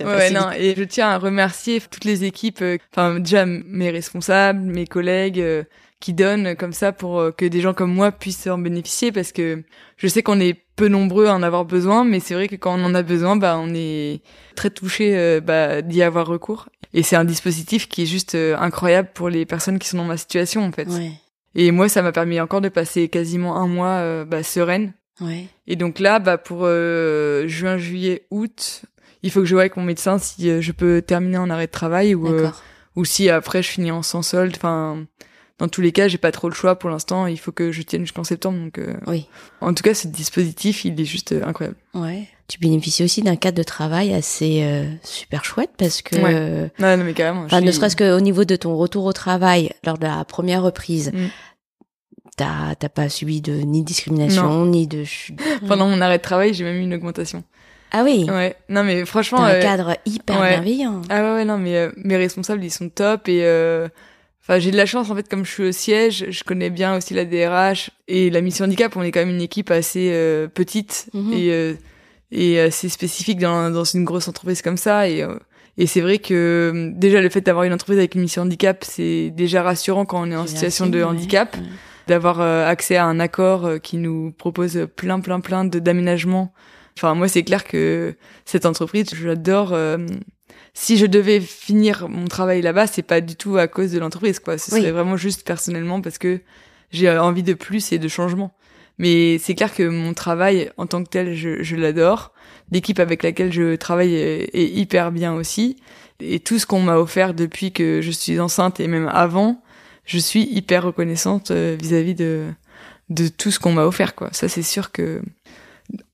ouais, 0.04 0.30
non, 0.30 0.50
et 0.52 0.74
je 0.76 0.84
tiens 0.84 1.08
à 1.08 1.18
remercier 1.18 1.80
toutes 1.80 2.04
les 2.04 2.24
équipes, 2.24 2.62
euh, 2.62 2.78
enfin 2.92 3.20
déjà 3.20 3.44
mes 3.46 3.90
responsables, 3.90 4.60
mes 4.60 4.86
collègues, 4.86 5.66
qui 6.00 6.14
donne 6.14 6.56
comme 6.56 6.72
ça 6.72 6.92
pour 6.92 7.20
euh, 7.20 7.30
que 7.30 7.44
des 7.44 7.60
gens 7.60 7.74
comme 7.74 7.92
moi 7.92 8.10
puissent 8.10 8.46
en 8.46 8.58
bénéficier 8.58 9.12
parce 9.12 9.32
que 9.32 9.62
je 9.98 10.08
sais 10.08 10.22
qu'on 10.22 10.40
est 10.40 10.54
peu 10.76 10.88
nombreux 10.88 11.26
à 11.26 11.34
en 11.34 11.42
avoir 11.42 11.66
besoin, 11.66 12.04
mais 12.04 12.20
c'est 12.20 12.32
vrai 12.32 12.48
que 12.48 12.56
quand 12.56 12.78
on 12.78 12.84
en 12.84 12.94
a 12.94 13.02
besoin, 13.02 13.36
bah 13.36 13.58
on 13.60 13.74
est 13.74 14.22
très 14.56 14.70
touché 14.70 15.16
euh, 15.16 15.40
bah, 15.40 15.82
d'y 15.82 16.02
avoir 16.02 16.26
recours. 16.26 16.70
Et 16.94 17.02
c'est 17.02 17.16
un 17.16 17.26
dispositif 17.26 17.86
qui 17.86 18.02
est 18.02 18.06
juste 18.06 18.34
euh, 18.34 18.56
incroyable 18.56 19.10
pour 19.14 19.28
les 19.28 19.44
personnes 19.44 19.78
qui 19.78 19.88
sont 19.88 19.98
dans 19.98 20.04
ma 20.04 20.16
situation 20.16 20.64
en 20.64 20.72
fait. 20.72 20.88
Ouais. 20.88 21.12
Et 21.54 21.70
moi, 21.70 21.88
ça 21.88 22.00
m'a 22.00 22.12
permis 22.12 22.40
encore 22.40 22.62
de 22.62 22.70
passer 22.70 23.08
quasiment 23.08 23.56
un 23.56 23.66
mois 23.66 24.24
bah, 24.24 24.44
sereine. 24.44 24.92
Ouais. 25.20 25.46
Et 25.66 25.76
donc 25.76 25.98
là, 25.98 26.18
bah 26.18 26.38
pour 26.38 26.66
juin, 26.66 27.78
juillet, 27.78 28.26
août, 28.30 28.82
il 29.22 29.30
faut 29.30 29.40
que 29.40 29.46
je 29.46 29.54
vois 29.54 29.62
avec 29.62 29.76
mon 29.76 29.84
médecin 29.84 30.18
si 30.18 30.62
je 30.62 30.72
peux 30.72 31.02
terminer 31.02 31.38
en 31.38 31.50
arrêt 31.50 31.66
de 31.66 31.72
travail 31.72 32.14
ou 32.14 32.28
ou 32.96 33.04
si 33.04 33.30
après 33.30 33.62
je 33.62 33.68
finis 33.68 33.90
en 33.90 34.02
sans 34.02 34.22
solde. 34.22 34.54
Enfin, 34.56 35.04
dans 35.60 35.68
tous 35.68 35.82
les 35.82 35.92
cas, 35.92 36.08
j'ai 36.08 36.18
pas 36.18 36.32
trop 36.32 36.48
le 36.48 36.54
choix 36.54 36.78
pour 36.78 36.88
l'instant. 36.88 37.26
Il 37.26 37.38
faut 37.38 37.52
que 37.52 37.70
je 37.70 37.82
tienne 37.82 38.00
jusqu'en 38.00 38.24
septembre. 38.24 38.58
Donc, 38.58 38.78
euh, 38.78 38.94
oui. 39.06 39.26
En 39.60 39.74
tout 39.74 39.82
cas, 39.82 39.92
ce 39.92 40.08
dispositif, 40.08 40.86
il 40.86 40.98
est 40.98 41.04
juste 41.04 41.32
euh, 41.32 41.44
incroyable. 41.44 41.76
Ouais. 41.92 42.28
Tu 42.48 42.58
bénéficies 42.58 43.04
aussi 43.04 43.22
d'un 43.22 43.36
cadre 43.36 43.58
de 43.58 43.62
travail 43.62 44.14
assez 44.14 44.62
euh, 44.62 44.86
super 45.02 45.44
chouette 45.44 45.70
parce 45.76 46.00
que. 46.00 46.16
Ouais. 46.16 46.70
non, 46.78 46.96
non, 46.96 47.04
mais 47.04 47.12
carrément. 47.12 47.42
Enfin, 47.44 47.60
ne 47.60 47.70
serait-ce 47.70 47.94
qu'au 47.94 48.20
niveau 48.20 48.44
de 48.44 48.56
ton 48.56 48.74
retour 48.74 49.04
au 49.04 49.12
travail 49.12 49.70
lors 49.84 49.98
de 49.98 50.04
la 50.04 50.24
première 50.24 50.62
reprise. 50.62 51.12
Mm. 51.12 51.26
T'as, 52.40 52.74
t'as 52.74 52.88
pas 52.88 53.08
subi 53.08 53.40
de 53.40 53.52
ni 53.52 53.82
discrimination 53.82 54.64
ni 54.64 54.86
de 54.86 55.04
pendant 55.68 55.88
mon 55.88 56.00
arrêt 56.00 56.18
de 56.18 56.22
travail 56.22 56.54
j'ai 56.54 56.64
même 56.64 56.76
eu 56.76 56.82
une 56.82 56.94
augmentation. 56.94 57.44
Ah 57.92 58.02
oui? 58.04 58.24
Ouais. 58.28 58.56
Non 58.68 58.82
mais 58.82 59.04
franchement 59.04 59.42
un 59.42 59.60
cadre 59.60 59.96
hyper 60.06 60.40
bienveillant. 60.40 61.02
Ah 61.10 61.22
ouais, 61.22 61.34
ouais 61.34 61.44
non 61.44 61.58
mais 61.58 61.90
mes 61.96 62.16
responsables 62.16 62.64
ils 62.64 62.70
sont 62.70 62.88
top 62.88 63.28
et 63.28 63.44
Enfin, 64.42 64.58
j'ai 64.58 64.70
de 64.70 64.76
la 64.76 64.86
chance 64.86 65.10
en 65.10 65.14
fait 65.14 65.28
comme 65.28 65.44
je 65.44 65.50
suis 65.50 65.62
au 65.64 65.72
siège, 65.72 66.26
je 66.30 66.44
connais 66.44 66.70
bien 66.70 66.96
aussi 66.96 67.14
la 67.14 67.24
DRH 67.24 67.90
et 68.08 68.30
la 68.30 68.40
mission 68.40 68.64
handicap. 68.64 68.96
On 68.96 69.02
est 69.02 69.12
quand 69.12 69.20
même 69.20 69.30
une 69.30 69.42
équipe 69.42 69.70
assez 69.70 70.10
euh, 70.12 70.48
petite 70.48 71.08
mhm. 71.12 71.32
et 71.32 71.52
euh, 71.52 71.74
et 72.32 72.60
assez 72.60 72.88
spécifique 72.88 73.38
dans 73.38 73.70
dans 73.70 73.84
une 73.84 74.04
grosse 74.04 74.28
entreprise 74.28 74.62
comme 74.62 74.76
ça 74.76 75.08
et 75.08 75.22
euh, 75.22 75.36
et 75.78 75.86
c'est 75.86 76.00
vrai 76.00 76.18
que 76.18 76.90
déjà 76.94 77.20
le 77.20 77.28
fait 77.28 77.40
d'avoir 77.42 77.64
une 77.64 77.72
entreprise 77.72 77.98
avec 77.98 78.14
une 78.14 78.22
mission 78.22 78.42
handicap, 78.42 78.84
c'est 78.84 79.30
déjà 79.30 79.62
rassurant 79.62 80.04
quand 80.04 80.20
on 80.20 80.30
est 80.30 80.36
en 80.36 80.46
situation 80.46 80.86
de 80.86 81.02
handicap, 81.02 81.56
d'avoir 82.10 82.40
accès 82.40 82.96
à 82.96 83.06
un 83.06 83.20
accord 83.20 83.80
qui 83.82 83.96
nous 83.96 84.32
propose 84.32 84.86
plein 84.96 85.20
plein 85.20 85.40
plein 85.40 85.64
de 85.64 85.78
d'aménagements. 85.78 86.52
Enfin 86.98 87.14
moi 87.14 87.28
c'est 87.28 87.42
clair 87.42 87.64
que 87.64 88.14
cette 88.44 88.66
entreprise, 88.66 89.06
j'adore 89.14 89.74
si 90.74 90.96
je 90.96 91.06
devais 91.06 91.40
finir 91.40 92.08
mon 92.08 92.26
travail 92.26 92.62
là-bas, 92.62 92.86
c'est 92.86 93.02
pas 93.02 93.20
du 93.20 93.36
tout 93.36 93.56
à 93.56 93.66
cause 93.66 93.92
de 93.92 93.98
l'entreprise, 93.98 94.38
quoi. 94.38 94.58
Ce 94.58 94.70
serait 94.70 94.92
vraiment 94.92 95.16
juste 95.16 95.46
personnellement 95.46 96.00
parce 96.00 96.18
que 96.18 96.40
j'ai 96.90 97.10
envie 97.10 97.42
de 97.42 97.54
plus 97.54 97.92
et 97.92 97.98
de 97.98 98.08
changement. 98.08 98.54
Mais 98.98 99.38
c'est 99.38 99.54
clair 99.54 99.74
que 99.74 99.82
mon 99.82 100.12
travail 100.12 100.70
en 100.76 100.86
tant 100.86 101.02
que 101.02 101.08
tel, 101.08 101.34
je, 101.34 101.62
je 101.62 101.76
l'adore. 101.76 102.32
L'équipe 102.70 103.00
avec 103.00 103.22
laquelle 103.22 103.52
je 103.52 103.76
travaille 103.76 104.14
est, 104.14 104.54
hyper 104.54 105.10
bien 105.10 105.32
aussi. 105.34 105.76
Et 106.20 106.38
tout 106.38 106.58
ce 106.58 106.66
qu'on 106.66 106.80
m'a 106.80 106.98
offert 106.98 107.34
depuis 107.34 107.72
que 107.72 108.00
je 108.02 108.10
suis 108.10 108.38
enceinte 108.38 108.78
et 108.78 108.86
même 108.86 109.08
avant, 109.12 109.62
je 110.10 110.18
suis 110.18 110.42
hyper 110.42 110.82
reconnaissante 110.82 111.52
vis-à-vis 111.52 112.14
de 112.14 112.46
de 113.10 113.28
tout 113.28 113.50
ce 113.50 113.58
qu'on 113.58 113.72
m'a 113.72 113.84
offert 113.84 114.14
quoi. 114.14 114.28
Ça 114.32 114.48
c'est 114.48 114.62
sûr 114.62 114.90
que 114.90 115.22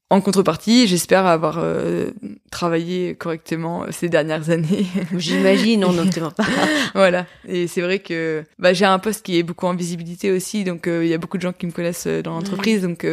en 0.09 0.21
contrepartie, 0.21 0.87
j'espère 0.87 1.27
avoir 1.27 1.59
euh, 1.59 2.11
travaillé 2.53 3.17
correctement 3.17 3.83
euh, 3.83 3.87
ces 3.91 4.09
dernières 4.09 4.51
années. 4.51 4.87
J'imagine, 5.17 5.85
on 5.85 5.93
n'en 5.93 6.07
pas. 6.07 6.45
voilà. 6.95 7.27
Et 7.49 7.67
c'est 7.67 7.81
vrai 7.81 7.99
que 7.99 8.45
bah, 8.61 8.73
j'ai 8.73 8.85
un 8.85 9.01
poste 9.01 9.27
qui 9.27 9.37
est 9.37 9.43
beaucoup 9.43 9.67
en 9.67 9.75
visibilité 9.75 10.31
aussi, 10.31 10.63
donc 10.63 10.87
euh, 10.87 11.05
il 11.05 11.11
y 11.11 11.15
a 11.15 11.19
beaucoup 11.19 11.39
de 11.39 11.43
gens 11.43 11.53
qui 11.53 11.67
me 11.67 11.73
connaissent 11.73 12.07
dans 12.07 12.35
l'entreprise. 12.35 12.83
Donc 12.83 13.05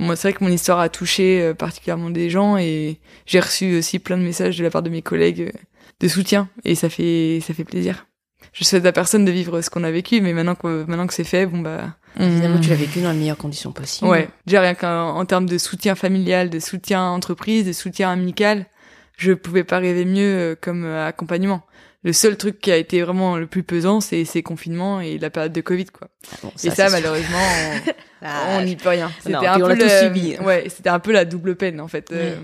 moi, 0.00 0.16
c'est 0.16 0.28
vrai 0.30 0.38
que 0.38 0.42
mon 0.42 0.50
histoire 0.50 0.80
a 0.80 0.88
touché 0.88 1.52
particulièrement 1.56 2.10
des 2.10 2.30
gens 2.30 2.56
et 2.56 2.98
j'ai 3.26 3.38
reçu 3.38 3.76
aussi 3.76 4.00
plein 4.00 4.18
de 4.18 4.24
messages 4.24 4.58
de 4.58 4.64
la 4.64 4.70
part 4.70 4.82
de 4.82 4.90
mes 4.90 5.02
collègues 5.02 5.52
de 6.00 6.08
soutien 6.08 6.48
et 6.64 6.74
ça 6.74 6.88
fait 6.88 7.38
ça 7.46 7.54
fait 7.54 7.62
plaisir 7.62 8.06
je 8.54 8.64
souhaite 8.64 8.86
à 8.86 8.92
personne 8.92 9.24
de 9.24 9.32
vivre 9.32 9.60
ce 9.60 9.68
qu'on 9.68 9.84
a 9.84 9.90
vécu, 9.90 10.20
mais 10.20 10.32
maintenant 10.32 10.54
que 10.54 10.84
maintenant 10.84 11.06
que 11.06 11.14
c'est 11.14 11.24
fait, 11.24 11.44
bon 11.44 11.58
bah. 11.58 11.96
Évidemment, 12.18 12.60
tu 12.60 12.70
l'as 12.70 12.76
vécu 12.76 13.00
dans 13.00 13.10
les 13.10 13.18
meilleures 13.18 13.36
conditions 13.36 13.72
possibles. 13.72 14.08
Ouais. 14.08 14.28
Déjà 14.46 14.60
rien 14.60 14.74
qu'en 14.74 15.24
termes 15.24 15.46
de 15.46 15.58
soutien 15.58 15.96
familial, 15.96 16.48
de 16.48 16.60
soutien 16.60 17.02
entreprise, 17.02 17.66
de 17.66 17.72
soutien 17.72 18.12
amical, 18.12 18.66
je 19.16 19.32
pouvais 19.32 19.64
pas 19.64 19.78
rêver 19.78 20.04
mieux 20.04 20.22
euh, 20.22 20.54
comme 20.58 20.84
euh, 20.84 21.08
accompagnement. 21.08 21.62
Le 22.04 22.12
seul 22.12 22.36
truc 22.36 22.60
qui 22.60 22.70
a 22.70 22.76
été 22.76 23.02
vraiment 23.02 23.36
le 23.36 23.48
plus 23.48 23.64
pesant, 23.64 24.00
c'est 24.00 24.24
ces 24.24 24.44
confinements 24.44 25.00
et 25.00 25.18
la 25.18 25.30
période 25.30 25.52
de 25.52 25.60
Covid, 25.60 25.86
quoi. 25.86 26.08
Ah 26.32 26.48
et 26.62 26.70
ça, 26.70 26.90
malheureusement, 26.90 27.38
on 28.50 28.62
n'y 28.62 28.76
peut 28.76 28.90
rien. 28.90 29.10
C'était 29.20 29.34
un 29.34 29.58
peu 29.58 29.74
le... 29.74 30.42
ouais, 30.44 30.66
c'était 30.68 30.90
un 30.90 31.00
peu 31.00 31.10
la 31.10 31.24
double 31.24 31.56
peine 31.56 31.80
en 31.80 31.88
fait. 31.88 32.12
Euh. 32.12 32.36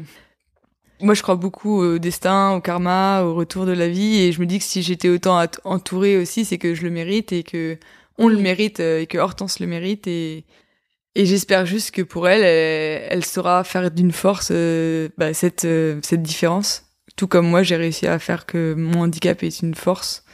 Moi, 1.03 1.15
je 1.15 1.23
crois 1.23 1.37
beaucoup 1.37 1.81
au 1.81 1.99
destin, 1.99 2.53
au 2.53 2.61
karma, 2.61 3.23
au 3.23 3.35
retour 3.35 3.65
de 3.65 3.73
la 3.73 3.89
vie, 3.89 4.21
et 4.21 4.33
je 4.33 4.41
me 4.41 4.47
dis 4.47 4.59
que 4.59 4.65
si 4.65 4.83
j'étais 4.83 5.09
autant 5.09 5.43
entourée 5.65 6.19
aussi, 6.19 6.45
c'est 6.45 6.59
que 6.59 6.75
je 6.75 6.83
le 6.83 6.91
mérite 6.91 7.33
et 7.33 7.43
que 7.43 7.79
on 8.19 8.29
le 8.29 8.37
mérite 8.37 8.81
euh, 8.81 9.01
et 9.01 9.07
que 9.07 9.19
Hortense 9.19 9.61
le 9.61 9.67
mérite. 9.67 10.07
Et 10.07 10.45
et 11.17 11.27
j'espère 11.27 11.67
juste 11.67 11.91
que 11.91 12.03
pour 12.03 12.29
elle, 12.29 12.45
elle, 12.45 13.25
saura 13.25 13.65
faire 13.65 13.91
d'une 13.91 14.13
force 14.13 14.51
euh, 14.53 15.09
bah, 15.19 15.35
cette 15.35 15.65
euh, 15.65 15.99
cette 16.03 16.23
différence, 16.23 16.85
tout 17.17 17.27
comme 17.27 17.49
moi 17.49 17.63
j'ai 17.63 17.77
réussi 17.77 18.07
à 18.07 18.19
faire 18.19 18.47
que 18.47 18.75
mon 18.75 19.03
handicap 19.03 19.43
est 19.43 19.61
une 19.63 19.75
force. 19.75 20.25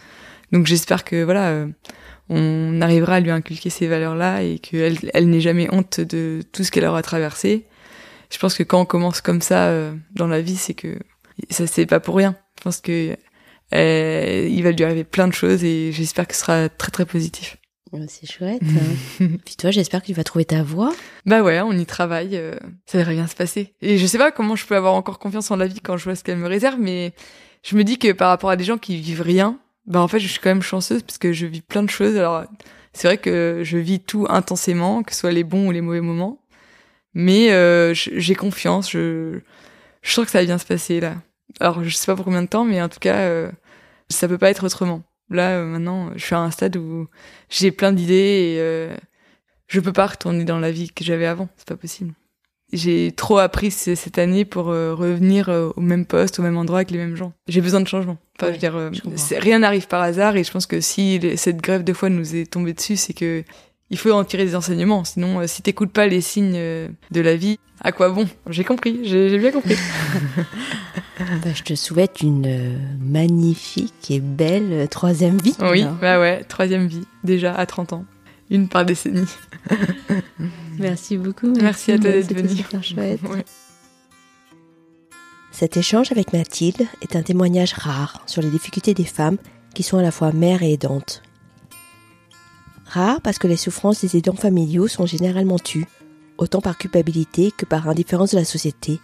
Donc 0.52 0.66
j'espère 0.66 1.04
que 1.04 1.24
voilà, 1.24 1.66
on 2.28 2.80
arrivera 2.82 3.16
à 3.16 3.20
lui 3.20 3.30
inculquer 3.30 3.70
ces 3.70 3.86
valeurs-là 3.88 4.42
et 4.42 4.58
qu'elle 4.58 4.98
elle, 5.14 5.30
n'ait 5.30 5.40
jamais 5.40 5.68
honte 5.72 6.00
de 6.00 6.40
tout 6.52 6.64
ce 6.64 6.70
qu'elle 6.70 6.84
aura 6.84 7.02
traversé 7.02 7.66
je 8.30 8.38
pense 8.38 8.56
que 8.56 8.62
quand 8.62 8.80
on 8.80 8.84
commence 8.84 9.20
comme 9.20 9.40
ça 9.40 9.68
euh, 9.68 9.94
dans 10.14 10.26
la 10.26 10.40
vie, 10.40 10.56
c'est 10.56 10.74
que 10.74 10.98
ça 11.50 11.66
c'est 11.66 11.86
pas 11.86 12.00
pour 12.00 12.16
rien. 12.16 12.36
Je 12.58 12.62
pense 12.62 12.80
que 12.80 13.16
euh, 13.74 14.48
il 14.50 14.62
va 14.62 14.70
lui 14.72 14.84
arriver 14.84 15.04
plein 15.04 15.28
de 15.28 15.32
choses 15.32 15.64
et 15.64 15.92
j'espère 15.92 16.26
que 16.26 16.34
ce 16.34 16.40
sera 16.40 16.68
très 16.68 16.90
très 16.90 17.06
positif. 17.06 17.56
C'est 18.08 18.30
chouette. 18.30 18.62
Puis 19.18 19.56
toi, 19.56 19.70
j'espère 19.70 20.02
que 20.02 20.06
tu 20.06 20.12
vas 20.12 20.24
trouver 20.24 20.44
ta 20.44 20.62
voie. 20.62 20.92
Bah 21.24 21.42
ouais, 21.42 21.60
on 21.60 21.72
y 21.72 21.86
travaille. 21.86 22.36
Euh, 22.36 22.54
ça 22.84 22.98
devrait 22.98 23.14
bien 23.14 23.26
se 23.26 23.34
passer. 23.34 23.74
Et 23.80 23.96
je 23.96 24.06
sais 24.06 24.18
pas 24.18 24.32
comment 24.32 24.56
je 24.56 24.66
peux 24.66 24.76
avoir 24.76 24.94
encore 24.94 25.18
confiance 25.18 25.50
en 25.50 25.56
la 25.56 25.66
vie 25.66 25.80
quand 25.80 25.96
je 25.96 26.04
vois 26.04 26.14
ce 26.14 26.22
qu'elle 26.24 26.38
me 26.38 26.48
réserve, 26.48 26.78
mais 26.78 27.14
je 27.62 27.76
me 27.76 27.84
dis 27.84 27.98
que 27.98 28.12
par 28.12 28.28
rapport 28.28 28.50
à 28.50 28.56
des 28.56 28.64
gens 28.64 28.76
qui 28.76 28.96
vivent 28.96 29.22
rien, 29.22 29.58
bah 29.86 30.00
en 30.00 30.08
fait, 30.08 30.18
je 30.18 30.28
suis 30.28 30.40
quand 30.40 30.50
même 30.50 30.62
chanceuse 30.62 31.02
parce 31.02 31.18
que 31.18 31.32
je 31.32 31.46
vis 31.46 31.62
plein 31.62 31.82
de 31.82 31.90
choses. 31.90 32.16
Alors, 32.16 32.44
c'est 32.92 33.08
vrai 33.08 33.18
que 33.18 33.60
je 33.62 33.78
vis 33.78 34.00
tout 34.00 34.26
intensément, 34.28 35.02
que 35.02 35.12
ce 35.12 35.20
soit 35.20 35.32
les 35.32 35.44
bons 35.44 35.68
ou 35.68 35.70
les 35.70 35.80
mauvais 35.80 36.00
moments. 36.00 36.40
Mais 37.18 37.50
euh, 37.50 37.94
j'ai 37.94 38.34
confiance, 38.34 38.90
je, 38.90 39.40
je 40.02 40.12
sens 40.12 40.26
que 40.26 40.30
ça 40.30 40.40
va 40.40 40.44
bien 40.44 40.58
se 40.58 40.66
passer 40.66 41.00
là. 41.00 41.14
Alors 41.60 41.82
je 41.82 41.88
sais 41.88 42.04
pas 42.04 42.14
pour 42.14 42.26
combien 42.26 42.42
de 42.42 42.46
temps, 42.46 42.66
mais 42.66 42.82
en 42.82 42.90
tout 42.90 42.98
cas, 42.98 43.20
euh, 43.20 43.50
ça 44.10 44.28
peut 44.28 44.36
pas 44.36 44.50
être 44.50 44.66
autrement. 44.66 45.02
Là 45.30 45.52
euh, 45.52 45.64
maintenant, 45.64 46.10
je 46.14 46.22
suis 46.22 46.34
à 46.34 46.40
un 46.40 46.50
stade 46.50 46.76
où 46.76 47.08
j'ai 47.48 47.70
plein 47.70 47.92
d'idées 47.92 48.12
et 48.52 48.56
euh, 48.60 48.94
je 49.66 49.80
peux 49.80 49.94
pas 49.94 50.08
retourner 50.08 50.44
dans 50.44 50.58
la 50.58 50.70
vie 50.70 50.90
que 50.90 51.04
j'avais 51.04 51.24
avant. 51.24 51.48
C'est 51.56 51.66
pas 51.66 51.76
possible. 51.76 52.12
J'ai 52.74 53.12
trop 53.12 53.38
appris 53.38 53.70
cette 53.70 54.18
année 54.18 54.44
pour 54.44 54.68
euh, 54.68 54.92
revenir 54.94 55.48
au 55.48 55.80
même 55.80 56.04
poste, 56.04 56.38
au 56.38 56.42
même 56.42 56.58
endroit 56.58 56.80
avec 56.80 56.90
les 56.90 56.98
mêmes 56.98 57.16
gens. 57.16 57.32
J'ai 57.48 57.62
besoin 57.62 57.80
de 57.80 57.88
changement. 57.88 58.18
Enfin, 58.38 58.48
je 58.48 58.52
veux 58.52 58.90
dire, 58.90 59.40
rien 59.40 59.60
n'arrive 59.60 59.86
par 59.86 60.02
hasard 60.02 60.36
et 60.36 60.44
je 60.44 60.50
pense 60.50 60.66
que 60.66 60.82
si 60.82 61.18
cette 61.38 61.62
grève 61.62 61.82
de 61.82 61.94
foi 61.94 62.10
nous 62.10 62.36
est 62.36 62.52
tombée 62.52 62.74
dessus, 62.74 62.96
c'est 62.96 63.14
que 63.14 63.42
il 63.90 63.98
faut 63.98 64.10
en 64.10 64.24
tirer 64.24 64.44
des 64.44 64.56
enseignements. 64.56 65.04
Sinon, 65.04 65.40
euh, 65.40 65.46
si 65.46 65.62
t'écoutes 65.62 65.92
pas 65.92 66.06
les 66.06 66.20
signes 66.20 66.54
euh, 66.56 66.88
de 67.10 67.20
la 67.20 67.36
vie, 67.36 67.58
à 67.80 67.92
quoi 67.92 68.08
bon? 68.08 68.26
J'ai 68.48 68.64
compris, 68.64 69.00
j'ai 69.04 69.38
bien 69.38 69.52
compris. 69.52 69.76
bah, 71.18 71.52
je 71.54 71.62
te 71.62 71.74
souhaite 71.74 72.20
une 72.20 72.46
euh, 72.46 72.78
magnifique 73.00 74.10
et 74.10 74.20
belle 74.20 74.88
troisième 74.88 75.38
vie. 75.38 75.56
Oui, 75.60 75.84
bah 76.00 76.20
ouais, 76.20 76.44
troisième 76.44 76.86
vie, 76.86 77.06
déjà 77.24 77.54
à 77.54 77.66
30 77.66 77.92
ans. 77.92 78.04
Une 78.50 78.68
par 78.68 78.84
décennie. 78.84 79.26
merci 80.78 81.16
beaucoup. 81.16 81.52
Merci, 81.60 81.92
à 81.92 81.98
toi 81.98 82.10
d'être 82.10 82.32
venu. 82.32 82.62
chouette. 82.82 83.20
Cet 85.50 85.76
échange 85.76 86.12
avec 86.12 86.32
Mathilde 86.32 86.86
est 87.02 87.16
un 87.16 87.22
témoignage 87.22 87.72
rare 87.72 88.22
sur 88.26 88.42
les 88.42 88.50
difficultés 88.50 88.94
des 88.94 89.04
femmes 89.04 89.38
qui 89.74 89.82
sont 89.82 89.98
à 89.98 90.02
la 90.02 90.12
fois 90.12 90.30
mères 90.32 90.62
et 90.62 90.72
aidantes. 90.72 91.22
Parce 92.96 93.38
que 93.38 93.46
les 93.46 93.58
souffrances 93.58 94.00
des 94.00 94.16
aidants 94.16 94.36
familiaux 94.36 94.88
sont 94.88 95.04
généralement 95.04 95.58
tues, 95.58 95.86
autant 96.38 96.62
par 96.62 96.78
culpabilité 96.78 97.50
que 97.50 97.66
par 97.66 97.88
indifférence 97.88 98.30
de 98.30 98.38
la 98.38 98.44
société, 98.44 99.00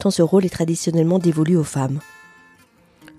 tant 0.00 0.10
ce 0.10 0.22
rôle 0.22 0.44
est 0.44 0.50
traditionnellement 0.50 1.20
dévolu 1.20 1.56
aux 1.56 1.62
femmes. 1.62 2.00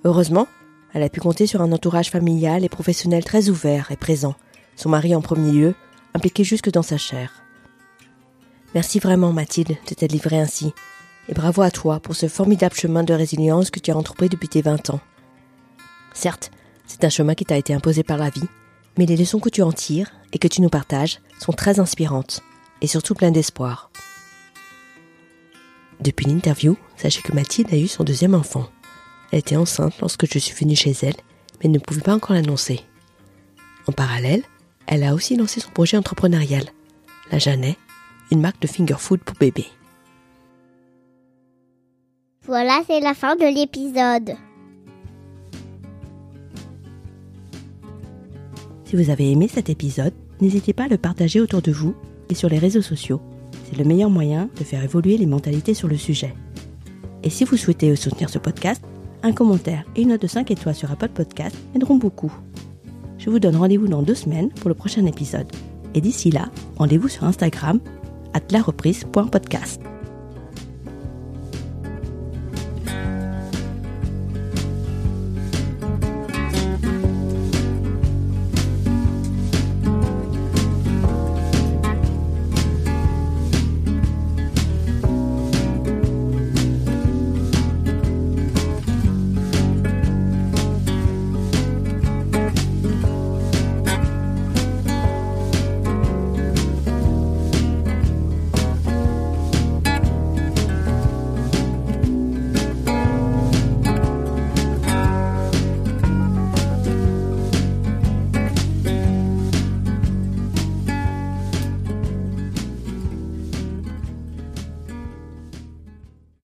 Heureusement, 0.03 0.49
elle 0.93 1.03
a 1.03 1.09
pu 1.09 1.21
compter 1.21 1.47
sur 1.47 1.61
un 1.61 1.71
entourage 1.71 2.11
familial 2.11 2.65
et 2.65 2.69
professionnel 2.69 3.23
très 3.23 3.47
ouvert 3.47 3.89
et 3.89 3.95
présent, 3.95 4.35
son 4.75 4.89
mari 4.89 5.15
en 5.15 5.21
premier 5.21 5.53
lieu, 5.53 5.75
impliqué 6.13 6.43
jusque 6.43 6.71
dans 6.71 6.81
sa 6.81 6.97
chair. 6.97 7.31
Merci 8.75 8.99
vraiment 8.99 9.31
Mathilde 9.31 9.77
de 9.87 9.95
t'être 9.95 10.11
livrée 10.11 10.41
ainsi, 10.41 10.73
et 11.29 11.33
bravo 11.33 11.61
à 11.61 11.71
toi 11.71 12.01
pour 12.01 12.17
ce 12.17 12.27
formidable 12.27 12.75
chemin 12.75 13.03
de 13.03 13.13
résilience 13.13 13.71
que 13.71 13.79
tu 13.79 13.91
as 13.91 13.97
entrepris 13.97 14.27
depuis 14.27 14.49
tes 14.49 14.61
20 14.61 14.89
ans. 14.89 14.99
Certes, 16.13 16.51
c'est 16.85 17.05
un 17.05 17.09
chemin 17.09 17.33
qui 17.33 17.45
t'a 17.45 17.57
été 17.57 17.73
imposé 17.73 18.03
par 18.03 18.17
la 18.17 18.29
vie, 18.29 18.49
mais 18.97 19.05
les 19.05 19.15
leçons 19.15 19.39
que 19.39 19.49
tu 19.49 19.61
en 19.61 19.71
tires 19.71 20.11
et 20.33 20.39
que 20.39 20.47
tu 20.47 20.61
nous 20.61 20.69
partages 20.69 21.19
sont 21.39 21.53
très 21.53 21.79
inspirantes 21.79 22.41
et 22.81 22.87
surtout 22.87 23.15
pleines 23.15 23.33
d'espoir. 23.33 23.91
Depuis 25.99 26.27
l'interview, 26.27 26.77
sachez 26.95 27.21
que 27.21 27.33
Mathilde 27.33 27.73
a 27.73 27.77
eu 27.77 27.87
son 27.87 28.03
deuxième 28.03 28.35
enfant. 28.35 28.67
Elle 29.31 29.39
était 29.39 29.55
enceinte 29.55 29.99
lorsque 29.99 30.31
je 30.31 30.39
suis 30.39 30.55
venue 30.55 30.75
chez 30.75 30.93
elle, 31.01 31.15
mais 31.61 31.69
ne 31.69 31.79
pouvait 31.79 32.01
pas 32.01 32.15
encore 32.15 32.35
l'annoncer. 32.35 32.81
En 33.87 33.91
parallèle, 33.91 34.43
elle 34.85 35.03
a 35.03 35.13
aussi 35.13 35.35
lancé 35.35 35.59
son 35.59 35.71
projet 35.71 35.97
entrepreneurial, 35.97 36.65
la 37.31 37.39
Jeannet, 37.39 37.77
une 38.31 38.41
marque 38.41 38.61
de 38.61 38.67
finger 38.67 38.97
food 38.97 39.21
pour 39.21 39.35
bébé. 39.37 39.65
Voilà, 42.45 42.81
c'est 42.87 43.01
la 43.01 43.13
fin 43.13 43.35
de 43.35 43.45
l'épisode. 43.45 44.37
Si 48.87 48.95
vous 48.95 49.09
avez 49.09 49.29
aimé 49.29 49.49
cet 49.53 49.69
épisode, 49.69 50.13
n'hésitez 50.39 50.71
pas 50.71 50.85
à 50.85 50.87
le 50.87 50.97
partager 50.97 51.41
autour 51.41 51.61
de 51.61 51.73
vous 51.73 51.93
et 52.29 52.35
sur 52.35 52.47
les 52.47 52.57
réseaux 52.57 52.81
sociaux. 52.81 53.19
C'est 53.65 53.77
le 53.77 53.83
meilleur 53.83 54.09
moyen 54.09 54.49
de 54.57 54.63
faire 54.63 54.81
évoluer 54.81 55.17
les 55.17 55.25
mentalités 55.25 55.73
sur 55.73 55.89
le 55.89 55.97
sujet. 55.97 56.33
Et 57.21 57.29
si 57.29 57.43
vous 57.43 57.57
souhaitez 57.57 57.93
soutenir 57.97 58.29
ce 58.29 58.39
podcast, 58.39 58.81
un 59.23 59.33
commentaire 59.33 59.83
et 59.97 60.03
une 60.03 60.09
note 60.09 60.21
de 60.21 60.27
5 60.27 60.51
étoiles 60.51 60.73
sur 60.73 60.89
Apple 60.89 61.09
Podcast 61.09 61.53
m'aideront 61.73 61.97
beaucoup. 61.97 62.31
Je 63.17 63.29
vous 63.29 63.39
donne 63.39 63.57
rendez-vous 63.57 63.89
dans 63.89 64.03
deux 64.03 64.15
semaines 64.15 64.51
pour 64.51 64.69
le 64.69 64.75
prochain 64.75 65.05
épisode. 65.05 65.51
Et 65.93 65.99
d'ici 65.99 66.31
là, 66.31 66.49
rendez-vous 66.77 67.09
sur 67.09 67.25
Instagram, 67.25 67.81
at 68.33 68.61
reprise.podcast. 68.61 69.81